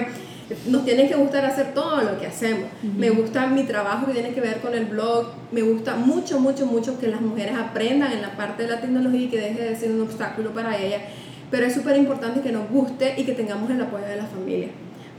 nos 0.67 0.85
tiene 0.85 1.07
que 1.07 1.15
gustar 1.15 1.45
hacer 1.45 1.73
todo 1.73 2.01
lo 2.01 2.19
que 2.19 2.27
hacemos. 2.27 2.69
Me 2.81 3.09
gusta 3.09 3.47
mi 3.47 3.63
trabajo 3.63 4.07
que 4.07 4.13
tiene 4.13 4.33
que 4.33 4.41
ver 4.41 4.59
con 4.59 4.73
el 4.73 4.85
blog. 4.85 5.27
Me 5.51 5.61
gusta 5.61 5.95
mucho, 5.95 6.39
mucho, 6.39 6.65
mucho 6.65 6.99
que 6.99 7.07
las 7.07 7.21
mujeres 7.21 7.55
aprendan 7.55 8.11
en 8.11 8.21
la 8.21 8.35
parte 8.37 8.63
de 8.63 8.69
la 8.69 8.79
tecnología 8.79 9.21
y 9.21 9.27
que 9.27 9.39
deje 9.39 9.63
de 9.63 9.75
ser 9.75 9.91
un 9.91 10.01
obstáculo 10.01 10.51
para 10.51 10.77
ellas. 10.77 11.01
Pero 11.51 11.65
es 11.65 11.73
súper 11.73 11.97
importante 11.97 12.41
que 12.41 12.51
nos 12.51 12.69
guste 12.69 13.15
y 13.17 13.23
que 13.23 13.33
tengamos 13.33 13.69
el 13.69 13.81
apoyo 13.81 14.05
de 14.05 14.17
la 14.17 14.25
familia. 14.25 14.69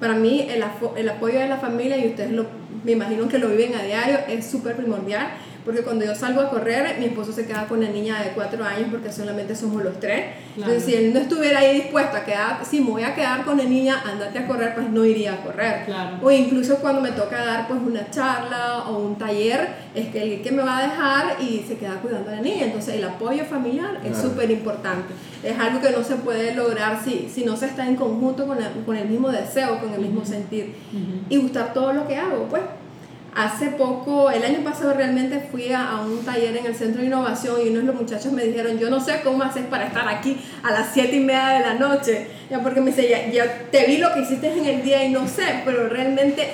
Para 0.01 0.14
mí 0.14 0.47
el, 0.49 0.62
el 0.97 1.09
apoyo 1.09 1.41
de 1.41 1.49
la 1.49 1.57
familia, 1.57 1.97
y 1.99 2.09
ustedes 2.09 2.33
lo, 2.33 2.47
me 2.85 2.93
imagino 2.93 3.29
que 3.29 3.38
lo 3.38 3.49
viven 3.49 3.75
a 3.75 3.83
diario, 3.83 4.19
es 4.29 4.47
súper 4.47 4.77
primordial 4.77 5.29
porque 5.64 5.83
cuando 5.83 6.05
yo 6.05 6.14
salgo 6.14 6.40
a 6.40 6.49
correr, 6.49 6.97
mi 6.99 7.07
esposo 7.07 7.33
se 7.33 7.47
queda 7.47 7.66
con 7.66 7.81
la 7.83 7.88
niña 7.88 8.23
de 8.23 8.31
cuatro 8.31 8.64
años 8.64 8.88
porque 8.90 9.12
solamente 9.12 9.55
somos 9.55 9.83
los 9.85 9.99
tres. 10.01 10.27
Entonces, 10.57 10.85
si 10.85 10.94
él 10.94 11.12
no 11.12 11.21
estuviera 11.21 11.61
ahí 11.61 11.75
dispuesto 11.83 12.16
a 12.16 12.25
quedar, 12.25 12.64
si 12.64 12.81
me 12.81 12.90
voy 12.90 13.03
a 13.03 13.14
quedar 13.14 13.44
con 13.44 13.59
la 13.59 13.64
niña, 13.64 14.03
andate 14.05 14.38
a 14.38 14.47
correr, 14.47 14.75
pues 14.75 14.88
no 14.90 15.05
iría 15.05 15.35
a 15.35 15.37
correr. 15.42 15.85
O 16.23 16.31
incluso 16.31 16.77
cuando 16.77 17.01
me 17.01 17.12
toca 17.12 17.44
dar 17.44 17.68
pues 17.68 17.81
una 17.81 18.11
charla 18.11 18.85
o 18.88 18.99
un 18.99 19.16
taller, 19.16 19.68
es 19.94 20.09
que 20.09 20.23
el 20.23 20.42
que 20.42 20.53
me 20.53 20.62
va 20.62 20.79
a 20.79 20.83
dejar 20.83 21.37
y 21.42 21.64
se 21.66 21.77
queda 21.77 21.94
cuidando 22.01 22.31
a 22.31 22.37
la 22.37 22.40
niña. 22.40 22.64
Entonces, 22.64 22.94
el 22.94 23.05
apoyo 23.05 23.44
familiar 23.44 24.01
es 24.05 24.16
súper 24.16 24.51
importante. 24.51 25.14
Es 25.42 25.59
algo 25.59 25.81
que 25.81 25.90
no 25.90 26.03
se 26.03 26.16
puede 26.16 26.55
lograr 26.55 27.01
si, 27.05 27.29
si 27.33 27.44
no 27.44 27.57
se 27.57 27.66
está 27.66 27.87
en 27.87 27.97
conjunto 27.97 28.47
con 28.47 28.59
el, 28.59 28.85
con 28.85 28.97
el 28.97 29.09
mismo 29.09 29.29
deseo, 29.29 29.79
con 29.79 29.92
el 29.92 30.01
mismo 30.01 30.25
sentir. 30.25 30.75
Y 31.29 31.37
gustar 31.37 31.73
todo 31.73 31.92
lo 31.92 32.07
que 32.09 32.16
hago, 32.16 32.47
pues. 32.49 32.62
Hace 33.38 33.68
poco, 33.68 34.33
el 34.33 34.42
año 34.42 34.64
pasado 34.64 34.94
realmente 34.94 35.38
fui 35.38 35.72
a, 35.72 36.01
un 36.01 36.24
taller 36.24 36.57
en 36.57 36.66
el 36.66 36.74
Centro 36.74 37.03
de 37.03 37.07
Innovación 37.07 37.55
y 37.64 37.68
unos 37.68 37.83
de 37.83 37.87
los 37.87 37.94
muchachos 37.94 38.33
me 38.33 38.42
dijeron, 38.42 38.81
yo 38.81 38.90
no 38.90 39.01
sé 39.01 39.20
cómo 39.22 39.44
haces 39.44 39.64
para 39.66 39.87
estar 39.87 40.09
aquí 40.09 40.38
a 40.64 40.72
las 40.72 40.88
7 40.92 41.14
y 41.14 41.20
media 41.20 41.51
de 41.51 41.61
la 41.61 41.74
noche, 41.74 42.27
ya 42.51 42.61
porque 42.64 42.81
me 42.81 42.90
dice, 42.90 43.09
ya, 43.09 43.31
ya, 43.31 43.68
te 43.70 43.87
vi 43.87 43.98
lo 43.98 44.12
que 44.12 44.22
hiciste 44.22 44.59
en 44.59 44.66
el 44.66 44.83
día 44.83 45.05
y 45.05 45.12
no 45.12 45.29
sé, 45.29 45.62
pero 45.64 45.88
realmente 45.88 46.48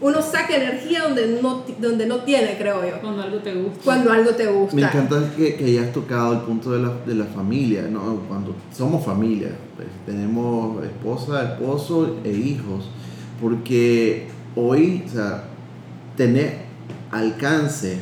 uno 0.00 0.22
saca 0.22 0.54
energía 0.54 1.02
donde 1.02 1.40
no, 1.42 1.64
donde 1.80 2.06
no 2.06 2.18
tiene, 2.18 2.56
creo 2.56 2.88
yo. 2.88 3.00
Cuando 3.00 3.22
algo 3.22 3.38
te 3.38 3.54
gusta. 3.54 3.80
Cuando 3.82 4.12
algo 4.12 4.30
te 4.30 4.46
gusta. 4.46 4.76
Me 4.76 4.82
encanta 4.82 5.16
que, 5.36 5.56
que 5.56 5.64
hayas 5.64 5.92
tocado 5.92 6.34
el 6.34 6.40
punto 6.42 6.70
de 6.70 6.78
la, 6.78 6.92
de 7.04 7.16
la 7.16 7.24
familia, 7.24 7.82
¿no? 7.90 8.14
Cuando 8.28 8.54
somos 8.72 9.04
familia, 9.04 9.50
pues, 9.74 9.88
tenemos 10.06 10.84
esposa, 10.84 11.42
esposo 11.42 12.18
e 12.22 12.30
hijos, 12.30 12.88
porque 13.40 14.28
hoy, 14.54 15.02
o 15.04 15.10
sea, 15.10 15.47
tener 16.18 16.58
alcance 17.12 17.96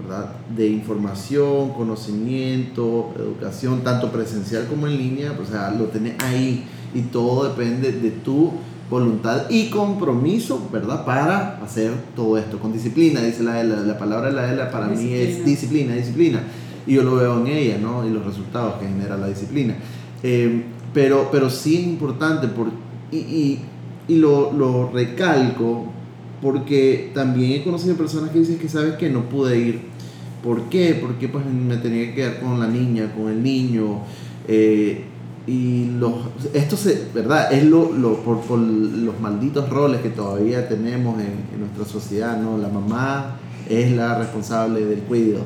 ¿verdad? 0.00 0.30
de 0.54 0.68
información, 0.68 1.70
conocimiento, 1.70 3.12
educación, 3.16 3.82
tanto 3.82 4.12
presencial 4.12 4.66
como 4.68 4.86
en 4.86 4.96
línea, 4.96 5.34
pues, 5.34 5.48
o 5.48 5.52
sea, 5.52 5.70
lo 5.70 5.86
tenés 5.86 6.22
ahí 6.22 6.64
y 6.94 7.00
todo 7.00 7.48
depende 7.48 7.90
de 7.90 8.10
tu 8.10 8.52
voluntad 8.90 9.48
y 9.48 9.70
compromiso, 9.70 10.68
¿verdad? 10.70 11.06
Para 11.06 11.56
hacer 11.64 11.92
todo 12.14 12.36
esto 12.36 12.58
con 12.58 12.74
disciplina, 12.74 13.22
dice 13.22 13.42
la, 13.42 13.64
la, 13.64 13.76
la 13.76 13.98
palabra 13.98 14.28
de 14.28 14.34
la, 14.34 14.52
la 14.52 14.70
para 14.70 14.86
mí 14.88 15.14
es 15.14 15.44
disciplina, 15.44 15.94
disciplina. 15.94 16.42
Y 16.86 16.94
yo 16.94 17.02
lo 17.02 17.16
veo 17.16 17.40
en 17.40 17.46
ella, 17.46 17.78
¿no? 17.78 18.06
Y 18.06 18.10
los 18.10 18.24
resultados 18.24 18.74
que 18.74 18.86
genera 18.86 19.16
la 19.16 19.28
disciplina. 19.28 19.76
Eh, 20.22 20.64
pero, 20.92 21.30
pero 21.32 21.48
sí 21.48 21.76
es 21.76 21.84
importante, 21.84 22.48
por, 22.48 22.68
y, 23.10 23.16
y, 23.16 23.60
y 24.08 24.16
lo, 24.16 24.52
lo 24.52 24.90
recalco, 24.90 25.91
porque 26.42 27.12
también 27.14 27.52
he 27.52 27.64
conocido 27.64 27.96
personas 27.96 28.30
que 28.30 28.40
dicen 28.40 28.58
que 28.58 28.68
sabes 28.68 28.94
que 28.94 29.08
no 29.08 29.28
pude 29.28 29.58
ir. 29.58 29.80
¿Por 30.42 30.68
qué? 30.68 30.98
Porque 31.00 31.28
pues 31.28 31.46
me 31.46 31.76
tenía 31.76 32.06
que 32.06 32.14
quedar 32.14 32.40
con 32.40 32.58
la 32.58 32.66
niña, 32.66 33.14
con 33.14 33.30
el 33.30 33.42
niño. 33.42 34.00
Eh, 34.48 35.04
y 35.46 35.86
los, 35.98 36.14
esto 36.52 36.76
se, 36.76 37.08
¿verdad? 37.14 37.52
Es 37.52 37.64
lo, 37.64 37.92
lo 37.92 38.22
por, 38.22 38.40
por, 38.40 38.58
los 38.58 39.20
malditos 39.20 39.68
roles 39.68 40.00
que 40.00 40.10
todavía 40.10 40.68
tenemos 40.68 41.20
en, 41.20 41.60
nuestra 41.60 41.84
sociedad, 41.84 42.40
¿no? 42.40 42.58
La 42.58 42.68
mamá 42.68 43.36
es 43.68 43.92
la 43.92 44.18
responsable 44.18 44.84
del 44.84 45.00
cuidado. 45.00 45.44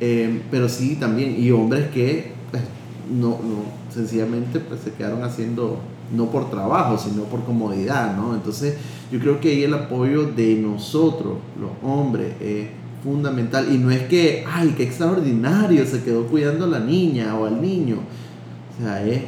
Eh, 0.00 0.42
pero 0.50 0.68
sí 0.68 0.96
también, 0.96 1.36
y 1.38 1.50
hombres 1.50 1.88
que 1.90 2.32
pues, 2.50 2.62
no, 3.10 3.30
no, 3.30 3.64
sencillamente 3.92 4.60
pues, 4.60 4.80
se 4.80 4.92
quedaron 4.92 5.22
haciendo, 5.22 5.78
no 6.14 6.26
por 6.26 6.50
trabajo, 6.50 6.98
sino 6.98 7.24
por 7.24 7.44
comodidad, 7.44 8.16
¿no? 8.16 8.34
Entonces, 8.34 8.76
yo 9.10 9.18
creo 9.18 9.40
que 9.40 9.50
ahí 9.50 9.64
el 9.64 9.74
apoyo 9.74 10.24
de 10.24 10.56
nosotros, 10.56 11.34
los 11.60 11.70
hombres, 11.82 12.34
es 12.40 12.68
fundamental. 13.02 13.72
Y 13.72 13.78
no 13.78 13.90
es 13.90 14.02
que, 14.02 14.44
ay, 14.46 14.74
qué 14.76 14.84
extraordinario, 14.84 15.84
se 15.86 16.02
quedó 16.02 16.26
cuidando 16.26 16.64
a 16.64 16.68
la 16.68 16.80
niña 16.80 17.36
o 17.38 17.46
al 17.46 17.60
niño. 17.60 17.98
O 18.76 18.82
sea, 18.82 19.04
es 19.06 19.22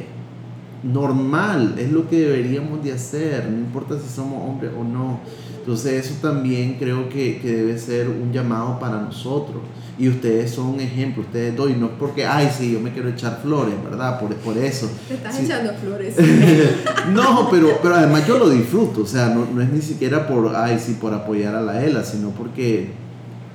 normal, 0.83 1.75
es 1.77 1.91
lo 1.91 2.07
que 2.07 2.19
deberíamos 2.19 2.83
de 2.83 2.93
hacer, 2.93 3.49
no 3.49 3.57
importa 3.57 3.97
si 3.99 4.13
somos 4.13 4.47
hombres 4.47 4.71
o 4.79 4.83
no. 4.83 5.19
Entonces 5.59 6.05
eso 6.05 6.15
también 6.21 6.75
creo 6.79 7.09
que, 7.09 7.39
que, 7.39 7.51
debe 7.51 7.77
ser 7.77 8.09
un 8.09 8.31
llamado 8.31 8.79
para 8.79 9.01
nosotros. 9.01 9.61
Y 9.99 10.07
ustedes 10.07 10.51
son 10.51 10.67
un 10.67 10.79
ejemplo, 10.79 11.23
ustedes 11.23 11.53
dos, 11.57 11.69
y 11.69 11.73
no 11.73 11.87
es 11.87 11.91
porque, 11.99 12.25
ay, 12.25 12.49
sí, 12.57 12.71
yo 12.71 12.79
me 12.79 12.93
quiero 12.93 13.09
echar 13.09 13.41
flores, 13.41 13.75
¿verdad? 13.83 14.17
Por, 14.17 14.33
por 14.35 14.57
eso. 14.57 14.89
Te 15.09 15.15
estás 15.15 15.37
echando 15.37 15.73
flores. 15.73 16.15
no, 17.13 17.49
pero, 17.51 17.77
pero 17.81 17.95
además 17.95 18.25
yo 18.25 18.39
lo 18.39 18.49
disfruto, 18.49 19.01
o 19.01 19.05
sea, 19.05 19.27
no, 19.27 19.45
no, 19.53 19.61
es 19.61 19.69
ni 19.69 19.81
siquiera 19.81 20.25
por, 20.25 20.55
ay, 20.55 20.79
sí, 20.79 20.97
por 21.01 21.13
apoyar 21.13 21.53
a 21.53 21.61
la 21.61 21.83
ELA, 21.83 22.05
sino 22.05 22.29
porque 22.29 22.91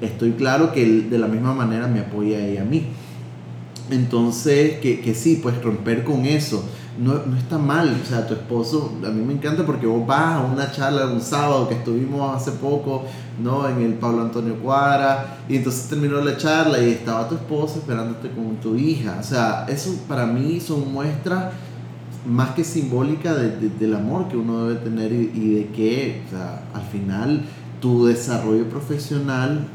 estoy 0.02 0.32
claro 0.32 0.70
que 0.74 0.84
de 0.84 1.18
la 1.18 1.28
misma 1.28 1.54
manera 1.54 1.86
me 1.86 2.00
apoya 2.00 2.38
ella 2.38 2.60
a 2.60 2.66
mí. 2.66 2.88
Entonces, 3.90 4.80
que, 4.80 5.00
que 5.00 5.14
sí, 5.14 5.40
pues 5.42 5.62
romper 5.62 6.04
con 6.04 6.26
eso 6.26 6.62
no, 6.98 7.14
no, 7.26 7.36
está 7.36 7.58
mal. 7.58 8.00
O 8.02 8.06
sea, 8.06 8.26
tu 8.26 8.34
esposo, 8.34 8.92
a 9.04 9.08
mí 9.08 9.24
me 9.24 9.34
encanta 9.34 9.64
porque 9.64 9.86
vos 9.86 10.06
vas 10.06 10.36
a 10.36 10.40
una 10.40 10.70
charla 10.70 11.06
un 11.06 11.20
sábado 11.20 11.68
que 11.68 11.74
estuvimos 11.74 12.34
hace 12.34 12.52
poco, 12.52 13.04
¿no? 13.42 13.68
En 13.68 13.82
el 13.82 13.94
Pablo 13.94 14.22
Antonio 14.22 14.56
Cuara, 14.60 15.38
y 15.48 15.56
entonces 15.56 15.88
terminó 15.88 16.20
la 16.20 16.36
charla 16.36 16.78
y 16.78 16.90
estaba 16.90 17.28
tu 17.28 17.34
esposo 17.34 17.78
esperándote 17.78 18.30
con 18.30 18.56
tu 18.56 18.76
hija. 18.76 19.18
O 19.20 19.22
sea, 19.22 19.66
eso 19.68 19.94
para 20.08 20.26
mí 20.26 20.60
son 20.60 20.92
muestras 20.92 21.52
más 22.26 22.50
que 22.50 22.64
simbólicas 22.64 23.36
de, 23.36 23.68
del 23.68 23.94
amor 23.94 24.28
que 24.28 24.36
uno 24.36 24.66
debe 24.66 24.80
tener 24.80 25.12
y, 25.12 25.54
de 25.54 25.68
que, 25.68 26.22
o 26.26 26.30
sea, 26.30 26.64
al 26.72 26.82
final 26.82 27.42
tu 27.80 28.06
desarrollo 28.06 28.68
profesional 28.68 29.66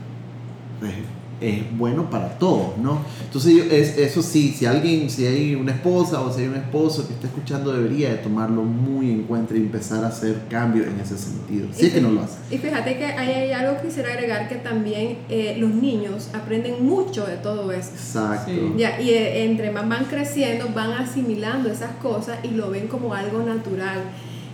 es 1.41 1.77
bueno 1.77 2.09
para 2.09 2.37
todos, 2.37 2.77
¿no? 2.77 2.99
Entonces, 3.23 3.71
es, 3.71 3.97
eso 3.97 4.21
sí, 4.21 4.53
si 4.57 4.65
alguien, 4.65 5.09
si 5.09 5.25
hay 5.25 5.55
una 5.55 5.71
esposa 5.71 6.21
o 6.21 6.33
si 6.33 6.41
hay 6.41 6.47
un 6.47 6.55
esposo 6.55 7.07
que 7.07 7.13
está 7.13 7.27
escuchando, 7.27 7.71
debería 7.71 8.09
de 8.09 8.17
tomarlo 8.17 8.63
muy 8.63 9.11
en 9.11 9.23
cuenta 9.23 9.55
y 9.55 9.57
empezar 9.57 10.03
a 10.03 10.07
hacer 10.07 10.35
cambios 10.49 10.87
en 10.87 10.99
ese 10.99 11.17
sentido, 11.17 11.67
si 11.71 11.87
es 11.87 11.93
que 11.93 12.01
no 12.01 12.11
lo 12.11 12.21
hace. 12.21 12.37
Y 12.51 12.57
fíjate 12.57 12.97
que 12.97 13.05
hay, 13.05 13.51
algo 13.51 13.77
que 13.81 13.87
quisiera 13.87 14.13
agregar 14.13 14.49
que 14.49 14.55
también 14.55 15.17
eh, 15.29 15.55
los 15.57 15.71
niños 15.71 16.29
aprenden 16.33 16.85
mucho 16.85 17.25
de 17.25 17.37
todo 17.37 17.71
eso. 17.71 17.91
Exacto. 17.91 18.51
Ya, 18.77 18.99
y 19.01 19.09
eh, 19.11 19.45
entre 19.45 19.71
más 19.71 19.87
van 19.87 20.05
creciendo, 20.05 20.69
van 20.73 20.91
asimilando 20.91 21.69
esas 21.69 21.91
cosas 22.01 22.39
y 22.43 22.49
lo 22.49 22.69
ven 22.69 22.87
como 22.87 23.13
algo 23.13 23.41
natural. 23.43 24.03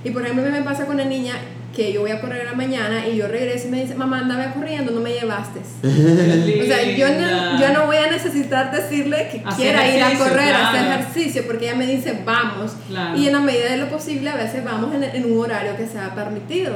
Y 0.04 0.12
por 0.12 0.22
ejemplo, 0.22 0.46
a 0.46 0.50
mí 0.50 0.52
me 0.52 0.64
pasa 0.64 0.86
con 0.86 0.98
la 0.98 1.06
niña 1.06 1.34
que 1.76 1.92
yo 1.92 2.02
voy 2.02 2.12
a 2.12 2.22
correr 2.22 2.42
a 2.42 2.52
la 2.52 2.54
mañana 2.54 3.08
y 3.08 3.18
yo 3.18 3.28
regreso 3.28 3.68
y 3.68 3.72
me 3.72 3.82
dice, 3.82 3.96
mamá, 3.96 4.20
andaba 4.20 4.54
corriendo, 4.54 4.92
no 4.92 5.02
me 5.02 5.14
llevaste. 5.14 5.60
o 5.60 6.66
sea, 6.66 6.84
yo 6.84 7.08
no, 7.10 7.60
yo 7.60 7.74
no 7.74 7.86
voy 7.86 7.98
a 7.98 8.10
necesitar 8.10 8.72
decirle 8.72 9.30
que 9.32 9.44
quiera 9.56 9.88
ir 9.88 10.02
a 10.02 10.18
correr, 10.18 10.54
a 10.54 10.70
hacer 10.70 10.86
ejercicio, 10.88 11.44
porque 11.46 11.66
ella 11.66 11.76
me 11.76 11.86
dice, 11.86 12.22
vamos. 12.26 12.74
Y 13.16 13.28
en 13.28 13.34
la 13.34 13.40
medida 13.42 13.72
de 13.72 13.78
lo 13.78 13.90
posible, 13.90 14.30
a 14.30 14.36
veces 14.36 14.64
vamos 14.64 14.96
en, 14.96 15.04
en 15.04 15.32
un 15.32 15.40
horario 15.40 15.76
que 15.76 15.86
sea 15.86 16.16
permitido. 16.16 16.74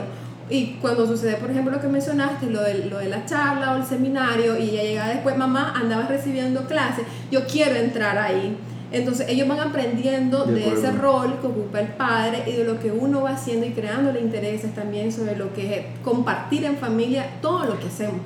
Y 0.50 0.78
cuando 0.82 1.06
sucede, 1.06 1.36
por 1.36 1.52
ejemplo, 1.52 1.72
lo 1.72 1.80
que 1.80 1.88
mencionaste, 1.88 2.48
lo 2.48 2.64
de, 2.64 2.86
lo 2.86 2.98
de 2.98 3.08
la 3.08 3.26
charla 3.26 3.74
o 3.74 3.78
el 3.78 3.86
seminario, 3.86 4.58
y 4.58 4.72
ella 4.72 4.84
llega 4.84 5.08
después, 5.08 5.38
mamá, 5.38 5.74
andaba 5.76 6.08
recibiendo 6.08 6.66
clases, 6.66 7.06
yo 7.32 7.46
quiero 7.46 7.76
entrar 7.76 8.18
ahí. 8.18 8.58
Entonces 8.92 9.28
ellos 9.30 9.48
van 9.48 9.60
aprendiendo 9.60 10.46
de, 10.46 10.74
ese 10.74 10.92
rol 10.92 11.38
que 11.40 11.48
ocupa 11.48 11.80
el 11.80 11.90
padre 11.90 12.44
y 12.48 12.54
de 12.54 12.64
lo 12.64 12.80
que 12.80 12.92
uno 12.92 13.22
va 13.22 13.32
haciendo 13.32 13.66
y 13.66 13.72
creándole 13.72 14.20
intereses 14.20 14.74
también 14.74 15.12
sobre 15.12 15.36
lo 15.36 15.54
que 15.54 15.76
es 15.76 15.86
compartir 16.04 16.66
en 16.66 16.78
familia 16.78 17.38
todo 17.42 17.66
lo 17.66 17.80
que 17.80 17.88
hacemos. 17.88 18.22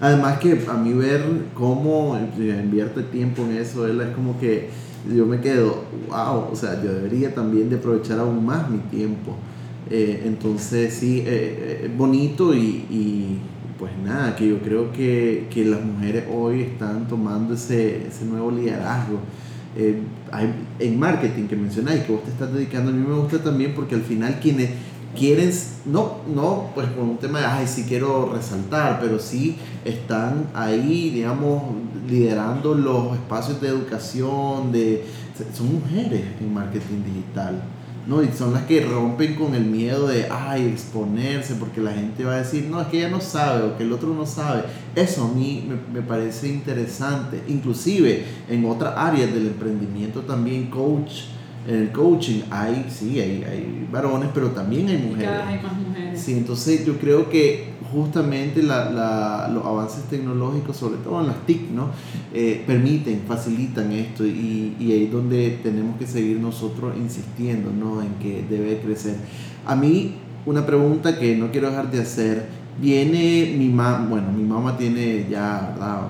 Además 0.00 0.38
que 0.38 0.64
a 0.68 0.74
mí 0.74 0.92
ver 0.92 1.22
cómo 1.54 2.18
invierte 2.36 3.02
tiempo 3.02 3.42
en 3.42 3.58
eso, 3.58 3.86
él 3.86 4.00
es 4.00 4.08
como 4.08 4.38
que 4.38 4.70
yo 5.14 5.26
me 5.26 5.40
quedo, 5.40 5.84
wow, 6.08 6.48
o 6.52 6.56
sea, 6.56 6.82
yo 6.82 6.92
debería 6.92 7.34
también 7.34 7.70
de 7.70 7.76
aprovechar 7.76 8.18
aún 8.18 8.44
más 8.44 8.68
mi 8.68 8.78
tiempo. 8.78 9.36
Eh, 9.90 10.24
entonces 10.26 10.92
sí, 10.94 11.20
eh, 11.20 11.84
eh, 11.84 11.90
bonito 11.96 12.54
y, 12.54 12.84
y, 12.90 13.38
pues 13.78 13.92
nada, 14.04 14.36
que 14.36 14.48
yo 14.48 14.58
creo 14.58 14.92
que, 14.92 15.46
que 15.50 15.64
las 15.64 15.82
mujeres 15.82 16.24
hoy 16.32 16.62
están 16.62 17.06
tomando 17.06 17.54
ese, 17.54 18.08
ese 18.08 18.24
nuevo 18.24 18.50
liderazgo 18.50 19.20
eh, 19.78 20.02
en 20.80 20.98
marketing 20.98 21.46
que 21.46 21.56
mencionáis, 21.56 22.02
que 22.02 22.12
vos 22.12 22.24
te 22.24 22.30
estás 22.30 22.52
dedicando, 22.52 22.90
a 22.90 22.94
mí 22.94 23.06
me 23.06 23.14
gusta 23.14 23.38
también 23.38 23.74
porque 23.74 23.94
al 23.94 24.02
final 24.02 24.40
quienes 24.42 24.70
quieren, 25.16 25.50
no, 25.86 26.18
no 26.34 26.70
pues 26.74 26.88
con 26.88 27.10
un 27.10 27.16
tema 27.18 27.38
de, 27.38 27.46
ay, 27.46 27.66
sí 27.66 27.84
quiero 27.88 28.32
resaltar, 28.34 28.98
pero 29.00 29.18
sí 29.18 29.56
están 29.84 30.48
ahí, 30.54 31.10
digamos, 31.10 31.62
liderando 32.08 32.74
los 32.74 33.14
espacios 33.14 33.60
de 33.60 33.68
educación, 33.68 34.72
de, 34.72 35.04
son 35.54 35.74
mujeres 35.74 36.22
en 36.40 36.52
marketing 36.52 37.04
digital. 37.04 37.62
¿No? 38.08 38.22
Y 38.22 38.28
son 38.28 38.54
las 38.54 38.64
que 38.64 38.80
rompen 38.80 39.34
con 39.34 39.54
el 39.54 39.66
miedo 39.66 40.08
de, 40.08 40.28
ay, 40.30 40.66
exponerse, 40.66 41.54
porque 41.56 41.82
la 41.82 41.92
gente 41.92 42.24
va 42.24 42.32
a 42.32 42.38
decir, 42.38 42.64
no, 42.64 42.80
es 42.80 42.88
que 42.88 42.98
ella 42.98 43.10
no 43.10 43.20
sabe 43.20 43.64
o 43.64 43.76
que 43.76 43.84
el 43.84 43.92
otro 43.92 44.14
no 44.14 44.24
sabe. 44.24 44.64
Eso 44.96 45.24
a 45.24 45.28
mí 45.28 45.68
me, 45.92 46.00
parece 46.00 46.48
interesante. 46.48 47.42
Inclusive 47.48 48.24
en 48.48 48.64
otras 48.64 48.94
áreas 48.96 49.32
del 49.34 49.48
emprendimiento 49.48 50.22
también, 50.22 50.70
coach, 50.70 51.24
el 51.68 51.92
coaching 51.92 52.40
hay, 52.50 52.86
sí, 52.88 53.20
hay, 53.20 53.44
hay 53.44 53.86
varones, 53.92 54.30
pero 54.32 54.48
también 54.48 54.88
hay 54.88 54.96
mujeres. 54.96 55.28
hay 55.46 55.60
más 55.60 55.76
mujeres. 55.76 56.18
Sí, 56.18 56.32
entonces 56.32 56.86
yo 56.86 56.98
creo 56.98 57.28
que 57.28 57.74
justamente 57.92 58.62
la, 58.62 58.90
la, 58.90 59.48
los 59.52 59.64
avances 59.66 60.04
tecnológicos, 60.04 60.78
sobre 60.78 60.96
todo 60.98 61.20
en 61.20 61.26
las 61.26 61.44
TIC, 61.46 61.70
¿no? 61.70 61.90
Eh, 62.32 62.64
permiten, 62.66 63.22
facilitan 63.28 63.92
esto 63.92 64.26
y, 64.26 64.76
y, 64.80 64.92
ahí 64.92 65.04
es 65.04 65.12
donde 65.12 65.58
tenemos 65.62 65.98
que 65.98 66.06
seguir 66.06 66.38
nosotros 66.38 66.96
insistiendo 66.96 67.70
¿no? 67.70 68.02
en 68.02 68.14
que 68.14 68.44
debe 68.48 68.80
crecer. 68.80 69.16
A 69.66 69.76
mí, 69.76 70.14
una 70.46 70.64
pregunta 70.64 71.18
que 71.18 71.36
no 71.36 71.50
quiero 71.50 71.68
dejar 71.68 71.90
de 71.90 72.00
hacer, 72.00 72.46
viene 72.80 73.54
mi 73.58 73.68
mamá, 73.68 74.06
bueno, 74.08 74.32
mi 74.32 74.44
mamá 74.44 74.76
tiene 74.78 75.26
ya, 75.28 75.72
¿verdad? 75.74 76.08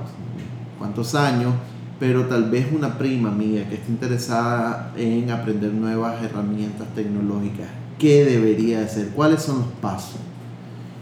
¿Cuántos 0.79 1.15
años? 1.17 1.53
Pero 1.99 2.27
tal 2.27 2.51
vez 2.51 2.67
una 2.73 2.97
prima 2.97 3.31
mía 3.31 3.69
que 3.69 3.75
esté 3.77 3.91
interesada 3.91 4.93
en 4.97 5.31
aprender 5.31 5.73
nuevas 5.73 6.23
herramientas 6.23 6.87
tecnológicas, 6.95 7.67
¿qué 7.99 8.25
debería 8.25 8.83
hacer? 8.83 9.09
¿Cuáles 9.09 9.43
son 9.43 9.59
los 9.59 9.69
pasos? 9.81 10.21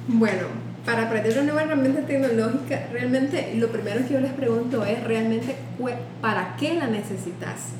Bueno, 0.09 0.42
para 0.86 1.07
aprender 1.07 1.32
una 1.34 1.53
nueva 1.53 1.62
herramienta 1.64 2.07
tecnológica, 2.07 2.88
realmente 2.92 3.55
lo 3.57 3.68
primero 3.68 4.07
que 4.07 4.14
yo 4.14 4.20
les 4.20 4.32
pregunto 4.32 4.84
es 4.84 5.03
realmente 5.05 5.57
para 6.22 6.57
qué 6.57 6.74
la 6.74 6.86
necesitas. 6.86 7.72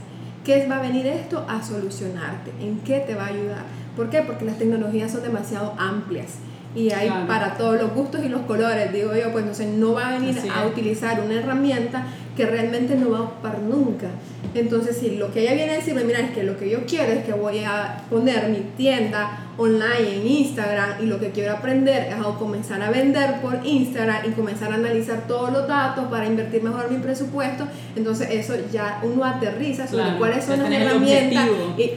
¿Qué 0.45 0.67
va 0.69 0.77
a 0.77 0.83
venir 0.83 1.07
esto 1.07 1.45
a 1.49 1.63
solucionarte? 1.63 2.53
¿En 2.61 2.79
qué 2.81 3.01
te 3.01 3.15
va 3.15 3.25
a 3.25 3.29
ayudar? 3.29 3.65
¿Por 3.97 4.11
qué? 4.11 4.23
Porque 4.23 4.45
las 4.45 4.59
tecnologías 4.59 5.11
son 5.11 5.23
demasiado 5.23 5.75
amplias 5.79 6.35
y 6.77 6.91
hay 6.91 7.09
para 7.27 7.55
todos 7.55 7.81
los 7.81 7.95
gustos 7.95 8.23
y 8.23 8.29
los 8.29 8.43
colores, 8.43 8.93
digo 8.93 9.15
yo, 9.17 9.33
pues 9.33 9.45
entonces 9.45 9.69
no 9.69 9.95
va 9.95 10.09
a 10.09 10.19
venir 10.19 10.37
a 10.55 10.67
utilizar 10.67 11.21
una 11.21 11.35
herramienta 11.35 12.05
que 12.37 12.47
realmente 12.47 12.97
no 12.97 13.11
va 13.11 13.19
a 13.19 13.23
ocupar 13.23 13.59
nunca. 13.61 14.09
Entonces, 14.55 14.97
si 14.99 15.17
lo 15.17 15.33
que 15.33 15.43
ella 15.43 15.55
viene 15.55 15.73
a 15.73 15.77
decirme, 15.77 16.05
mira, 16.05 16.21
es 16.21 16.31
que 16.31 16.43
lo 16.43 16.57
que 16.57 16.71
yo 16.71 16.87
quiero 16.87 17.13
es 17.13 17.25
que 17.25 17.33
voy 17.33 17.65
a 17.65 18.03
poner 18.11 18.49
mi 18.49 18.61
tienda 18.77 19.47
online 19.59 20.17
en 20.17 20.27
Instagram 20.27 21.03
y 21.03 21.07
lo 21.07 21.19
que 21.19 21.31
quiero 21.31 21.53
aprender 21.53 22.09
es 22.09 22.15
a 22.15 22.23
comenzar 22.39 22.83
a 22.83 22.91
vender 22.91 23.41
por 23.41 23.65
Instagram 23.65 24.29
y 24.29 24.33
comenzar 24.33 24.71
a 24.73 24.75
analizar 24.75 25.27
todos 25.27 25.51
los 25.51 25.67
datos 25.67 26.07
para 26.07 26.27
invertir 26.27 26.63
mejor 26.63 26.91
mi 26.91 26.99
presupuesto, 26.99 27.67
entonces 27.95 28.29
eso 28.31 28.55
ya 28.71 29.01
uno 29.03 29.25
aterriza 29.25 29.87
sobre 29.87 30.17
cuáles 30.19 30.45
son 30.45 30.63
las 30.63 30.71
herramientas 30.71 31.49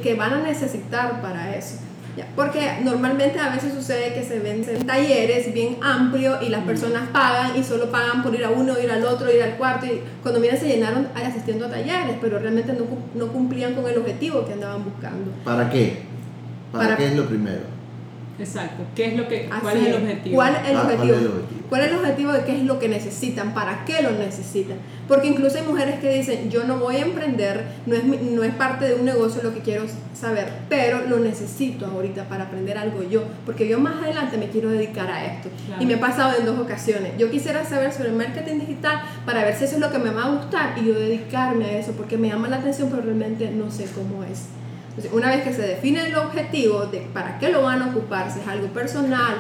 que 0.02 0.16
van 0.16 0.34
a 0.34 0.42
necesitar 0.42 1.22
para 1.22 1.56
eso. 1.56 1.89
Porque 2.36 2.80
normalmente 2.84 3.40
a 3.40 3.50
veces 3.50 3.74
sucede 3.74 4.14
que 4.14 4.24
se 4.24 4.40
venden 4.40 4.86
talleres 4.86 5.54
bien 5.54 5.78
amplios 5.82 6.42
y 6.42 6.50
las 6.50 6.64
personas 6.64 7.10
pagan 7.10 7.58
y 7.58 7.64
solo 7.64 7.92
pagan 7.92 8.24
por 8.24 8.34
ir 8.34 8.46
a 8.46 8.50
uno, 8.50 8.80
ir 8.80 8.92
al 8.92 9.04
otro, 9.06 9.32
ir 9.32 9.42
al 9.42 9.58
cuarto 9.58 9.86
y 9.86 10.02
cuando 10.22 10.40
miran 10.40 10.58
se 10.58 10.68
llenaron 10.68 11.08
asistiendo 11.16 11.66
a 11.66 11.70
talleres, 11.70 12.18
pero 12.22 12.40
realmente 12.40 12.74
no, 12.74 12.86
no 13.16 13.32
cumplían 13.32 13.74
con 13.74 13.88
el 13.88 13.98
objetivo 13.98 14.46
que 14.46 14.54
andaban 14.54 14.84
buscando. 14.84 15.32
¿Para 15.44 15.70
qué? 15.70 16.04
¿Para, 16.72 16.96
qué 16.98 17.08
es 17.08 17.16
lo 17.16 17.26
primero? 17.26 17.79
Exacto. 18.40 18.84
¿Qué 18.96 19.08
es 19.08 19.18
lo 19.18 19.28
que, 19.28 19.50
cuál, 19.62 19.78
es 19.78 19.88
el 19.88 19.94
objetivo? 19.96 20.36
¿Cuál 20.36 20.56
es 20.56 20.70
el 20.70 20.78
objetivo? 20.78 21.16
¿Cuál 21.70 21.82
es 21.82 21.88
el 21.92 21.96
objetivo 21.98 22.32
de 22.32 22.44
qué 22.46 22.56
es 22.56 22.64
lo 22.64 22.80
que 22.80 22.88
necesitan? 22.88 23.54
¿Para 23.54 23.86
qué 23.86 24.02
lo 24.02 24.12
necesitan? 24.12 24.78
Porque 25.08 25.28
incluso 25.28 25.58
hay 25.58 25.66
mujeres 25.66 26.00
que 26.00 26.12
dicen, 26.12 26.50
yo 26.50 26.64
no 26.64 26.78
voy 26.78 26.96
a 26.96 27.02
emprender, 27.02 27.66
no 27.86 27.96
es, 27.96 28.04
no 28.04 28.44
es 28.44 28.54
parte 28.54 28.86
de 28.86 28.96
un 28.96 29.06
negocio 29.06 29.44
lo 29.44 29.54
que 29.54 29.60
quiero 29.60 29.86
saber, 30.14 30.52
pero 30.70 31.06
lo 31.08 31.20
necesito 31.20 31.86
ahorita 31.86 32.30
para 32.30 32.46
aprender 32.46 32.78
algo 32.78 33.04
yo, 33.04 33.24
porque 33.46 33.68
yo 33.68 33.80
más 33.80 34.02
adelante 34.02 34.38
me 34.38 34.50
quiero 34.50 34.70
dedicar 34.70 35.12
a 35.12 35.26
esto. 35.26 35.50
Y 35.80 35.86
me 35.86 35.96
ha 35.96 36.00
pasado 36.00 36.38
en 36.40 36.46
dos 36.46 36.58
ocasiones. 36.58 37.14
Yo 37.18 37.30
quisiera 37.30 37.66
saber 37.66 37.92
sobre 37.92 38.10
el 38.10 38.16
marketing 38.16 38.60
digital 38.60 39.02
para 39.26 39.44
ver 39.44 39.56
si 39.56 39.66
eso 39.66 39.76
es 39.76 39.82
lo 39.82 39.92
que 39.92 40.00
me 40.00 40.10
va 40.10 40.26
a 40.26 40.30
gustar 40.32 40.76
y 40.78 40.86
yo 40.86 40.94
dedicarme 40.94 41.66
a 41.66 41.80
eso, 41.80 41.92
porque 41.92 42.18
me 42.18 42.30
llama 42.30 42.48
la 42.48 42.58
atención, 42.58 42.90
pero 42.90 43.02
realmente 43.04 43.52
no 43.52 43.70
sé 43.70 43.86
cómo 43.94 44.24
es 44.24 44.46
una 45.12 45.30
vez 45.30 45.44
que 45.44 45.54
se 45.54 45.62
define 45.62 46.02
el 46.08 46.16
objetivo 46.16 46.86
de 46.88 47.00
para 47.14 47.40
qué 47.40 47.50
lo 47.50 47.64
van 47.64 47.82
a 47.82 47.88
ocupar, 47.88 48.32
si 48.32 48.40
es 48.40 48.48
algo 48.48 48.68
personal, 48.68 49.36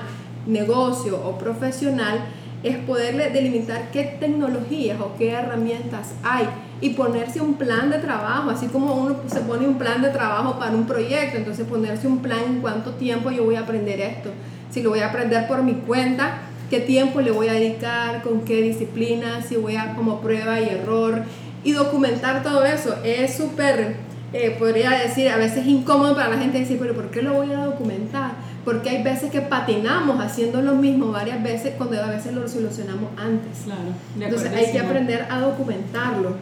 negocio 0.45 1.20
o 1.24 1.38
profesional, 1.38 2.20
es 2.64 2.78
poderle 2.78 3.30
delimitar 3.30 3.89
qué 3.91 4.18
tecnologías 4.20 5.00
o 5.00 5.16
qué 5.18 5.32
herramientas 5.32 6.14
hay 6.24 6.47
y 6.82 6.91
ponerse 6.91 7.41
un 7.41 7.56
plan 7.56 7.89
de 7.89 8.00
trabajo, 8.00 8.50
así 8.50 8.68
como 8.68 8.95
uno 8.95 9.18
se 9.28 9.41
pone 9.41 9.68
un 9.68 9.78
plan 9.78 10.02
de 10.02 10.10
trabajo 10.10 10.58
para 10.60 10.72
un 10.72 10.86
proyecto, 10.86 11.38
entonces 11.38 11.66
ponerse 11.66 12.08
un 12.08 12.20
plan 12.20 12.39
en 12.47 12.62
cuánto 12.62 12.91
tiempo 12.91 13.32
yo 13.32 13.43
voy 13.43 13.56
a 13.56 13.62
aprender 13.62 14.00
esto, 14.00 14.32
si 14.70 14.82
lo 14.82 14.91
voy 14.91 15.00
a 15.00 15.08
aprender 15.08 15.47
por 15.47 15.64
mi 15.64 15.74
cuenta, 15.74 16.39
qué 16.70 16.80
tiempo 16.80 17.22
le 17.22 17.32
voy 17.32 17.47
a 17.47 17.54
dedicar, 17.54 18.22
con 18.22 18.41
qué 18.41 18.62
disciplina, 18.62 19.41
si 19.41 19.56
voy 19.56 19.76
a 19.76 19.95
como 19.95 20.22
prueba 20.22 20.60
y 20.62 20.70
error. 20.70 21.24
Y 21.64 21.74
documentar 21.74 22.43
todo 22.43 22.64
eso 22.64 22.95
es 23.04 23.36
súper, 23.36 23.97
eh, 24.32 24.55
podría 24.59 24.91
decir, 24.91 25.30
a 25.30 25.38
veces 25.38 25.65
incómodo 25.65 26.15
para 26.15 26.30
la 26.30 26.38
gente 26.38 26.59
decir, 26.59 26.77
pero 26.80 26.93
¿por 26.93 27.09
qué 27.09 27.21
lo 27.21 27.34
voy 27.34 27.51
a 27.51 27.65
documentar? 27.65 28.34
Porque 28.63 28.89
hay 28.89 29.03
veces 29.03 29.32
que 29.32 29.41
patinamos 29.41 30.23
haciendo 30.23 30.61
lo 30.61 30.75
mismo 30.75 31.11
varias 31.11 31.41
veces 31.41 31.73
cuando 31.77 32.01
a 32.01 32.07
veces 32.07 32.34
lo 32.34 32.47
solucionamos 32.47 33.09
antes. 33.17 33.63
Claro, 33.65 33.82
Entonces 34.19 34.51
hay 34.53 34.71
que 34.71 34.80
aprender 34.80 35.25
a 35.32 35.39
documentarlo, 35.39 36.36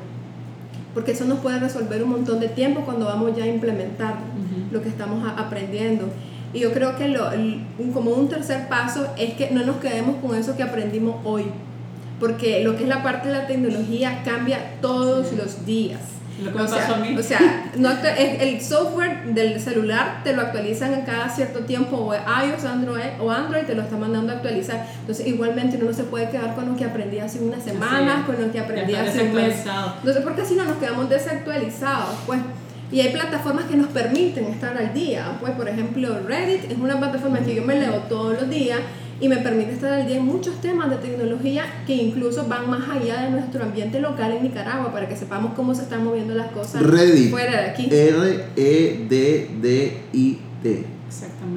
porque 0.93 1.13
eso 1.13 1.25
nos 1.25 1.39
puede 1.39 1.59
resolver 1.59 2.03
un 2.03 2.09
montón 2.09 2.41
de 2.41 2.49
tiempo 2.49 2.81
cuando 2.81 3.05
vamos 3.05 3.38
ya 3.38 3.45
a 3.45 3.47
implementar 3.47 4.15
lo 4.71 4.81
que 4.81 4.89
estamos 4.89 5.25
aprendiendo. 5.38 6.09
Y 6.53 6.59
yo 6.59 6.73
creo 6.73 6.97
que 6.97 7.07
lo, 7.07 7.29
como 7.93 8.11
un 8.11 8.27
tercer 8.27 8.67
paso 8.67 9.07
es 9.17 9.35
que 9.35 9.51
no 9.51 9.65
nos 9.65 9.77
quedemos 9.77 10.17
con 10.17 10.35
eso 10.35 10.57
que 10.57 10.63
aprendimos 10.63 11.15
hoy, 11.23 11.45
porque 12.19 12.63
lo 12.63 12.75
que 12.75 12.83
es 12.83 12.89
la 12.89 13.03
parte 13.03 13.29
de 13.29 13.33
la 13.35 13.47
tecnología 13.47 14.23
cambia 14.25 14.73
todos 14.81 15.31
los 15.33 15.65
días. 15.65 16.16
Lo 16.41 16.51
que 16.51 16.57
o 16.57 16.61
pasó 16.61 16.75
sea, 16.75 16.95
a 16.95 16.99
mí. 16.99 17.17
O 17.17 17.23
sea, 17.23 17.71
no, 17.75 17.89
el 17.91 18.61
software 18.61 19.25
del 19.33 19.59
celular 19.59 20.21
te 20.23 20.33
lo 20.33 20.41
actualizan 20.41 20.93
en 20.93 21.01
cada 21.01 21.29
cierto 21.29 21.61
tiempo, 21.61 21.97
o 21.97 22.13
iOS 22.13 22.65
Android, 22.65 23.19
o 23.19 23.31
Android 23.31 23.63
te 23.63 23.75
lo 23.75 23.81
está 23.81 23.97
mandando 23.97 24.33
a 24.33 24.35
actualizar. 24.38 24.88
Entonces, 24.99 25.25
igualmente 25.27 25.77
uno 25.77 25.88
no 25.88 25.93
se 25.93 26.03
puede 26.03 26.29
quedar 26.29 26.55
con 26.55 26.69
lo 26.69 26.77
que 26.77 26.85
aprendí 26.85 27.19
hace 27.19 27.39
unas 27.39 27.63
semanas, 27.63 28.25
con 28.25 28.39
lo 28.41 28.51
que 28.51 28.59
aprendí 28.59 28.95
hace 28.95 29.23
un 29.23 29.33
mes. 29.33 29.63
Entonces, 29.99 30.23
porque 30.23 30.45
si 30.45 30.55
no 30.55 30.65
nos 30.65 30.77
quedamos 30.77 31.09
desactualizados, 31.09 32.15
pues. 32.25 32.39
Y 32.89 33.01
hay 33.01 33.09
plataformas 33.09 33.65
que 33.65 33.75
nos 33.75 33.88
permiten 33.88 34.45
estar 34.45 34.77
al 34.77 34.93
día. 34.93 35.38
Pues, 35.41 35.51
por 35.53 35.67
ejemplo, 35.67 36.19
Reddit 36.25 36.71
es 36.71 36.77
una 36.77 36.97
plataforma 36.97 37.39
que 37.39 37.53
yo 37.53 37.63
me 37.63 37.77
leo 37.77 37.95
todos 38.07 38.39
los 38.39 38.49
días 38.49 38.79
y 39.20 39.28
me 39.30 39.38
permite 39.38 39.74
estar 39.74 39.93
al 39.93 40.07
día 40.07 40.18
en 40.18 40.26
muchos 40.26 40.61
temas 40.61 40.89
de 40.89 40.97
tecnología 40.97 41.65
que 41.86 41.95
incluso 41.95 42.47
van 42.47 42.70
más 42.70 42.88
allá 42.89 43.24
de 43.24 43.32
nuestro 43.32 43.63
ambiente 43.63 43.99
local 43.99 44.32
en 44.34 44.43
Nicaragua 44.43 44.91
para 44.91 45.07
que 45.07 45.15
sepamos 45.15 45.53
cómo 45.55 45.74
se 45.74 45.84
están 45.84 46.03
moviendo 46.03 46.36
las 46.36 46.51
cosas 46.51 46.84
fuera 47.30 47.61
de 47.61 47.70
aquí. 47.70 47.89
R-E-D-D-I-T. 47.91 48.57
Exactamente 51.07 51.57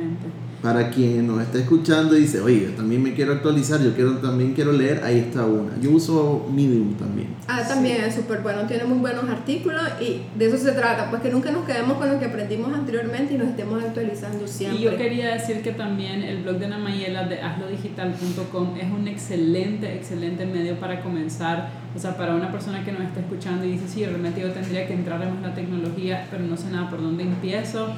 para 0.62 0.90
quien 0.90 1.26
nos 1.26 1.40
está 1.40 1.58
escuchando 1.58 2.16
y 2.16 2.22
dice, 2.22 2.40
oye, 2.40 2.66
yo 2.66 2.70
también 2.72 3.02
me 3.02 3.14
quiero 3.14 3.32
actualizar, 3.32 3.82
yo 3.82 3.94
quiero, 3.94 4.18
también 4.18 4.52
quiero 4.52 4.72
leer, 4.72 5.02
ahí 5.04 5.18
está 5.18 5.46
una. 5.46 5.72
Yo 5.80 5.90
uso 5.90 6.46
Medium 6.52 6.94
también. 6.94 7.28
Ah, 7.48 7.62
también 7.66 8.04
es 8.04 8.14
súper 8.14 8.40
bueno, 8.40 8.66
tiene 8.66 8.84
muy 8.84 8.98
buenos 8.98 9.28
artículos 9.28 9.82
y 10.00 10.22
de 10.38 10.46
eso 10.46 10.58
se 10.58 10.72
trata, 10.72 11.08
pues 11.08 11.22
que 11.22 11.30
nunca 11.30 11.50
nos 11.50 11.64
quedemos 11.64 11.96
con 11.96 12.11
lo 12.11 12.18
que 12.18 12.26
aprendimos 12.26 12.74
anteriormente 12.74 13.34
y 13.34 13.38
nos 13.38 13.48
estemos 13.48 13.82
actualizando 13.82 14.46
siempre. 14.46 14.80
Y 14.80 14.84
yo 14.84 14.96
quería 14.96 15.34
decir 15.34 15.62
que 15.62 15.72
también 15.72 16.22
el 16.22 16.42
blog 16.42 16.58
de 16.58 16.68
Namayela 16.68 17.26
de 17.26 17.40
hazlodigital.com 17.40 18.76
es 18.76 18.90
un 18.90 19.08
excelente, 19.08 19.94
excelente 19.94 20.44
medio 20.44 20.78
para 20.78 21.00
comenzar, 21.00 21.70
o 21.96 21.98
sea, 21.98 22.16
para 22.18 22.34
una 22.34 22.52
persona 22.52 22.84
que 22.84 22.92
nos 22.92 23.02
está 23.02 23.20
escuchando 23.20 23.64
y 23.64 23.72
dice, 23.72 23.88
sí, 23.88 24.04
realmente 24.04 24.42
yo 24.42 24.50
tendría 24.52 24.86
que 24.86 24.92
entrar 24.92 25.22
en 25.22 25.42
la 25.42 25.54
tecnología, 25.54 26.26
pero 26.30 26.44
no 26.44 26.56
sé 26.56 26.70
nada 26.70 26.90
por 26.90 27.00
dónde 27.00 27.22
empiezo 27.22 27.88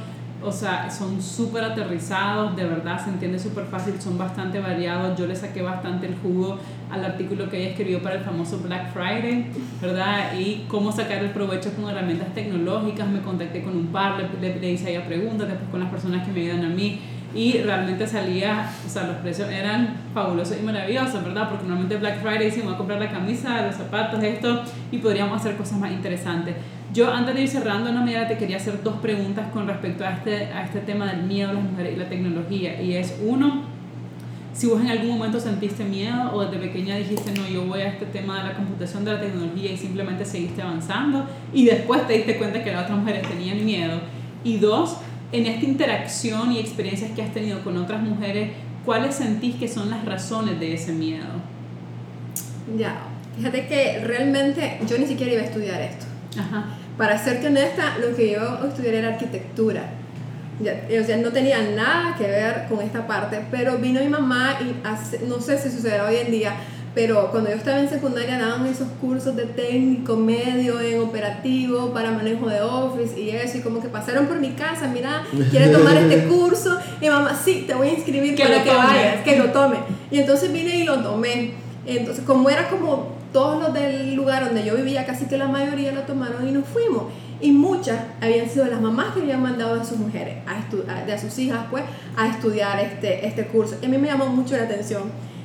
o 0.44 0.52
sea, 0.52 0.90
son 0.90 1.20
súper 1.20 1.64
aterrizados, 1.64 2.56
de 2.56 2.64
verdad, 2.64 3.02
se 3.02 3.10
entiende 3.10 3.38
súper 3.38 3.64
fácil, 3.66 4.00
son 4.00 4.18
bastante 4.18 4.60
variados. 4.60 5.18
Yo 5.18 5.26
le 5.26 5.36
saqué 5.36 5.62
bastante 5.62 6.06
el 6.06 6.16
jugo 6.16 6.58
al 6.90 7.04
artículo 7.04 7.48
que 7.48 7.58
ella 7.58 7.70
escribió 7.70 8.02
para 8.02 8.16
el 8.16 8.24
famoso 8.24 8.58
Black 8.58 8.92
Friday, 8.92 9.46
¿verdad? 9.80 10.38
Y 10.38 10.64
cómo 10.68 10.92
sacar 10.92 11.18
el 11.24 11.30
provecho 11.30 11.72
con 11.74 11.88
herramientas 11.88 12.34
tecnológicas. 12.34 13.08
Me 13.08 13.20
contacté 13.20 13.62
con 13.62 13.76
un 13.76 13.86
par, 13.86 14.22
le, 14.40 14.58
le, 14.58 14.70
hice 14.72 14.88
a 14.88 14.90
ella 14.90 15.06
preguntas, 15.06 15.48
después 15.48 15.70
con 15.70 15.80
las 15.80 15.90
personas 15.90 16.26
que 16.26 16.32
me 16.32 16.40
ayudan 16.40 16.64
a 16.64 16.74
mí. 16.74 17.00
Y 17.34 17.58
realmente 17.62 18.06
salía, 18.06 18.70
o 18.86 18.88
sea, 18.88 19.04
los 19.04 19.16
precios 19.16 19.48
eran 19.50 19.96
fabulosos 20.12 20.58
y 20.60 20.62
maravillosos, 20.62 21.24
¿verdad? 21.24 21.48
Porque 21.48 21.64
normalmente 21.64 21.96
Black 21.96 22.20
Friday 22.20 22.46
decimos 22.46 22.74
a 22.74 22.76
comprar 22.76 23.00
la 23.00 23.10
camisa, 23.10 23.66
los 23.66 23.76
zapatos, 23.76 24.22
esto, 24.22 24.62
y 24.90 24.98
podríamos 24.98 25.40
hacer 25.40 25.56
cosas 25.56 25.78
más 25.78 25.92
interesantes. 25.92 26.54
Yo 26.92 27.10
antes 27.10 27.34
de 27.34 27.42
ir 27.42 27.48
cerrando 27.48 27.90
una 27.90 28.02
medida 28.02 28.28
te 28.28 28.36
quería 28.36 28.58
hacer 28.58 28.82
dos 28.82 28.96
preguntas 28.96 29.46
con 29.50 29.66
respecto 29.66 30.04
a 30.04 30.10
este, 30.10 30.46
a 30.46 30.64
este 30.64 30.80
tema 30.80 31.06
del 31.06 31.22
miedo 31.22 31.50
a 31.50 31.54
las 31.54 31.62
mujeres 31.62 31.94
y 31.94 31.98
la 31.98 32.08
tecnología. 32.08 32.82
Y 32.82 32.96
es 32.96 33.18
uno, 33.26 33.62
si 34.52 34.66
vos 34.66 34.78
en 34.82 34.90
algún 34.90 35.16
momento 35.16 35.40
sentiste 35.40 35.84
miedo 35.84 36.30
o 36.34 36.44
desde 36.44 36.58
pequeña 36.58 36.96
dijiste, 36.96 37.32
no, 37.32 37.48
yo 37.48 37.64
voy 37.64 37.80
a 37.80 37.88
este 37.88 38.04
tema 38.04 38.42
de 38.42 38.50
la 38.50 38.54
computación, 38.54 39.06
de 39.06 39.14
la 39.14 39.20
tecnología 39.20 39.72
y 39.72 39.76
simplemente 39.78 40.26
seguiste 40.26 40.60
avanzando 40.60 41.26
y 41.54 41.64
después 41.64 42.06
te 42.06 42.12
diste 42.12 42.36
cuenta 42.36 42.62
que 42.62 42.70
las 42.70 42.82
otras 42.82 42.98
mujeres 42.98 43.26
tenían 43.26 43.64
miedo. 43.64 43.98
Y 44.44 44.58
dos, 44.58 44.98
en 45.32 45.46
esta 45.46 45.64
interacción 45.64 46.52
y 46.52 46.60
experiencias 46.60 47.10
que 47.12 47.22
has 47.22 47.32
tenido 47.32 47.62
con 47.64 47.76
otras 47.78 48.02
mujeres, 48.02 48.50
¿cuáles 48.84 49.14
sentís 49.16 49.56
que 49.56 49.66
son 49.66 49.90
las 49.90 50.04
razones 50.04 50.60
de 50.60 50.74
ese 50.74 50.92
miedo? 50.92 51.26
Ya, 52.76 53.00
fíjate 53.36 53.66
que 53.66 54.00
realmente 54.04 54.78
yo 54.86 54.98
ni 54.98 55.06
siquiera 55.06 55.32
iba 55.32 55.42
a 55.42 55.46
estudiar 55.46 55.80
esto. 55.80 56.06
Ajá. 56.38 56.66
Para 56.96 57.18
serte 57.18 57.46
honesta, 57.46 57.98
lo 57.98 58.14
que 58.14 58.32
yo 58.32 58.66
estudié 58.66 58.98
era 58.98 59.08
arquitectura. 59.08 59.84
o 60.60 61.04
sea, 61.04 61.16
no 61.16 61.30
tenía 61.30 61.62
nada 61.74 62.14
que 62.16 62.24
ver 62.24 62.66
con 62.68 62.80
esta 62.80 63.06
parte, 63.06 63.44
pero 63.50 63.78
vino 63.78 64.00
mi 64.00 64.08
mamá 64.08 64.58
y 64.60 65.26
no 65.26 65.40
sé 65.40 65.58
si 65.58 65.70
sucederá 65.70 66.06
hoy 66.06 66.16
en 66.16 66.30
día, 66.30 66.54
pero 66.94 67.30
cuando 67.30 67.50
yo 67.50 67.56
estaba 67.56 67.80
en 67.80 67.88
secundaria 67.88 68.38
daban 68.38 68.66
esos 68.66 68.88
cursos 69.00 69.34
de 69.34 69.46
técnico 69.46 70.16
medio 70.16 70.78
en 70.80 71.00
operativo 71.00 71.90
para 71.92 72.10
manejo 72.10 72.48
de 72.48 72.60
office 72.60 73.18
y 73.18 73.30
eso, 73.30 73.58
y 73.58 73.60
como 73.62 73.80
que 73.80 73.88
pasaron 73.88 74.26
por 74.26 74.38
mi 74.38 74.50
casa, 74.50 74.88
mira, 74.88 75.24
quiere 75.50 75.68
tomar 75.68 75.96
este 75.96 76.24
curso, 76.28 76.78
y 77.00 77.08
mamá, 77.08 77.38
sí, 77.42 77.64
te 77.66 77.74
voy 77.74 77.88
a 77.88 77.92
inscribir 77.94 78.36
para 78.38 78.62
que 78.62 78.70
vayas, 78.70 79.24
que 79.24 79.38
lo 79.38 79.50
tome. 79.50 79.78
Y 80.10 80.18
entonces 80.18 80.52
vine 80.52 80.76
y 80.76 80.84
lo 80.84 80.98
tomé. 81.02 81.54
Entonces, 81.86 82.24
como 82.24 82.50
era 82.50 82.68
como 82.68 83.16
todos 83.32 83.60
los 83.62 83.72
del 83.72 84.14
lugar 84.14 84.44
donde 84.44 84.64
yo 84.64 84.76
vivía, 84.76 85.06
casi 85.06 85.24
que 85.24 85.38
la 85.38 85.48
mayoría 85.48 85.92
lo 85.92 86.02
tomaron 86.02 86.46
y 86.46 86.52
nos 86.52 86.66
fuimos. 86.66 87.04
Y 87.40 87.50
muchas 87.50 87.98
habían 88.20 88.48
sido 88.48 88.66
las 88.66 88.80
mamás 88.80 89.14
que 89.14 89.20
habían 89.20 89.42
mandado 89.42 89.80
a 89.80 89.84
sus 89.84 89.98
mujeres, 89.98 90.36
a, 90.46 91.04
de 91.06 91.12
a 91.12 91.18
sus 91.18 91.36
hijas, 91.38 91.66
pues, 91.70 91.82
a 92.16 92.28
estudiar 92.28 92.78
este, 92.78 93.26
este 93.26 93.46
curso. 93.46 93.76
Y 93.82 93.86
a 93.86 93.88
mí 93.88 93.98
me 93.98 94.08
llamó 94.08 94.26
mucho 94.26 94.56
la 94.56 94.64
atención 94.64 95.02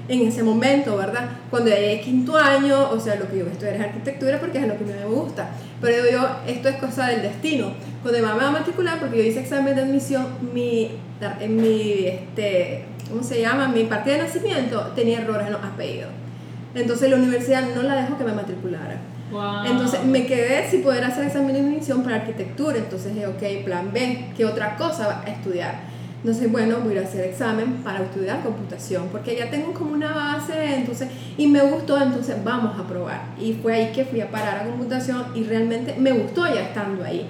en 0.07 0.27
ese 0.27 0.43
momento, 0.43 0.95
¿verdad? 0.95 1.29
Cuando 1.49 1.69
ya 1.69 1.77
llegué 1.77 2.01
quinto 2.01 2.37
año, 2.37 2.89
o 2.89 2.99
sea, 2.99 3.15
lo 3.15 3.27
que 3.27 3.37
yo 3.37 3.43
voy 3.43 3.49
a 3.49 3.53
estudiar 3.53 3.75
es 3.75 3.81
arquitectura 3.81 4.39
porque 4.39 4.59
es 4.59 4.67
lo 4.67 4.77
que 4.77 4.85
me 4.85 5.05
gusta. 5.05 5.49
Pero 5.81 6.05
yo, 6.05 6.11
yo 6.11 6.29
esto 6.47 6.69
es 6.69 6.77
cosa 6.77 7.07
del 7.07 7.21
destino. 7.21 7.71
Cuando 8.01 8.19
mi 8.19 8.25
mamá 8.25 8.37
me 8.37 8.43
va 8.43 8.49
a 8.49 8.51
matricular, 8.53 8.99
porque 8.99 9.17
yo 9.17 9.23
hice 9.23 9.41
examen 9.41 9.75
de 9.75 9.81
admisión, 9.81 10.25
mi, 10.53 10.91
mi 11.49 12.05
este, 12.05 12.85
¿cómo 13.09 13.23
se 13.23 13.41
llama? 13.41 13.67
Mi 13.67 13.83
partida 13.83 14.15
de 14.15 14.23
nacimiento 14.23 14.91
tenía 14.95 15.21
errores 15.21 15.47
en 15.47 15.53
los 15.53 15.63
apellidos. 15.63 16.11
Entonces 16.73 17.09
la 17.09 17.17
universidad 17.17 17.63
no 17.75 17.83
la 17.83 17.95
dejó 17.95 18.17
que 18.17 18.23
me 18.23 18.33
matriculara. 18.33 18.99
Entonces 19.65 20.05
me 20.05 20.25
quedé 20.25 20.69
sin 20.69 20.83
poder 20.83 21.03
hacer 21.03 21.25
examen 21.25 21.53
de 21.53 21.59
admisión 21.59 22.03
para 22.03 22.17
arquitectura. 22.17 22.77
Entonces 22.77 23.13
dije, 23.13 23.27
ok, 23.27 23.65
plan 23.65 23.91
B, 23.91 24.29
¿qué 24.37 24.45
otra 24.45 24.77
cosa 24.77 25.07
va 25.07 25.23
a 25.25 25.29
estudiar? 25.29 25.75
Entonces, 26.27 26.51
bueno, 26.51 26.79
voy 26.83 26.97
a 26.97 27.03
hacer 27.03 27.23
examen 27.23 27.75
para 27.85 28.03
estudiar 28.03 28.43
computación, 28.43 29.07
porque 29.13 29.37
ya 29.37 29.49
tengo 29.49 29.71
como 29.71 29.93
una 29.93 30.13
base, 30.13 30.75
entonces, 30.75 31.07
y 31.37 31.47
me 31.47 31.61
gustó, 31.61 31.97
entonces 31.97 32.35
vamos 32.43 32.77
a 32.77 32.85
probar. 32.85 33.27
Y 33.39 33.53
fue 33.53 33.75
ahí 33.75 33.93
que 33.93 34.03
fui 34.03 34.19
a 34.19 34.29
parar 34.29 34.57
a 34.57 34.67
computación 34.67 35.23
y 35.35 35.45
realmente 35.45 35.95
me 35.97 36.11
gustó 36.11 36.45
ya 36.45 36.63
estando 36.63 37.05
ahí. 37.05 37.25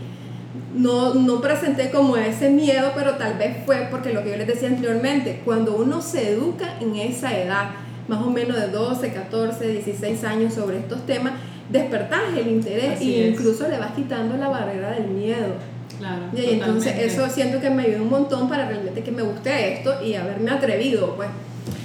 No, 0.74 1.14
no 1.14 1.42
presenté 1.42 1.92
como 1.92 2.18
ese 2.18 2.50
miedo, 2.50 2.90
pero 2.96 3.18
tal 3.18 3.38
vez 3.38 3.58
fue 3.68 3.88
porque 3.92 4.14
lo 4.14 4.24
que 4.24 4.32
yo 4.32 4.38
les 4.38 4.48
decía 4.48 4.70
anteriormente, 4.70 5.44
cuando 5.46 5.76
uno 5.76 6.02
se 6.02 6.32
educa 6.32 6.80
en 6.82 6.96
esa 6.96 7.40
edad, 7.40 7.70
más 8.08 8.24
o 8.24 8.32
menos 8.32 8.60
de 8.60 8.70
12, 8.70 9.12
14, 9.12 9.68
16 9.74 10.24
años 10.24 10.56
sobre 10.56 10.80
estos 10.80 11.06
temas, 11.06 11.34
despertas 11.70 12.22
el 12.36 12.48
interés 12.48 13.00
e 13.00 13.30
incluso 13.30 13.68
le 13.68 13.78
vas 13.78 13.92
quitando 13.92 14.38
la 14.38 14.50
barrera 14.50 14.90
del 14.94 15.10
miedo. 15.10 15.77
Claro, 15.98 16.26
y 16.36 16.54
entonces 16.54 16.96
eso 17.00 17.28
siento 17.30 17.60
que 17.60 17.70
me 17.70 17.84
ayudó 17.84 18.04
un 18.04 18.10
montón 18.10 18.48
para 18.50 18.68
realmente 18.68 19.04
que 19.04 19.12
me 19.12 19.24
guste 19.24 19.74
esto 19.74 20.04
y 20.04 20.14
haberme 20.14 20.52
atrevido, 20.52 21.16
pues. 21.16 21.30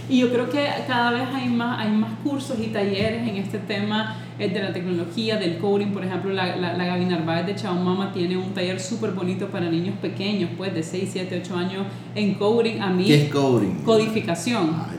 Y 0.09 0.19
yo 0.19 0.31
creo 0.31 0.51
que 0.51 0.69
cada 0.87 1.13
vez 1.13 1.29
hay 1.33 1.49
más, 1.49 1.81
hay 1.81 1.91
más 1.91 2.19
cursos 2.23 2.59
y 2.61 2.67
talleres 2.67 3.27
en 3.27 3.37
este 3.37 3.59
tema 3.59 4.17
eh, 4.39 4.49
de 4.49 4.61
la 4.61 4.73
tecnología, 4.73 5.37
del 5.37 5.59
coding. 5.59 5.93
Por 5.93 6.05
ejemplo, 6.05 6.33
la, 6.33 6.57
la, 6.57 6.77
la 6.77 6.85
Gaby 6.85 7.07
Narváez 7.07 7.47
de 7.47 7.55
Chao 7.55 7.75
Mama 7.75 8.13
tiene 8.13 8.37
un 8.37 8.53
taller 8.53 8.79
súper 8.79 9.13
bonito 9.13 9.47
para 9.47 9.71
niños 9.71 9.95
pequeños, 10.03 10.51
pues 10.57 10.75
de 10.75 10.83
6, 10.83 11.09
7, 11.13 11.43
8 11.43 11.57
años 11.57 11.87
en 12.15 12.35
coding. 12.35 12.81
A 12.81 12.91
mí, 12.91 13.07
¿Qué 13.07 13.25
es 13.25 13.33
coding? 13.33 13.83
Codificación. 13.85 14.71
Ah, 14.75 14.91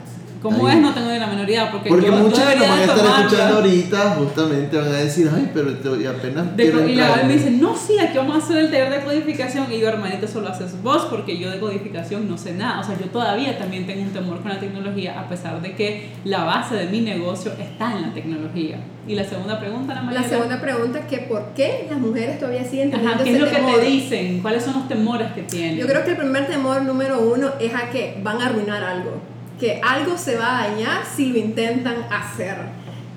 ¿Cómo 0.44 0.68
es? 0.68 0.76
No 0.80 0.94
tengo 0.94 1.10
ni 1.10 1.18
la 1.18 1.26
minoría. 1.26 1.70
Porque, 1.72 1.88
porque 1.88 2.06
yo, 2.06 2.12
que 2.12 2.20
nos 2.22 2.32
van 2.38 2.78
a 2.78 2.80
estar 2.82 2.96
tomarla. 2.96 3.24
escuchando 3.26 3.56
ahorita 3.56 3.98
justamente 4.18 4.76
van 4.76 4.88
a 4.88 4.96
decir, 4.98 5.30
ay, 5.34 5.50
pero 5.52 5.72
te- 5.74 6.02
y 6.02 6.06
apenas. 6.06 6.56
De- 6.56 6.64
y 6.66 6.70
la 6.72 6.80
entrar". 6.82 7.10
Gaby 7.16 7.26
me 7.28 7.32
dice, 7.34 7.50
no, 7.50 7.74
sí, 7.76 7.98
aquí 7.98 8.16
vamos 8.16 8.36
a 8.36 8.38
hacer 8.38 8.58
el 8.58 8.70
taller 8.70 8.90
de 8.90 9.00
codificación. 9.04 9.72
Y 9.72 9.80
yo, 9.80 9.88
hermanito, 9.88 10.28
solo 10.28 10.48
haces 10.50 10.80
vos, 10.82 11.06
porque 11.10 11.38
yo 11.38 11.50
de 11.50 11.58
codificación 11.58 12.28
no 12.28 12.38
sé 12.38 12.52
nada. 12.52 12.80
O 12.80 12.84
sea, 12.84 12.96
yo 12.98 13.06
todavía 13.06 13.58
también 13.58 13.86
tengo 13.86 14.02
un 14.02 14.10
temor 14.12 14.40
con 14.42 14.50
la 14.52 14.60
tecnología, 14.60 15.18
a 15.18 15.28
pesar 15.28 15.60
de 15.62 15.74
que 15.74 16.10
la 16.24 16.44
base 16.44 16.74
de 16.76 16.86
mi 16.86 17.00
negocio 17.00 17.50
está 17.58 17.92
en 17.96 18.02
la 18.02 18.12
tecnología. 18.14 18.78
Y 19.08 19.14
la 19.14 19.24
segunda 19.24 19.58
pregunta, 19.60 19.94
La 19.94 20.02
Mariela? 20.02 20.26
segunda 20.28 20.60
pregunta 20.60 20.98
es 21.00 21.04
que 21.06 21.18
¿por 21.18 21.52
qué 21.54 21.86
las 21.90 21.98
mujeres 21.98 22.38
todavía 22.38 22.64
siguen 22.64 22.90
teniendo 22.90 23.14
Ajá, 23.16 23.24
¿qué 23.24 23.30
es 23.30 23.36
ese 23.36 23.44
lo 23.44 23.50
que 23.50 23.56
temor? 23.56 23.80
te 23.80 23.86
dicen? 23.86 24.40
¿Cuáles 24.40 24.62
son 24.64 24.74
los 24.74 24.88
temores 24.88 25.32
que 25.32 25.42
tienen? 25.42 25.76
Yo 25.78 25.86
creo 25.86 26.04
que 26.04 26.10
el 26.12 26.16
primer 26.16 26.46
temor 26.46 26.82
número 26.82 27.20
uno 27.20 27.48
es 27.60 27.74
a 27.74 27.90
que 27.90 28.18
van 28.22 28.40
a 28.40 28.46
arruinar 28.46 28.82
algo, 28.82 29.20
que 29.58 29.80
algo 29.84 30.18
se 30.18 30.36
va 30.36 30.58
a 30.58 30.68
dañar 30.68 31.02
si 31.16 31.32
lo 31.32 31.38
intentan 31.38 32.06
hacer, 32.10 32.56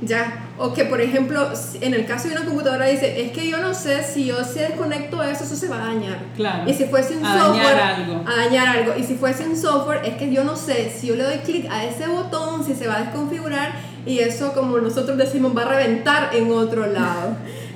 ¿ya? 0.01 0.43
O 0.59 0.73
que, 0.73 0.85
por 0.85 1.01
ejemplo, 1.01 1.49
en 1.81 1.93
el 1.93 2.05
caso 2.05 2.27
de 2.27 2.35
una 2.35 2.45
computadora 2.45 2.85
dice, 2.88 3.21
es 3.25 3.31
que 3.31 3.47
yo 3.47 3.57
no 3.59 3.73
sé 3.73 4.03
si 4.03 4.25
yo 4.25 4.43
si 4.43 4.59
desconecto 4.59 5.21
eso, 5.23 5.43
eso 5.43 5.55
se 5.55 5.67
va 5.67 5.81
a 5.83 5.85
dañar. 5.93 6.17
Claro. 6.35 6.69
Y 6.69 6.73
si 6.73 6.85
fuese 6.85 7.17
un 7.17 7.25
A 7.25 7.35
dañar 7.35 7.65
software, 7.65 7.79
algo. 7.79 8.23
a 8.27 8.35
dañar 8.35 8.67
algo. 8.77 8.93
Y 8.97 9.03
si 9.03 9.15
fuese 9.15 9.47
un 9.47 9.55
software, 9.55 10.01
es 10.05 10.15
que 10.15 10.31
yo 10.31 10.43
no 10.43 10.55
sé 10.55 10.91
si 10.95 11.07
yo 11.07 11.15
le 11.15 11.23
doy 11.23 11.38
clic 11.39 11.67
a 11.71 11.83
ese 11.85 12.07
botón, 12.07 12.65
si 12.65 12.73
se 12.75 12.88
va 12.88 12.97
a 12.97 13.01
desconfigurar 13.01 13.73
y 14.05 14.19
eso, 14.19 14.53
como 14.53 14.77
nosotros 14.77 15.17
decimos, 15.17 15.55
va 15.55 15.63
a 15.63 15.69
reventar 15.69 16.29
en 16.33 16.51
otro 16.51 16.88
lado. 16.88 17.35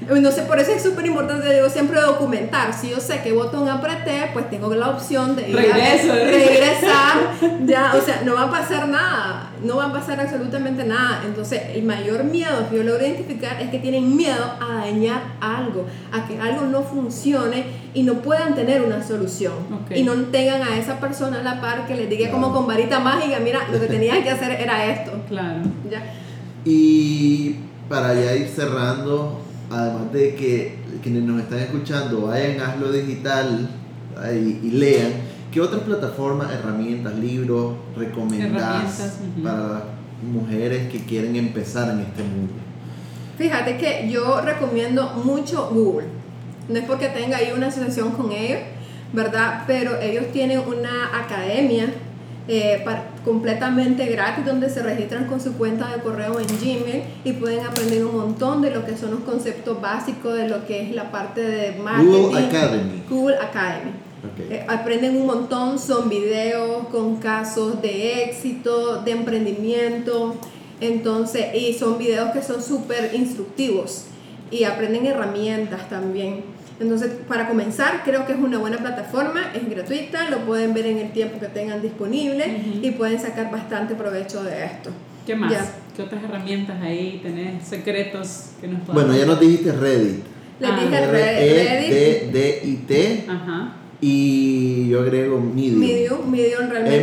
Entonces, 0.09 0.43
por 0.45 0.59
eso 0.59 0.71
es 0.71 0.81
súper 0.81 1.05
importante, 1.05 1.53
digo, 1.53 1.69
siempre 1.69 2.01
documentar. 2.01 2.73
Si 2.73 2.89
yo 2.89 2.99
sé 2.99 3.21
qué 3.23 3.31
botón 3.33 3.69
apreté, 3.69 4.29
pues 4.33 4.49
tengo 4.49 4.73
la 4.73 4.89
opción 4.89 5.35
de 5.35 5.49
ir 5.49 5.57
a- 5.57 5.61
Regreso, 5.61 6.13
regresar. 6.13 7.17
Ya, 7.65 7.93
o 7.95 8.01
sea, 8.01 8.21
no 8.25 8.33
va 8.33 8.43
a 8.43 8.49
pasar 8.51 8.87
nada. 8.87 9.51
No 9.63 9.77
va 9.77 9.85
a 9.85 9.93
pasar 9.93 10.19
absolutamente 10.19 10.83
nada. 10.83 11.21
Entonces, 11.25 11.61
el 11.75 11.83
mayor 11.83 12.23
miedo 12.23 12.67
que 12.69 12.77
yo 12.77 12.83
logro 12.83 13.05
identificar 13.05 13.61
es 13.61 13.69
que 13.69 13.77
tienen 13.77 14.15
miedo 14.17 14.43
a 14.59 14.75
dañar 14.85 15.21
algo, 15.39 15.85
a 16.11 16.27
que 16.27 16.39
algo 16.39 16.65
no 16.65 16.81
funcione 16.81 17.65
y 17.93 18.01
no 18.03 18.15
puedan 18.15 18.55
tener 18.55 18.81
una 18.81 19.05
solución. 19.07 19.53
Ok. 19.83 19.95
Y 19.95 20.03
no 20.03 20.13
tengan 20.31 20.63
a 20.63 20.77
esa 20.79 20.99
persona 20.99 21.39
a 21.39 21.43
la 21.43 21.61
par 21.61 21.85
que 21.85 21.95
les 21.95 22.09
diga 22.09 22.31
como 22.31 22.51
con 22.51 22.65
varita 22.65 22.99
mágica, 22.99 23.37
mira, 23.39 23.59
lo 23.71 23.79
que 23.79 23.85
tenías 23.87 24.17
que 24.19 24.31
hacer 24.31 24.51
era 24.59 24.85
esto. 24.91 25.11
Claro. 25.29 25.59
Ya. 25.89 26.01
Y 26.65 27.55
para 27.87 28.13
ya 28.15 28.33
ir 28.35 28.47
cerrando, 28.47 29.40
además 29.71 30.11
de 30.11 30.35
que 30.35 30.75
quienes 31.01 31.23
nos 31.23 31.41
están 31.41 31.59
escuchando 31.59 32.27
vayan 32.27 32.59
a 32.59 32.67
Hazlo 32.73 32.91
Digital 32.91 33.69
y 34.33 34.71
lean, 34.71 35.13
¿qué 35.51 35.61
otras 35.61 35.81
plataformas, 35.83 36.51
herramientas, 36.51 37.15
libros 37.15 37.75
recomendás 37.95 38.99
Herramientas, 38.99 39.19
para 39.43 39.83
mujeres 40.21 40.91
que 40.91 40.99
quieren 41.05 41.35
empezar 41.37 41.89
en 41.89 42.01
este 42.01 42.23
mundo? 42.23 42.53
Fíjate 43.37 43.77
que 43.77 44.09
yo 44.09 44.41
recomiendo 44.41 45.13
mucho 45.23 45.69
Google. 45.73 46.07
No 46.69 46.77
es 46.77 46.85
porque 46.85 47.07
tenga 47.07 47.37
ahí 47.37 47.51
una 47.55 47.67
asociación 47.67 48.11
con 48.11 48.31
ellos, 48.31 48.59
¿verdad? 49.13 49.63
Pero 49.65 49.99
ellos 49.99 50.25
tienen 50.31 50.59
una 50.59 51.17
academia 51.17 51.87
eh, 52.53 52.83
completamente 53.23 54.07
gratis 54.07 54.45
donde 54.45 54.69
se 54.69 54.83
registran 54.83 55.25
con 55.25 55.39
su 55.39 55.53
cuenta 55.53 55.87
de 55.95 56.01
correo 56.01 56.37
en 56.37 56.47
Gmail 56.47 57.03
y 57.23 57.31
pueden 57.31 57.65
aprender 57.65 58.03
un 58.03 58.17
montón 58.17 58.61
de 58.61 58.71
lo 58.71 58.85
que 58.85 58.97
son 58.97 59.11
los 59.11 59.21
conceptos 59.21 59.79
básicos 59.79 60.35
de 60.35 60.49
lo 60.49 60.65
que 60.67 60.81
es 60.81 60.93
la 60.93 61.11
parte 61.11 61.39
de 61.39 61.79
marketing. 61.79 62.11
Google 62.11 62.45
Academy. 62.45 63.03
Google 63.09 63.37
Academy. 63.37 63.91
Eh, 64.49 64.65
aprenden 64.67 65.15
un 65.15 65.27
montón, 65.27 65.79
son 65.79 66.09
videos 66.09 66.87
con 66.89 67.15
casos 67.21 67.81
de 67.81 68.25
éxito, 68.25 69.01
de 69.01 69.11
emprendimiento, 69.11 70.35
entonces, 70.81 71.55
y 71.55 71.73
son 71.73 71.97
videos 71.97 72.31
que 72.31 72.43
son 72.43 72.61
súper 72.61 73.11
instructivos 73.15 74.07
y 74.51 74.65
aprenden 74.65 75.05
herramientas 75.05 75.87
también. 75.87 76.43
Entonces, 76.81 77.11
para 77.27 77.47
comenzar, 77.47 78.01
creo 78.03 78.25
que 78.25 78.33
es 78.33 78.39
una 78.39 78.57
buena 78.57 78.77
plataforma, 78.77 79.51
es 79.53 79.69
gratuita, 79.69 80.29
lo 80.29 80.39
pueden 80.39 80.73
ver 80.73 80.87
en 80.87 80.97
el 80.97 81.11
tiempo 81.11 81.39
que 81.39 81.47
tengan 81.47 81.81
disponible 81.81 82.43
Ujú. 82.45 82.85
y 82.85 82.91
pueden 82.91 83.19
sacar 83.19 83.51
bastante 83.51 83.93
provecho 83.95 84.43
de 84.43 84.65
esto. 84.65 84.89
¿Qué 85.25 85.35
más? 85.35 85.51
Ya. 85.51 85.71
¿Qué 85.95 86.01
otras 86.01 86.23
herramientas 86.23 86.81
ahí 86.81 87.19
tenés? 87.21 87.67
Secretos 87.67 88.51
que 88.59 88.67
nos 88.67 88.81
puedan 88.81 88.95
Bueno, 89.07 89.19
ya 89.19 89.25
nos 89.27 89.39
dijiste 89.39 89.71
Reddit. 89.73 90.23
Les 90.59 90.69
Ah. 90.69 90.79
dije 90.79 90.95
R 90.95 91.11
Red- 91.11 91.37
E 91.37 91.53
Reddit, 91.53 92.31
D 92.33 92.83
D 92.87 93.23
I 93.25 93.29
Ajá. 93.29 93.75
y 93.99 94.89
yo 94.89 95.01
agrego 95.01 95.39
Medium. 95.39 95.79
Medium, 95.79 96.31
Medium 96.31 96.69
realmente. 96.69 97.01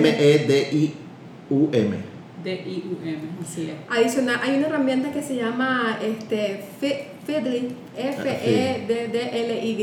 M 1.73 1.97
E 2.45 2.49
D 2.49 2.51
I 2.67 2.85
U 2.87 2.99
M. 3.05 3.19
D-I-U-M, 3.19 3.21
así 3.43 3.71
es. 3.71 3.77
Adicional, 3.99 4.41
hay 4.43 4.57
una 4.59 4.67
herramienta 4.69 5.13
que 5.13 5.23
se 5.23 5.37
llama 5.37 5.99
este, 6.03 6.65
Fi- 6.81 7.07
Feedly, 7.27 7.69
F-E-D-D-L-Y, 7.97 9.77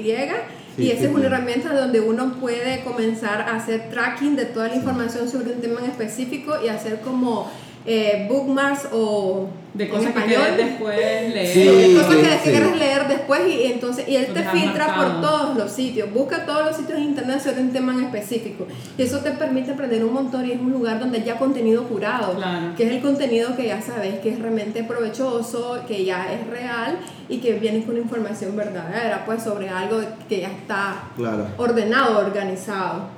Sí, 0.75 0.83
y 0.83 0.91
esa 0.91 1.05
es 1.05 1.11
una 1.13 1.27
herramienta 1.27 1.73
donde 1.73 2.01
uno 2.01 2.33
puede 2.33 2.83
comenzar 2.83 3.39
a 3.41 3.55
hacer 3.55 3.89
tracking 3.89 4.35
de 4.35 4.43
toda 4.43 4.67
la 4.67 4.75
información 4.75 5.29
sobre 5.29 5.53
un 5.53 5.61
tema 5.61 5.79
en 5.79 5.89
específico 5.89 6.53
y 6.61 6.67
hacer 6.67 6.99
como 6.99 7.49
eh, 7.87 8.25
bookmarks 8.29 8.87
o 8.93 9.47
De 9.75 9.83
en 9.83 9.89
cosas 9.91 10.11
que 10.13 10.19
español. 10.19 10.41
querés 10.41 10.57
después 10.69 11.33
leer. 11.33 11.47
Sí, 11.53 11.63
de 11.93 11.95
cosas 12.01 12.15
que 12.15 12.37
sí. 12.43 12.49
quieres 12.49 12.77
leer 12.77 13.07
después 13.07 13.41
y 13.47 13.63
entonces 13.65 14.07
y 14.07 14.15
él 14.15 14.27
te 14.33 14.43
filtra 14.43 14.87
marcado. 14.87 15.21
por 15.21 15.21
todos 15.21 15.57
los 15.57 15.71
sitios 15.71 16.11
busca 16.13 16.45
todos 16.45 16.65
los 16.65 16.75
sitios 16.77 16.97
en 16.97 17.03
internet 17.05 17.41
sobre 17.41 17.61
un 17.61 17.71
tema 17.71 17.93
en 17.93 18.05
específico 18.05 18.65
y 18.97 19.01
eso 19.03 19.19
te 19.19 19.31
permite 19.31 19.71
aprender 19.71 20.03
un 20.03 20.13
montón 20.13 20.45
y 20.47 20.51
es 20.53 20.59
un 20.59 20.71
lugar 20.71 20.99
donde 20.99 21.21
ya 21.23 21.37
contenido 21.37 21.83
curado 21.83 22.35
Claro. 22.35 22.73
que 22.75 22.85
es 22.85 22.91
el 22.91 23.01
contenido 23.01 23.55
que 23.55 23.67
ya 23.67 23.81
sabes 23.81 24.19
que 24.19 24.29
es 24.29 24.39
realmente 24.39 24.83
provechoso 24.83 25.79
que 25.87 26.03
ya 26.05 26.31
es 26.33 26.47
real 26.47 26.97
y 27.29 27.37
que 27.37 27.53
viene 27.53 27.83
con 27.83 27.97
información 27.97 28.55
verdadera 28.55 29.23
pues 29.25 29.43
sobre 29.43 29.69
algo 29.69 29.99
que 30.27 30.39
ya 30.41 30.47
está 30.49 31.03
Claro. 31.17 31.45
ordenado 31.57 32.19
organizado 32.19 33.09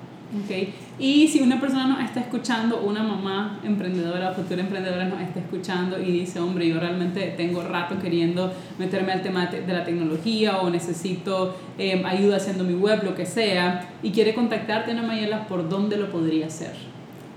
Ok. 0.44 0.68
Y 1.00 1.28
si 1.28 1.42
una 1.42 1.60
persona 1.60 1.86
nos 1.86 2.00
está 2.02 2.22
escuchando, 2.22 2.82
una 2.82 3.04
mamá 3.04 3.60
emprendedora, 3.64 4.32
futura 4.32 4.62
emprendedora 4.62 5.06
nos 5.06 5.22
está 5.22 5.40
escuchando 5.40 6.02
y 6.02 6.12
dice, 6.12 6.40
hombre, 6.40 6.68
yo 6.68 6.80
realmente 6.80 7.36
tengo 7.38 7.62
rato 7.62 8.00
queriendo 8.02 8.52
meterme 8.80 9.12
al 9.12 9.22
tema 9.22 9.46
de 9.46 9.72
la 9.72 9.84
tecnología 9.84 10.58
o 10.58 10.72
necesito 10.72 11.56
eh, 11.78 12.02
ayuda 12.04 12.38
haciendo 12.38 12.64
mi 12.64 12.74
web, 12.74 13.04
lo 13.04 13.14
que 13.14 13.28
sea, 13.28 13.90
y 14.02 14.12
quiere 14.12 14.34
contactarte, 14.34 14.92
Ana 14.92 15.04
Mayela, 15.04 15.48
¿por 15.48 15.70
dónde 15.70 15.98
lo 15.98 16.10
podría 16.12 16.48
hacer? 16.48 16.72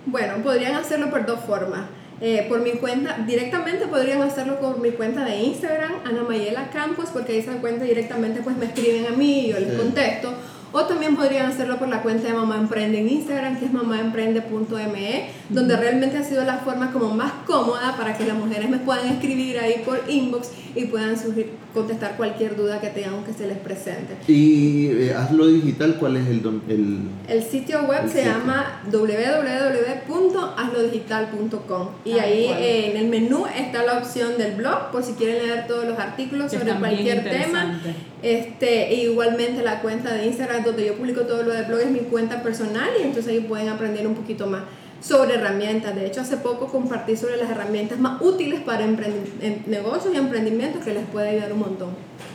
Bueno, 0.07 0.43
podrían 0.43 0.75
hacerlo 0.77 1.11
por 1.11 1.27
dos 1.27 1.41
formas. 1.41 1.83
Eh, 2.23 2.47
por 2.51 2.63
mi 2.63 2.73
cuenta, 2.73 3.17
directamente 3.27 3.87
podrían 3.87 4.21
hacerlo 4.21 4.61
por 4.61 4.79
mi 4.79 4.91
cuenta 4.91 5.25
de 5.25 5.37
Instagram, 5.43 5.93
Ana 6.05 6.23
Mayela 6.27 6.69
Campos, 6.71 7.11
porque 7.13 7.39
esa 7.39 7.53
cuenta 7.55 7.85
directamente 7.85 8.41
pues 8.43 8.57
me 8.57 8.67
escriben 8.67 9.07
a 9.07 9.17
mí 9.17 9.47
y 9.47 9.49
yo 9.53 9.59
les 9.59 9.71
Sí. 9.71 9.77
contesto. 9.77 10.35
O 10.73 10.85
también 10.85 11.17
podrían 11.17 11.47
hacerlo 11.47 11.79
por 11.79 11.89
la 11.89 12.03
cuenta 12.03 12.29
de 12.29 12.35
Mamá 12.35 12.57
Emprende 12.57 12.99
en 13.01 13.09
Instagram, 13.09 13.59
que 13.59 13.65
es 13.67 13.73
mamaemprende.me, 13.73 15.29
donde 15.49 15.77
realmente 15.77 16.17
ha 16.19 16.23
sido 16.25 16.45
la 16.45 16.59
forma 16.59 16.93
como 16.93 17.13
más 17.15 17.33
cómoda 17.47 17.97
para 17.97 18.17
que 18.17 18.25
las 18.25 18.37
mujeres 18.37 18.71
me 18.71 18.79
puedan 18.79 19.09
escribir 19.09 19.59
ahí 19.59 19.83
por 19.85 20.01
inbox 20.09 20.51
y 20.77 20.85
puedan 20.85 21.19
surgir, 21.19 21.51
contestar 21.75 22.17
cualquier 22.17 22.57
duda 22.57 22.81
que 22.81 22.89
tengan 22.91 23.25
que 23.25 23.33
se 23.33 23.49
les 23.49 23.59
presente. 23.59 24.15
Y 24.29 24.87
eh, 24.87 25.15
hazlo 25.15 25.47
digital, 25.49 25.97
¿cuál 25.99 26.17
es 26.19 26.29
el, 26.29 26.41
el 26.69 26.99
El 27.29 27.43
sitio 27.43 27.83
web 27.83 28.05
El 28.05 28.11
se 28.11 28.19
sitio. 28.19 28.33
llama 28.33 28.81
www.hazlodigital.com 30.81 31.89
y 32.05 32.11
Tal 32.13 32.21
ahí 32.21 32.45
eh, 32.45 32.91
en 32.91 32.97
el 32.97 33.09
menú 33.09 33.47
está 33.47 33.83
la 33.83 33.99
opción 33.99 34.39
del 34.39 34.57
blog 34.57 34.91
por 34.91 35.03
si 35.03 35.13
quieren 35.13 35.47
leer 35.47 35.67
todos 35.67 35.85
los 35.85 35.99
artículos 35.99 36.51
Que 36.51 36.59
sobre 36.59 36.75
cualquier 36.75 37.25
tema. 37.25 37.81
Este, 38.23 38.89
e 38.89 39.05
igualmente 39.05 39.63
la 39.63 39.81
cuenta 39.81 40.13
de 40.13 40.27
Instagram 40.27 40.65
donde 40.65 40.87
yo 40.87 40.95
publico 40.95 41.23
todo 41.23 41.43
lo 41.43 41.53
de 41.53 41.63
blog 41.63 41.81
es 41.81 41.91
mi 41.91 42.01
cuenta 42.01 42.43
personal 42.43 42.91
y 42.99 43.05
entonces 43.05 43.33
ahí 43.33 43.41
pueden 43.41 43.69
aprender 43.69 44.07
un 44.07 44.15
poquito 44.15 44.47
más 44.47 44.63
sobre 45.01 45.35
herramientas. 45.35 45.95
De 45.95 46.07
hecho, 46.07 46.21
hace 46.21 46.37
poco 46.37 46.67
compartí 46.67 47.17
sobre 47.17 47.37
las 47.37 47.51
herramientas 47.51 47.99
más 47.99 48.21
útiles 48.21 48.61
para 48.61 48.87
negocios 48.87 50.15
y 50.15 50.19
emprendimientos 50.19 50.85
que 50.85 50.93
les 50.93 51.07
puede 51.07 51.31
ayudar 51.31 51.53
un 51.53 51.61
montón. 51.61 51.91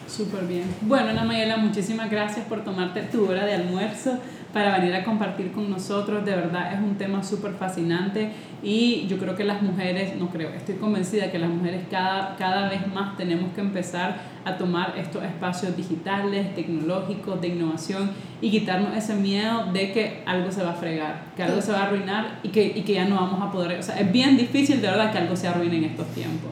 Súper 0.08 0.46
bien. 0.46 0.64
Bueno, 0.82 1.10
Ana 1.10 1.24
Mayela, 1.24 1.58
muchísimas 1.58 2.10
gracias 2.10 2.46
por 2.46 2.64
tomarte 2.64 3.02
tu 3.04 3.30
hora 3.30 3.46
de 3.46 3.54
almuerzo 3.54 4.18
para 4.56 4.80
venir 4.80 4.96
a 4.96 5.04
compartir 5.04 5.52
con 5.52 5.70
nosotros. 5.70 6.24
De 6.24 6.34
verdad 6.34 6.72
es 6.72 6.80
un 6.80 6.96
tema 6.96 7.22
súper 7.22 7.56
fascinante 7.56 8.32
y 8.64 9.06
yo 9.06 9.18
creo 9.18 9.36
que 9.36 9.44
las 9.44 9.62
mujeres, 9.62 10.16
no 10.16 10.30
creo, 10.30 10.48
estoy 10.52 10.76
convencida 10.76 11.30
que 11.30 11.38
las 11.40 11.50
mujeres 11.50 11.82
cada, 11.92 12.38
cada 12.38 12.70
vez 12.70 12.88
más 12.88 13.18
tenemos 13.18 13.52
que 13.54 13.60
empezar 13.60 14.16
a 14.46 14.56
tomar 14.56 14.94
estos 14.98 15.24
espacios 15.24 15.76
digitales, 15.76 16.56
tecnológicos, 16.56 17.42
de 17.42 17.50
innovación 17.50 18.12
y 18.40 18.50
quitarnos 18.50 18.96
ese 18.96 19.16
miedo 19.16 19.74
de 19.74 19.92
que 19.92 20.24
algo 20.26 20.50
se 20.50 20.64
va 20.64 20.72
a 20.72 20.76
fregar, 20.76 21.26
que 21.36 21.44
algo 21.44 21.62
se 21.62 21.74
va 21.74 21.80
a 21.80 21.88
arruinar 21.88 22.40
y 22.42 22.48
que, 22.48 22.66
y 22.66 22.84
que 22.84 22.94
ya 22.94 23.04
no 23.04 23.16
vamos 23.18 23.42
a 23.42 23.52
poder. 23.52 23.78
O 23.78 23.84
sea, 23.84 24.00
es 24.00 24.10
bien 24.10 24.38
difícil 24.38 24.82
de 24.82 24.88
verdad 24.88 25.12
que 25.12 25.18
algo 25.18 25.36
se 25.36 25.50
arruine 25.50 25.80
en 25.80 25.84
estos 25.84 26.08
tiempos. 26.14 26.52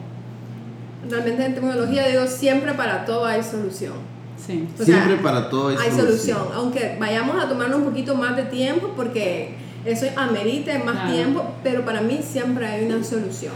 Realmente 1.08 1.42
en 1.42 1.54
tecnología 1.54 2.06
digo, 2.08 2.26
siempre 2.26 2.74
para 2.74 3.06
todo 3.06 3.24
hay 3.24 3.42
solución. 3.42 4.13
Sí. 4.46 4.68
O 4.74 4.76
sea, 4.76 4.86
Siempre 4.86 5.16
para 5.16 5.48
todo 5.48 5.68
hay, 5.68 5.76
hay 5.76 5.90
solución. 5.90 6.38
Aunque 6.54 6.96
vayamos 7.00 7.42
a 7.42 7.48
tomarnos 7.48 7.78
un 7.78 7.84
poquito 7.84 8.14
más 8.14 8.36
de 8.36 8.44
tiempo 8.44 8.92
porque 8.96 9.54
eso 9.84 10.06
amerite 10.16 10.78
más 10.80 11.12
tiempo, 11.12 11.44
pero 11.62 11.84
para 11.84 12.00
mí 12.00 12.20
siempre 12.22 12.66
hay 12.66 12.86
una 12.86 13.02
solución. 13.04 13.52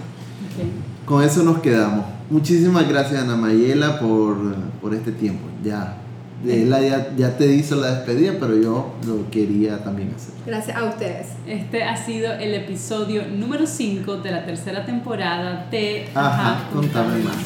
Con 1.04 1.22
eso 1.22 1.42
nos 1.42 1.60
quedamos. 1.60 2.04
Muchísimas 2.30 2.88
gracias 2.88 3.22
Ana 3.22 3.36
Mayela 3.36 3.98
por, 3.98 4.36
por 4.80 4.94
este 4.94 5.12
tiempo. 5.12 5.46
Ya 5.62 5.96
ya, 6.44 7.16
ya, 7.16 7.36
te 7.36 7.46
hizo 7.52 7.76
la 7.76 7.96
despedida, 7.96 8.34
pero 8.38 8.56
yo 8.56 8.94
lo 9.06 9.28
quería 9.30 9.82
también 9.82 10.12
hacer. 10.14 10.34
Gracias 10.46 10.76
a 10.76 10.84
ustedes. 10.84 11.28
Este 11.46 11.82
ha 11.82 11.96
sido 11.96 12.32
el 12.32 12.54
episodio 12.54 13.26
número 13.26 13.66
5 13.66 14.18
de 14.18 14.30
la 14.30 14.44
tercera 14.46 14.84
temporada 14.84 15.66
de 15.70 16.08
Ajá, 16.14 16.68
contame 16.72 17.18
más. 17.24 17.36